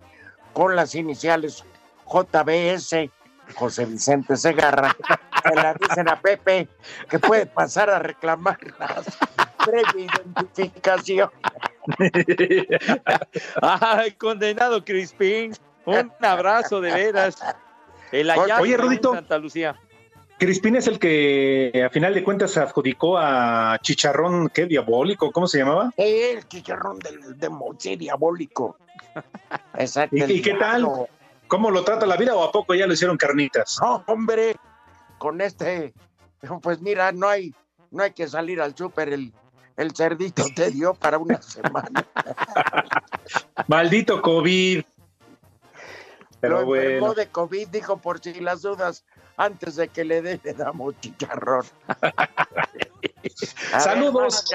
con 0.54 0.76
las 0.76 0.96
iniciales 0.96 1.64
JBS, 2.06 3.10
José 3.56 3.86
Vicente 3.86 4.36
Segarra. 4.36 4.96
Se 5.44 5.56
la 5.56 5.74
dicen 5.74 6.10
a 6.10 6.20
Pepe 6.20 6.68
que 7.10 7.20
puede 7.20 7.46
pasar 7.46 7.90
a 7.90 8.00
reclamarlas. 8.00 9.18
identificación. 9.96 11.30
Ay, 13.62 14.12
condenado 14.14 14.84
Crispín. 14.84 15.54
Un 15.86 16.12
abrazo 16.22 16.82
de 16.82 16.92
veras. 16.94 17.38
El 18.12 18.30
hallazgo 18.30 18.64
Oye, 18.64 18.74
en 18.74 18.82
Rudito. 18.82 19.14
Santa 19.14 19.38
Lucía. 19.38 19.76
Crispín 20.42 20.76
es 20.76 20.88
el 20.88 20.98
que 20.98 21.84
a 21.86 21.92
final 21.92 22.16
de 22.16 22.24
cuentas 22.24 22.58
adjudicó 22.58 23.16
a 23.16 23.78
Chicharrón, 23.82 24.50
¿qué? 24.50 24.66
Diabólico, 24.66 25.32
¿cómo 25.32 25.48
se 25.48 25.60
llamaba? 25.60 25.92
El 25.98 26.48
chicharrón 26.48 26.98
del 26.98 27.38
de 27.38 27.48
Mochi 27.48 27.96
diabólico. 27.96 28.76
Exacto. 29.78 30.16
¿Y, 30.16 30.42
qué 30.42 30.56
tal? 30.56 30.88
¿Cómo 31.48 31.70
lo 31.70 31.84
trata 31.84 32.08
la 32.08 32.18
vida 32.18 32.34
o 32.34 32.44
a 32.44 32.52
poco 32.52 32.74
ya 32.74 32.88
lo 32.88 32.94
hicieron 32.94 33.18
carnitas? 33.18 33.78
No, 33.82 34.04
hombre, 34.08 34.56
con 35.20 35.42
este, 35.42 35.94
pues 36.64 36.82
mira, 36.82 37.12
no 37.12 37.28
hay, 37.28 37.54
no 37.92 38.02
hay 38.02 38.12
que 38.12 38.28
salir 38.28 38.62
al 38.62 38.76
súper, 38.76 39.10
el, 39.10 39.32
el 39.78 39.96
cerdito 39.96 40.44
te 40.56 40.72
dio 40.72 40.96
para 40.96 41.20
una 41.20 41.40
semana. 41.40 42.04
Maldito 43.68 44.22
COVID. 44.24 44.84
Pero 46.42 46.62
Lo 46.62 46.76
enfermó 46.76 47.08
bueno. 47.08 47.14
de 47.14 47.28
COVID, 47.28 47.68
dijo 47.70 47.98
por 47.98 48.20
si 48.20 48.34
las 48.40 48.64
dudas, 48.64 49.06
antes 49.38 49.76
de 49.76 49.88
que 49.88 50.04
le 50.04 50.22
dé, 50.22 50.40
le 50.44 50.54
damos 50.54 50.96
chicharrón. 51.02 51.66
A 51.88 52.12
ver, 52.74 52.92
Saludos. 53.80 54.46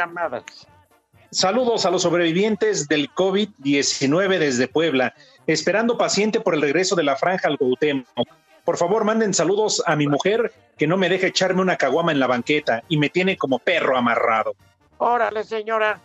Saludos 1.30 1.87
a 1.87 1.91
los 1.91 2.03
sobrevivientes 2.03 2.89
del 2.89 3.11
COVID-19 3.12 4.39
desde 4.39 4.68
Puebla, 4.68 5.14
esperando 5.47 5.99
paciente 5.99 6.41
por 6.41 6.55
el 6.55 6.62
regreso 6.62 6.97
de 6.97 7.03
la 7.03 7.16
franja 7.16 7.49
al 7.49 7.59
Cuauhtémoc. 7.59 8.28
Por 8.64 8.76
favor, 8.76 9.05
manden 9.05 9.32
saludos 9.32 9.82
a 9.87 9.95
mi 9.97 10.09
mujer 10.09 10.53
que 10.76 10.87
no 10.87 10.97
me 10.97 11.09
deja 11.09 11.28
echarme 11.28 11.62
una 11.62 11.76
caguama 11.76 12.11
en 12.11 12.18
la 12.18 12.26
banqueta 12.26 12.82
y 12.89 12.97
me 12.97 13.11
tiene 13.11 13.37
como 13.37 13.59
perro 13.59 13.97
amarrado. 13.97 14.57
Órale, 14.99 15.45
señora. 15.45 16.01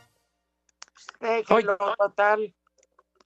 Déjelo 1.20 1.78
total. 1.98 2.54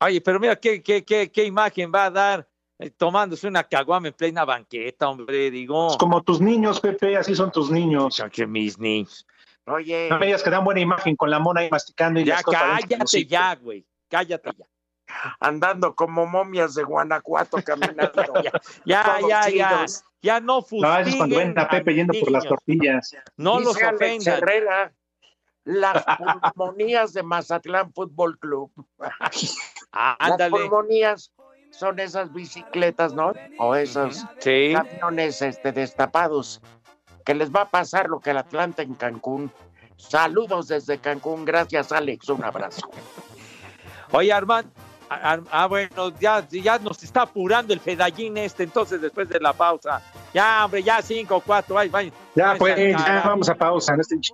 Oye, 0.06 0.22
pero 0.22 0.40
mira 0.40 0.56
qué, 0.56 0.84
qué, 0.84 1.04
qué, 1.04 1.32
qué 1.32 1.46
imagen 1.46 1.92
va 1.94 2.06
a 2.06 2.12
dar 2.12 2.48
eh, 2.78 2.92
tomándose 2.92 3.48
una 3.48 3.64
caguama 3.64 4.10
en 4.10 4.14
plena 4.14 4.46
banqueta, 4.46 5.10
hombre, 5.10 5.50
digo. 5.50 5.98
Como 5.98 6.22
tus 6.22 6.40
niños, 6.40 6.80
Pepe, 6.80 7.18
así 7.18 7.34
son 7.34 7.52
tus 7.52 7.72
niños. 7.72 8.22
Que 8.32 8.46
mis 8.46 8.78
niños. 8.78 9.26
Oye, 9.66 10.08
No 10.12 10.20
me 10.20 10.28
digas 10.28 10.44
que 10.44 10.52
dan 10.52 10.64
buena 10.64 10.80
imagen 10.80 11.16
con 11.16 11.32
la 11.32 11.40
mona 11.40 11.62
ahí 11.62 11.70
masticando 11.72 12.20
y 12.20 12.26
Ya 12.26 12.44
cállate 12.44 13.26
ya, 13.26 13.56
güey. 13.56 13.84
Cállate 14.08 14.52
ya. 14.56 14.66
andando 15.40 15.96
como 15.96 16.28
momias 16.28 16.76
de 16.76 16.84
Guanajuato 16.84 17.58
caminando. 17.64 18.12
Ya, 18.86 19.18
ya, 19.28 19.50
ya. 19.50 19.70
Conocidos. 19.70 20.04
Ya 20.22 20.40
no 20.40 20.58
No, 20.58 20.62
fustiguen 20.62 21.00
eso 21.00 21.10
es 21.10 21.16
cuando 21.16 21.38
ven 21.38 21.60
a 21.60 21.68
Pepe 21.68 21.94
yendo 21.96 22.14
por 22.20 22.32
las 22.32 22.46
tortillas. 22.46 23.16
No 23.38 23.60
los 23.60 23.74
Dice 23.74 23.88
ofendan. 23.88 24.38
Herrera, 24.38 24.94
las 25.64 26.06
pulmonías 26.54 27.14
de 27.14 27.24
Mazatlán 27.24 27.92
Fútbol 27.92 28.38
Club. 28.38 28.72
Ah, 29.96 30.16
Las 30.20 30.32
ándale. 30.34 30.52
pulmonías 30.52 31.32
son 31.72 32.00
esas 32.00 32.32
bicicletas, 32.34 33.14
¿no? 33.14 33.34
O 33.58 33.76
esos 33.76 34.26
Sí. 34.40 34.74
camiones 34.74 35.42
este, 35.42 35.72
destapados. 35.72 36.62
Que 37.26 37.34
les 37.34 37.50
va 37.52 37.62
a 37.62 37.70
pasar 37.70 38.08
lo 38.08 38.20
que 38.20 38.30
el 38.32 38.38
Atlanta 38.38 38.82
en 38.84 38.94
Cancún. 38.94 39.52
Saludos 39.98 40.68
desde 40.68 40.98
Cancún. 41.00 41.44
Gracias, 41.46 41.92
Alex. 41.92 42.30
Un 42.30 42.44
abrazo. 42.44 42.88
Oye, 44.12 44.32
Armand. 44.32 44.70
Ar- 45.08 45.44
Ah, 45.52 45.68
bueno, 45.68 46.12
ya, 46.20 46.46
ya 46.50 46.80
nos 46.80 47.02
está 47.04 47.22
apurando 47.24 47.74
el 47.74 47.80
fedallín 47.80 48.38
este, 48.38 48.64
entonces 48.64 49.00
después 49.00 49.30
de 49.30 49.40
la 49.40 49.54
pausa. 49.54 50.02
Ya, 50.34 50.66
hombre, 50.66 50.82
ya 50.82 51.00
cinco, 51.02 51.42
cuatro, 51.46 51.78
ay, 51.78 51.90
vaya. 51.90 52.12
Ya, 52.36 52.56
pues, 52.58 52.76
ya 52.76 53.22
vamos 53.24 53.48
a 53.48 53.54
pausa. 53.56 53.94
ch- 53.96 54.34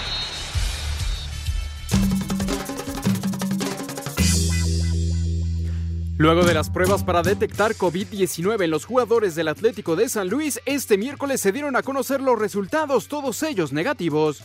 Luego 6.21 6.43
de 6.43 6.53
las 6.53 6.69
pruebas 6.69 7.03
para 7.03 7.23
detectar 7.23 7.73
COVID-19 7.73 8.65
en 8.65 8.69
los 8.69 8.85
jugadores 8.85 9.33
del 9.33 9.47
Atlético 9.47 9.95
de 9.95 10.07
San 10.07 10.29
Luis, 10.29 10.61
este 10.67 10.95
miércoles 10.95 11.41
se 11.41 11.51
dieron 11.51 11.75
a 11.75 11.81
conocer 11.81 12.21
los 12.21 12.37
resultados, 12.37 13.07
todos 13.07 13.41
ellos 13.41 13.73
negativos. 13.73 14.43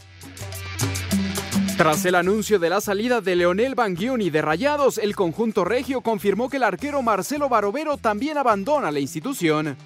Tras 1.77 2.03
el 2.07 2.14
anuncio 2.14 2.59
de 2.59 2.70
la 2.70 2.81
salida 2.81 3.20
de 3.20 3.37
Leonel 3.37 3.74
Banguioni 3.74 4.31
de 4.31 4.41
Rayados, 4.41 4.97
el 4.97 5.14
conjunto 5.14 5.66
regio 5.66 6.01
confirmó 6.01 6.49
que 6.49 6.57
el 6.57 6.62
arquero 6.62 7.03
Marcelo 7.03 7.51
Barovero 7.51 7.99
también 7.99 8.39
abandona 8.39 8.91
la 8.91 9.01
institución. 9.01 9.77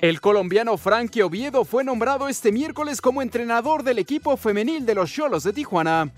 El 0.00 0.22
colombiano 0.22 0.78
Frankie 0.78 1.20
Oviedo 1.20 1.66
fue 1.66 1.84
nombrado 1.84 2.30
este 2.30 2.50
miércoles 2.50 3.02
como 3.02 3.20
entrenador 3.20 3.82
del 3.82 3.98
equipo 3.98 4.38
femenil 4.38 4.86
de 4.86 4.94
los 4.94 5.12
Cholos 5.12 5.44
de 5.44 5.52
Tijuana. 5.52 6.10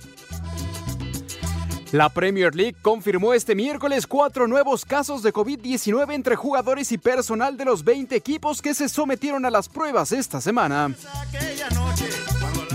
La 1.93 2.11
Premier 2.11 2.55
League 2.55 2.77
confirmó 2.83 3.33
este 3.33 3.55
miércoles 3.55 4.07
cuatro 4.07 4.47
nuevos 4.47 4.85
casos 4.85 5.23
de 5.23 5.33
COVID-19 5.33 6.13
entre 6.13 6.37
jugadores 6.37 6.93
y 6.93 6.99
personal 6.99 7.57
de 7.57 7.65
los 7.65 7.83
20 7.83 8.15
equipos 8.15 8.61
que 8.61 8.75
se 8.75 8.91
sometieron 8.91 9.47
a 9.47 9.51
las 9.51 9.71
pruebas 9.71 10.13
esta 10.13 10.43
semana. 10.43 10.95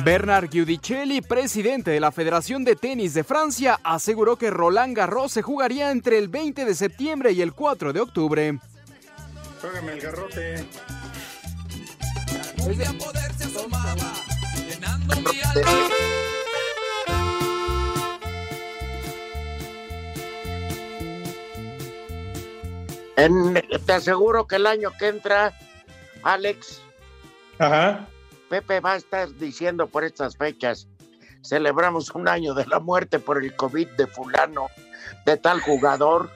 Bernard 0.03 0.49
Giudicelli, 0.49 1.21
presidente 1.21 1.91
de 1.91 1.99
la 1.99 2.11
Federación 2.11 2.63
de 2.63 2.75
Tenis 2.75 3.13
de 3.13 3.23
Francia, 3.23 3.79
aseguró 3.83 4.35
que 4.35 4.49
Roland 4.49 4.97
Garros 4.97 5.31
se 5.31 5.43
jugaría 5.43 5.91
entre 5.91 6.17
el 6.17 6.27
20 6.27 6.65
de 6.65 6.73
septiembre 6.73 7.33
y 7.33 7.41
el 7.41 7.53
4 7.53 7.93
de 7.93 7.99
octubre. 8.01 8.59
Págame 9.61 9.93
el 9.93 10.01
garrote. 10.01 10.65
En- 23.15 23.53
te 23.85 23.93
aseguro 23.93 24.47
que 24.47 24.55
el 24.57 24.67
año 24.67 24.91
que 24.97 25.07
entra, 25.07 25.53
Alex, 26.23 26.81
Ajá. 27.59 28.07
Pepe 28.49 28.79
va 28.79 28.93
a 28.93 28.95
estar 28.97 29.33
diciendo 29.35 29.87
por 29.87 30.03
estas 30.03 30.35
fechas, 30.37 30.87
celebramos 31.43 32.09
un 32.11 32.27
año 32.27 32.53
de 32.53 32.65
la 32.65 32.79
muerte 32.79 33.19
por 33.19 33.43
el 33.43 33.55
COVID 33.55 33.87
de 33.89 34.07
fulano, 34.07 34.67
de 35.25 35.37
tal 35.37 35.59
jugador, 35.61 36.29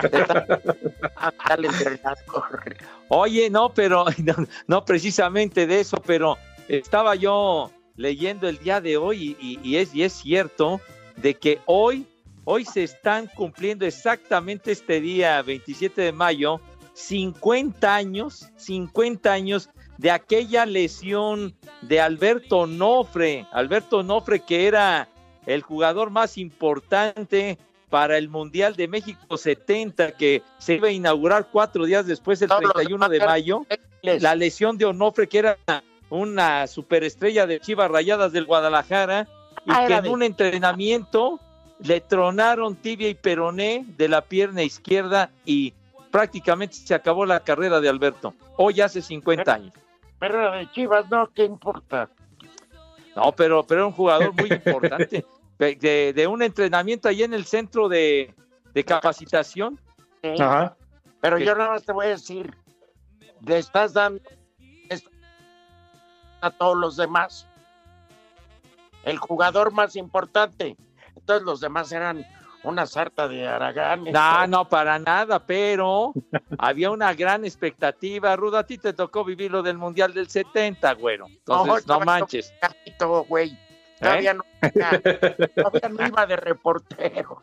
de 0.00 0.08
tal, 0.08 0.46
tal 1.48 1.64
entrenador. 1.64 2.76
Oye, 3.08 3.50
no, 3.50 3.72
pero 3.74 4.04
no, 4.18 4.34
no 4.66 4.84
precisamente 4.84 5.66
de 5.66 5.80
eso, 5.80 5.98
pero 6.06 6.38
estaba 6.68 7.14
yo 7.14 7.70
leyendo 7.96 8.48
el 8.48 8.58
día 8.58 8.80
de 8.80 8.96
hoy 8.96 9.36
y, 9.40 9.58
y- 9.60 9.60
y 9.62 9.76
es, 9.76 9.94
y 9.94 10.02
es 10.04 10.12
cierto 10.14 10.80
de 11.16 11.34
que 11.34 11.60
hoy, 11.66 12.06
hoy 12.44 12.64
se 12.64 12.82
están 12.82 13.28
cumpliendo 13.28 13.86
exactamente 13.86 14.72
este 14.72 15.00
día, 15.00 15.42
27 15.42 16.00
de 16.00 16.12
mayo, 16.12 16.60
50 16.94 17.94
años, 17.94 18.50
50 18.56 19.32
años 19.32 19.70
de 19.98 20.10
aquella 20.10 20.66
lesión 20.66 21.54
de 21.82 22.00
Alberto 22.00 22.66
Nofre, 22.66 23.46
Alberto 23.52 24.02
Nofre 24.02 24.40
que 24.40 24.66
era 24.66 25.08
el 25.46 25.62
jugador 25.62 26.10
más 26.10 26.38
importante 26.38 27.58
para 27.88 28.16
el 28.16 28.28
Mundial 28.28 28.74
de 28.74 28.88
México 28.88 29.36
70, 29.36 30.12
que 30.12 30.42
se 30.58 30.74
iba 30.74 30.88
a 30.88 30.92
inaugurar 30.92 31.48
cuatro 31.52 31.84
días 31.84 32.06
después, 32.06 32.40
el 32.40 32.48
31 32.48 33.08
de 33.08 33.20
mayo. 33.20 33.66
La 34.02 34.34
lesión 34.34 34.78
de 34.78 34.86
Onofre, 34.86 35.28
que 35.28 35.38
era 35.38 35.58
una 36.08 36.66
superestrella 36.66 37.46
de 37.46 37.60
Chivas 37.60 37.90
Rayadas 37.90 38.32
del 38.32 38.46
Guadalajara, 38.46 39.28
y 39.66 39.86
que 39.86 39.94
en 39.94 40.08
un 40.08 40.22
entrenamiento 40.22 41.38
le 41.84 42.00
tronaron 42.00 42.76
tibia 42.76 43.08
y 43.08 43.14
peroné 43.14 43.84
de 43.96 44.08
la 44.08 44.22
pierna 44.22 44.62
izquierda 44.62 45.30
y 45.44 45.72
prácticamente 46.10 46.76
se 46.76 46.94
acabó 46.94 47.26
la 47.26 47.40
carrera 47.40 47.80
de 47.80 47.88
Alberto. 47.88 48.34
Hoy 48.56 48.80
hace 48.80 49.02
50 49.02 49.52
años. 49.54 49.74
Pero 50.18 50.52
de 50.52 50.70
Chivas, 50.70 51.10
no, 51.10 51.28
¿qué 51.32 51.44
importa? 51.44 52.08
No, 53.16 53.32
pero, 53.32 53.64
pero 53.64 53.80
era 53.80 53.86
un 53.86 53.92
jugador 53.92 54.32
muy 54.34 54.50
importante. 54.52 55.24
De, 55.58 56.12
de- 56.12 56.26
un 56.26 56.42
entrenamiento 56.42 57.08
ahí 57.08 57.22
en 57.22 57.34
el 57.34 57.44
centro 57.44 57.88
de, 57.88 58.34
de 58.74 58.84
capacitación. 58.84 59.78
Sí. 60.22 60.34
Pero 61.20 61.38
yo 61.38 61.54
nada 61.54 61.70
más 61.70 61.84
te 61.84 61.92
voy 61.92 62.06
a 62.06 62.10
decir, 62.10 62.56
le 63.44 63.58
estás 63.58 63.92
dando 63.92 64.20
a 66.40 66.50
todos 66.50 66.76
los 66.76 66.96
demás. 66.96 67.46
El 69.04 69.18
jugador 69.18 69.72
más 69.72 69.94
importante. 69.96 70.76
Entonces 71.22 71.46
los 71.46 71.60
demás 71.60 71.90
eran 71.92 72.26
una 72.64 72.86
sarta 72.86 73.28
de 73.28 73.46
Aragán. 73.46 74.04
No, 74.04 74.46
no, 74.46 74.68
para 74.68 74.98
nada, 74.98 75.38
pero 75.46 76.12
había 76.58 76.90
una 76.90 77.14
gran 77.14 77.44
expectativa. 77.44 78.34
Ruda, 78.36 78.60
a 78.60 78.66
ti 78.66 78.78
te 78.78 78.92
tocó 78.92 79.24
vivir 79.24 79.50
lo 79.50 79.62
del 79.62 79.78
Mundial 79.78 80.12
del 80.12 80.28
70, 80.28 80.92
güero. 80.94 81.26
Entonces, 81.28 81.66
no, 81.66 81.76
estaba 81.76 82.04
manches. 82.04 82.52
Todo, 82.98 83.24
güey. 83.24 83.56
Todavía, 83.98 84.34
no, 84.34 84.42
todavía 85.54 85.88
no 85.88 86.06
iba 86.08 86.26
de 86.26 86.36
reportero. 86.36 87.40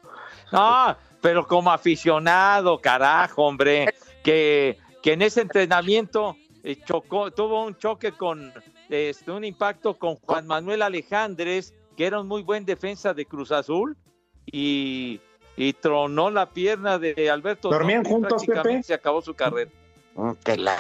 No, 0.52 0.98
pero 1.22 1.48
como 1.48 1.72
aficionado, 1.72 2.82
carajo, 2.82 3.46
hombre, 3.46 3.94
que, 4.24 4.78
que 5.02 5.14
en 5.14 5.22
ese 5.22 5.42
entrenamiento 5.42 6.36
eh, 6.64 6.78
chocó, 6.84 7.32
tuvo 7.32 7.66
un 7.66 7.78
choque 7.78 8.12
con 8.12 8.52
este, 8.90 9.32
un 9.32 9.46
impacto 9.46 9.98
con 9.98 10.16
Juan 10.16 10.48
Manuel 10.48 10.82
Alejandres, 10.82 11.74
que 12.00 12.06
era 12.06 12.22
un 12.22 12.30
muy 12.30 12.44
buen 12.44 12.64
defensa 12.64 13.14
de 13.14 13.26
Cruz 13.26 13.52
Azul, 13.52 13.98
y, 14.46 15.20
y 15.58 15.74
tronó 15.74 16.30
la 16.32 16.50
pierna 16.50 16.98
de 16.98 17.30
Alberto. 17.30 17.70
¿Dormían 17.70 18.06
juntos, 18.06 18.46
Pepe? 18.46 18.82
Se 18.84 18.94
acabó 18.94 19.22
su 19.22 19.34
carrera. 19.34 19.70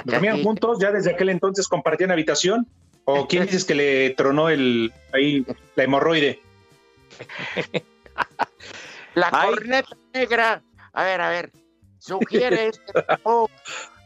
¿Dormían 0.05 0.41
juntos? 0.41 0.77
¿Ya 0.79 0.93
desde 0.93 1.11
aquel 1.11 1.27
entonces 1.27 1.67
compartían 1.67 2.11
habitación? 2.11 2.65
¿O 3.03 3.27
quién 3.27 3.43
dices 3.43 3.65
que 3.65 3.75
le 3.75 4.11
tronó 4.11 4.47
el 4.47 4.93
ahí 5.11 5.45
la 5.75 5.83
hemorroide? 5.83 6.41
La 9.13 9.29
corneta 9.29 9.97
negra. 10.13 10.63
A 10.93 11.03
ver, 11.03 11.19
a 11.19 11.29
ver. 11.31 11.51
Sugiere 11.97 12.67
este 12.69 12.93
tipo 12.93 13.49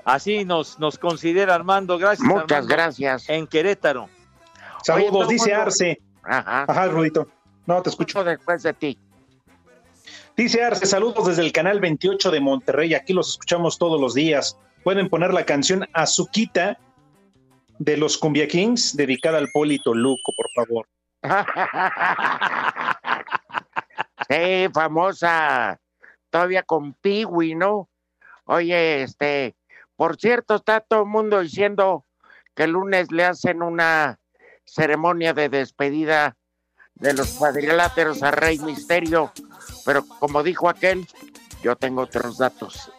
así 0.07 0.45
nos, 0.45 0.79
nos 0.79 0.97
considera 0.97 1.53
Armando. 1.53 1.97
Gracias. 1.97 2.27
Muchas 2.27 2.51
Armando, 2.51 2.75
gracias. 2.75 3.29
En 3.29 3.45
Querétaro. 3.45 4.09
Saludos, 4.83 5.27
dice 5.27 5.53
Arce. 5.53 6.01
Ajá. 6.23 6.65
Ajá, 6.67 6.87
Rudito. 6.87 7.27
No, 7.65 7.81
te 7.81 7.89
escucho. 7.89 8.23
Después 8.23 8.63
de 8.63 8.73
ti. 8.73 8.97
Dice 10.35 10.63
Arce, 10.63 10.85
saludos 10.85 11.27
desde 11.27 11.41
el 11.41 11.51
canal 11.51 11.79
28 11.79 12.31
de 12.31 12.39
Monterrey. 12.39 12.93
Aquí 12.93 13.13
los 13.13 13.31
escuchamos 13.31 13.77
todos 13.77 13.99
los 13.99 14.13
días. 14.13 14.57
Pueden 14.83 15.09
poner 15.09 15.33
la 15.33 15.45
canción 15.45 15.87
Azuquita 15.93 16.77
de 17.79 17.97
los 17.97 18.17
Cumbia 18.17 18.47
Kings, 18.47 18.95
dedicada 18.95 19.37
al 19.37 19.49
Polito 19.49 19.93
Luco, 19.93 20.31
por 20.35 20.47
favor. 20.55 20.87
Sí, 24.29 24.67
famosa. 24.73 25.79
Todavía 26.29 26.63
con 26.63 26.93
Piwi, 26.93 27.55
¿no? 27.55 27.89
Oye, 28.45 29.03
este, 29.03 29.55
por 29.97 30.15
cierto, 30.17 30.55
está 30.55 30.79
todo 30.79 31.01
el 31.01 31.09
mundo 31.09 31.41
diciendo 31.41 32.05
que 32.55 32.63
el 32.63 32.71
lunes 32.71 33.11
le 33.11 33.25
hacen 33.25 33.61
una 33.61 34.19
ceremonia 34.63 35.33
de 35.33 35.49
despedida 35.49 36.37
de 36.95 37.13
los 37.13 37.31
cuadriláteros 37.33 38.23
a 38.23 38.31
Rey 38.31 38.59
Misterio, 38.59 39.31
pero 39.85 40.05
como 40.19 40.43
dijo 40.43 40.69
aquel, 40.69 41.07
yo 41.61 41.75
tengo 41.75 42.03
otros 42.03 42.37
datos. 42.37 42.91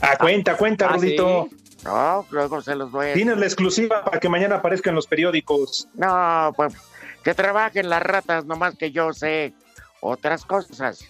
Ah, 0.00 0.16
cuenta, 0.18 0.56
cuenta, 0.56 0.86
¿Ah, 0.86 0.92
Rudito. 0.94 1.48
No, 1.84 2.26
luego 2.30 2.60
se 2.60 2.74
los 2.74 2.90
voy 2.90 3.08
a 3.08 3.14
Tienes 3.14 3.38
la 3.38 3.46
exclusiva 3.46 4.04
para 4.04 4.18
que 4.18 4.28
mañana 4.28 4.56
aparezca 4.56 4.90
en 4.90 4.96
los 4.96 5.06
periódicos. 5.06 5.88
No, 5.94 6.52
pues 6.56 6.74
que 7.22 7.34
trabajen 7.34 7.88
las 7.88 8.02
ratas, 8.02 8.44
nomás 8.44 8.76
que 8.76 8.90
yo 8.90 9.12
sé 9.12 9.52
otras 10.00 10.44
cosas. 10.44 11.04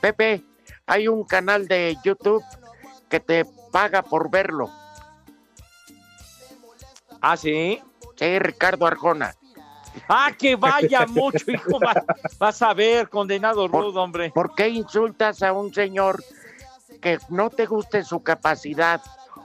Pepe, 0.00 0.42
hay 0.86 1.08
un 1.08 1.24
canal 1.24 1.66
de 1.66 1.96
YouTube 2.04 2.42
que 3.14 3.20
te 3.20 3.44
paga 3.70 4.02
por 4.02 4.28
verlo. 4.28 4.68
¿Ah, 7.20 7.36
sí? 7.36 7.80
Sí, 8.16 8.38
Ricardo 8.40 8.86
Arjona. 8.86 9.34
Ah, 10.08 10.32
que 10.36 10.56
vaya 10.56 11.06
mucho, 11.06 11.48
hijo. 11.52 11.78
va- 11.78 12.04
vas 12.36 12.60
a 12.62 12.74
ver, 12.74 13.08
condenado 13.08 13.68
rudo, 13.68 14.02
hombre. 14.02 14.32
¿Por 14.34 14.52
qué 14.56 14.68
insultas 14.68 15.40
a 15.44 15.52
un 15.52 15.72
señor 15.72 16.24
que 17.00 17.20
no 17.28 17.48
te 17.48 17.64
guste 17.66 18.02
su 18.02 18.20
capacidad 18.20 19.00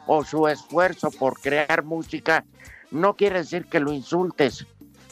o 0.07 0.23
su 0.25 0.47
esfuerzo 0.47 1.11
por 1.11 1.39
crear 1.39 1.83
música? 1.83 2.43
No 2.89 3.15
quiere 3.15 3.37
decir 3.39 3.67
que 3.67 3.79
lo 3.79 3.93
insultes. 3.93 4.65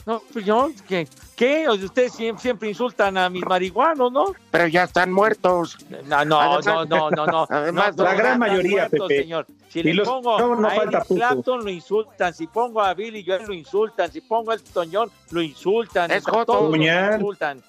No, 0.08 0.22
pues 0.32 0.46
yo, 0.46 0.72
¿qué? 0.88 1.06
¿Qué? 1.36 1.68
Ustedes 1.70 2.14
siempre, 2.14 2.42
siempre 2.42 2.70
insultan 2.70 3.18
a 3.18 3.30
mis 3.30 3.46
marihuanos, 3.46 4.10
¿no? 4.10 4.34
Pero 4.52 4.66
ya 4.68 4.84
están 4.84 5.12
muertos. 5.12 5.78
No, 6.06 6.24
no, 6.24 6.40
Además- 6.40 6.66
no, 6.66 6.86
no, 6.86 7.12
no, 7.12 7.26
no. 7.28 7.46
Además, 7.50 7.98
No, 7.98 8.06
la 8.06 8.14
gran 8.14 8.40
mayoría, 8.40 8.88
muertos, 8.88 9.08
Pepe. 9.10 9.22
señor. 9.24 9.46
Si 9.68 9.84
le 9.84 9.94
los- 9.96 10.08
pongo 10.08 10.40
no, 10.40 10.56
no 10.56 10.68
a 10.70 10.76
Eric. 10.78 11.04
Clapton, 11.10 11.62
lo 11.66 11.70
insultan. 11.70 12.34
Si 12.34 12.48
pongo 12.48 12.82
a 12.82 12.94
Billy 12.94 13.22
Joel, 13.28 13.44
lo 13.48 13.54
insultan. 13.54 14.10
Si 14.10 14.22
pongo 14.22 14.52
a 14.52 14.54
Elton 14.54 14.90
John, 14.94 15.12
lo 15.32 15.42
insultan. 15.42 16.10
Es 16.10 16.24
joto. 16.24 16.46
todos 16.54 16.70
Puñal. 16.70 17.16
insultan. 17.16 17.62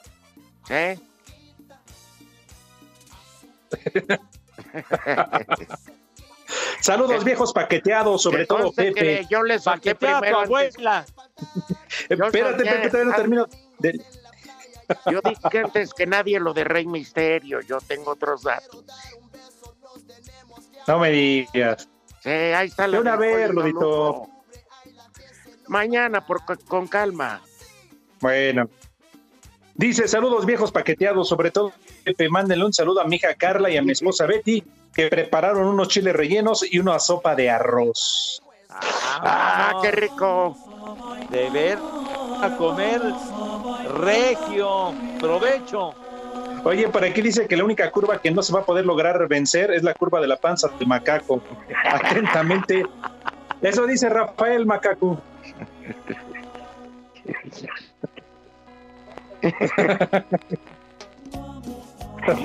¿Sí? 0.68 1.02
Saludos, 6.80 7.24
viejos 7.24 7.52
paqueteados, 7.52 8.22
sobre 8.22 8.46
todo 8.46 8.72
Pepe. 8.72 9.26
yo 9.28 9.42
le 9.42 9.58
solté 9.58 9.94
Paquetea 9.94 10.18
a 10.18 10.20
tu 10.30 10.36
abuela. 10.38 11.04
Espérate, 12.08 12.38
solté- 12.42 12.64
Pepe, 12.64 12.90
todavía 12.90 13.10
no 13.10 13.16
termino. 13.16 13.46
de- 13.78 14.00
Yo 15.10 15.20
dije 15.22 15.58
antes 15.58 15.92
que 15.94 16.06
nadie 16.06 16.40
lo 16.40 16.52
de 16.54 16.64
Rey 16.64 16.86
Misterio. 16.86 17.60
Yo 17.60 17.78
tengo 17.80 18.12
otros 18.12 18.42
datos. 18.42 18.84
No 20.86 20.98
me 20.98 21.10
digas. 21.10 21.88
Sí, 22.22 22.30
ahí 22.30 22.68
está 22.68 22.86
la 22.86 22.96
De 22.96 23.00
una 23.02 23.16
vez. 23.16 23.50
Luco. 23.50 24.28
Mañana, 25.68 26.26
por, 26.26 26.42
con 26.64 26.86
calma. 26.88 27.42
Bueno. 28.20 28.68
Dice, 29.74 30.08
saludos 30.08 30.44
viejos 30.44 30.72
paqueteados, 30.72 31.28
sobre 31.28 31.52
todo 31.52 31.72
Pepe, 32.02 32.28
mándenle 32.28 32.64
un 32.64 32.72
saludo 32.72 33.00
a 33.00 33.04
mi 33.04 33.16
hija 33.16 33.34
Carla 33.34 33.70
y 33.70 33.76
a 33.76 33.82
mi 33.82 33.92
esposa 33.92 34.26
Betty, 34.26 34.64
que 34.92 35.06
prepararon 35.08 35.68
unos 35.68 35.86
chiles 35.88 36.16
rellenos 36.16 36.64
y 36.68 36.80
una 36.80 36.98
sopa 36.98 37.36
de 37.36 37.48
arroz. 37.50 38.42
¡Ah, 38.70 39.78
qué 39.80 39.92
rico! 39.92 40.56
De 41.30 41.50
ver 41.50 41.78
a 42.42 42.56
comer 42.56 43.00
regio. 44.00 44.94
Provecho. 45.20 45.94
Oye, 46.64 46.88
por 46.88 47.04
aquí 47.04 47.22
dice 47.22 47.46
que 47.46 47.56
la 47.56 47.64
única 47.64 47.90
curva 47.90 48.18
que 48.18 48.30
no 48.30 48.42
se 48.42 48.52
va 48.52 48.60
a 48.60 48.64
poder 48.64 48.84
lograr 48.84 49.26
vencer 49.28 49.70
es 49.70 49.82
la 49.82 49.94
curva 49.94 50.20
de 50.20 50.26
la 50.26 50.36
panza 50.36 50.68
del 50.78 50.88
macaco. 50.88 51.40
Atentamente, 51.84 52.84
Eso 53.62 53.86
dice 53.86 54.08
Rafael 54.08 54.66
Macacu. 54.66 55.18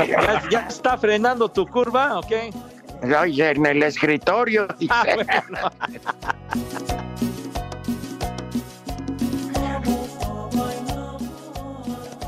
¿Ya, 0.08 0.42
ya 0.50 0.60
está 0.68 0.98
frenando 0.98 1.50
tu 1.50 1.68
curva 1.68 2.20
o 2.20 2.22
qué? 2.22 2.52
Oye, 3.20 3.52
en 3.52 3.66
el 3.66 3.84
escritorio. 3.84 4.68
dice. 4.80 4.94
Ah, 4.94 5.06
bueno. 5.16 7.00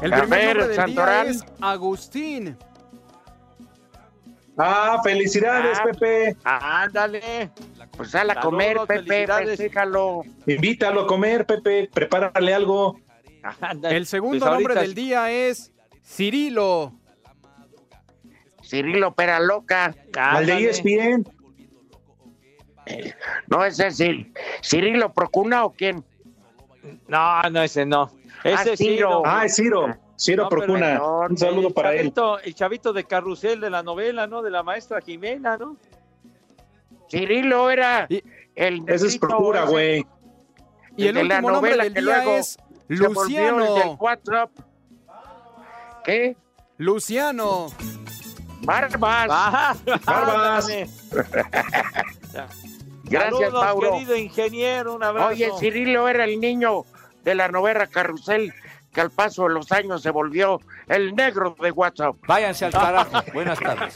El 0.06 0.14
A 0.14 0.20
primer 0.22 0.40
ver, 0.40 0.58
nombre 0.58 0.78
del 0.78 0.94
día 0.96 1.24
es 1.24 1.44
Agustín. 1.62 2.58
Ah, 4.56 5.02
felicidades, 5.04 5.80
Ah. 5.80 5.84
Pepe. 5.84 6.38
Ándale. 6.44 7.50
Pues 7.98 8.12
sal 8.12 8.30
a 8.30 8.40
comer, 8.40 8.78
Pepe, 8.82 9.04
felicidades. 9.04 9.48
festéjalo. 9.58 10.22
Invítalo 10.46 11.02
a 11.02 11.08
comer, 11.08 11.46
Pepe. 11.48 11.90
Prepárale 11.92 12.54
algo. 12.54 13.00
El 13.84 14.06
segundo 14.06 14.46
Pues 14.46 14.52
nombre 14.52 14.76
del 14.76 14.94
día 14.94 15.32
es 15.32 15.72
Cirilo. 16.04 16.94
Cirilo 18.64 19.14
Peraloca. 19.16 19.96
Al 20.18 20.46
de 20.46 20.54
E. 20.54 20.70
ESPN. 20.70 21.26
No, 23.48 23.66
ese 23.66 23.88
es 23.88 24.00
Cir- 24.00 24.32
Cirilo 24.64 25.12
Procuna 25.14 25.66
o 25.66 25.74
quién? 25.74 26.04
No, 27.08 27.42
no, 27.50 27.64
ese 27.64 27.86
no. 27.88 28.12
Ese 28.46 28.70
Ah, 28.70 28.74
es 28.74 28.78
Ciro. 28.80 28.96
Ciro. 29.08 29.22
Ah, 29.26 29.46
es 29.46 29.56
Ciro. 29.56 29.96
Ciro 30.18 30.44
No, 30.44 30.50
Procuna. 30.50 31.02
Un 31.30 31.36
saludo 31.38 31.72
para 31.72 31.94
él. 31.96 32.14
El 32.44 32.54
chavito 32.56 32.94
de 32.94 33.04
carrusel 33.04 33.60
de 33.60 33.70
la 33.72 33.82
novela, 33.82 34.28
¿no? 34.28 34.42
De 34.44 34.52
la 34.52 34.62
maestra 34.62 35.02
Jimena, 35.02 35.58
¿no? 35.58 35.78
Cirilo 37.10 37.70
era 37.72 38.08
el 38.56 38.84
Ese 38.88 39.08
es 39.08 39.18
Procura, 39.18 39.66
güey. 39.66 40.06
Y 40.96 41.08
el 41.08 41.16
de 41.16 41.24
la 41.24 41.36
último 41.38 41.52
nombre 41.52 41.72
novela 41.72 41.84
del 41.86 41.94
que 41.94 42.02
día 42.02 42.16
luego 42.24 42.38
es 42.38 42.58
Luciano. 42.88 43.76
del 43.76 43.98
WhatsApp. 44.00 44.52
¿Qué? 46.04 46.38
Luciano. 46.78 47.68
Barbas. 48.62 49.28
Ah, 49.32 49.76
Barbas. 50.06 50.66
ándale. 50.70 50.90
Gracias, 53.08 53.40
Saludos, 53.40 53.54
Mauro. 53.64 53.92
querido 53.92 54.16
ingeniero, 54.16 54.96
un 54.96 55.04
abrazo. 55.04 55.30
Oye, 55.30 55.50
Cirilo 55.60 56.08
era 56.08 56.24
el 56.26 56.40
niño 56.40 56.86
de 57.26 57.36
la 57.36 57.50
novela 57.50 57.88
Carrusel 57.88 58.54
que 58.94 59.02
al 59.02 59.12
paso 59.12 59.44
de 59.44 59.50
los 59.50 59.70
años 59.74 60.02
se 60.02 60.10
volvió 60.10 60.62
el 60.88 61.14
negro 61.14 61.58
de 61.60 61.72
WhatsApp. 61.72 62.16
Váyanse 62.26 62.66
al 62.66 62.72
carajo. 62.72 63.22
Buenas 63.34 63.60
tardes. 63.60 63.96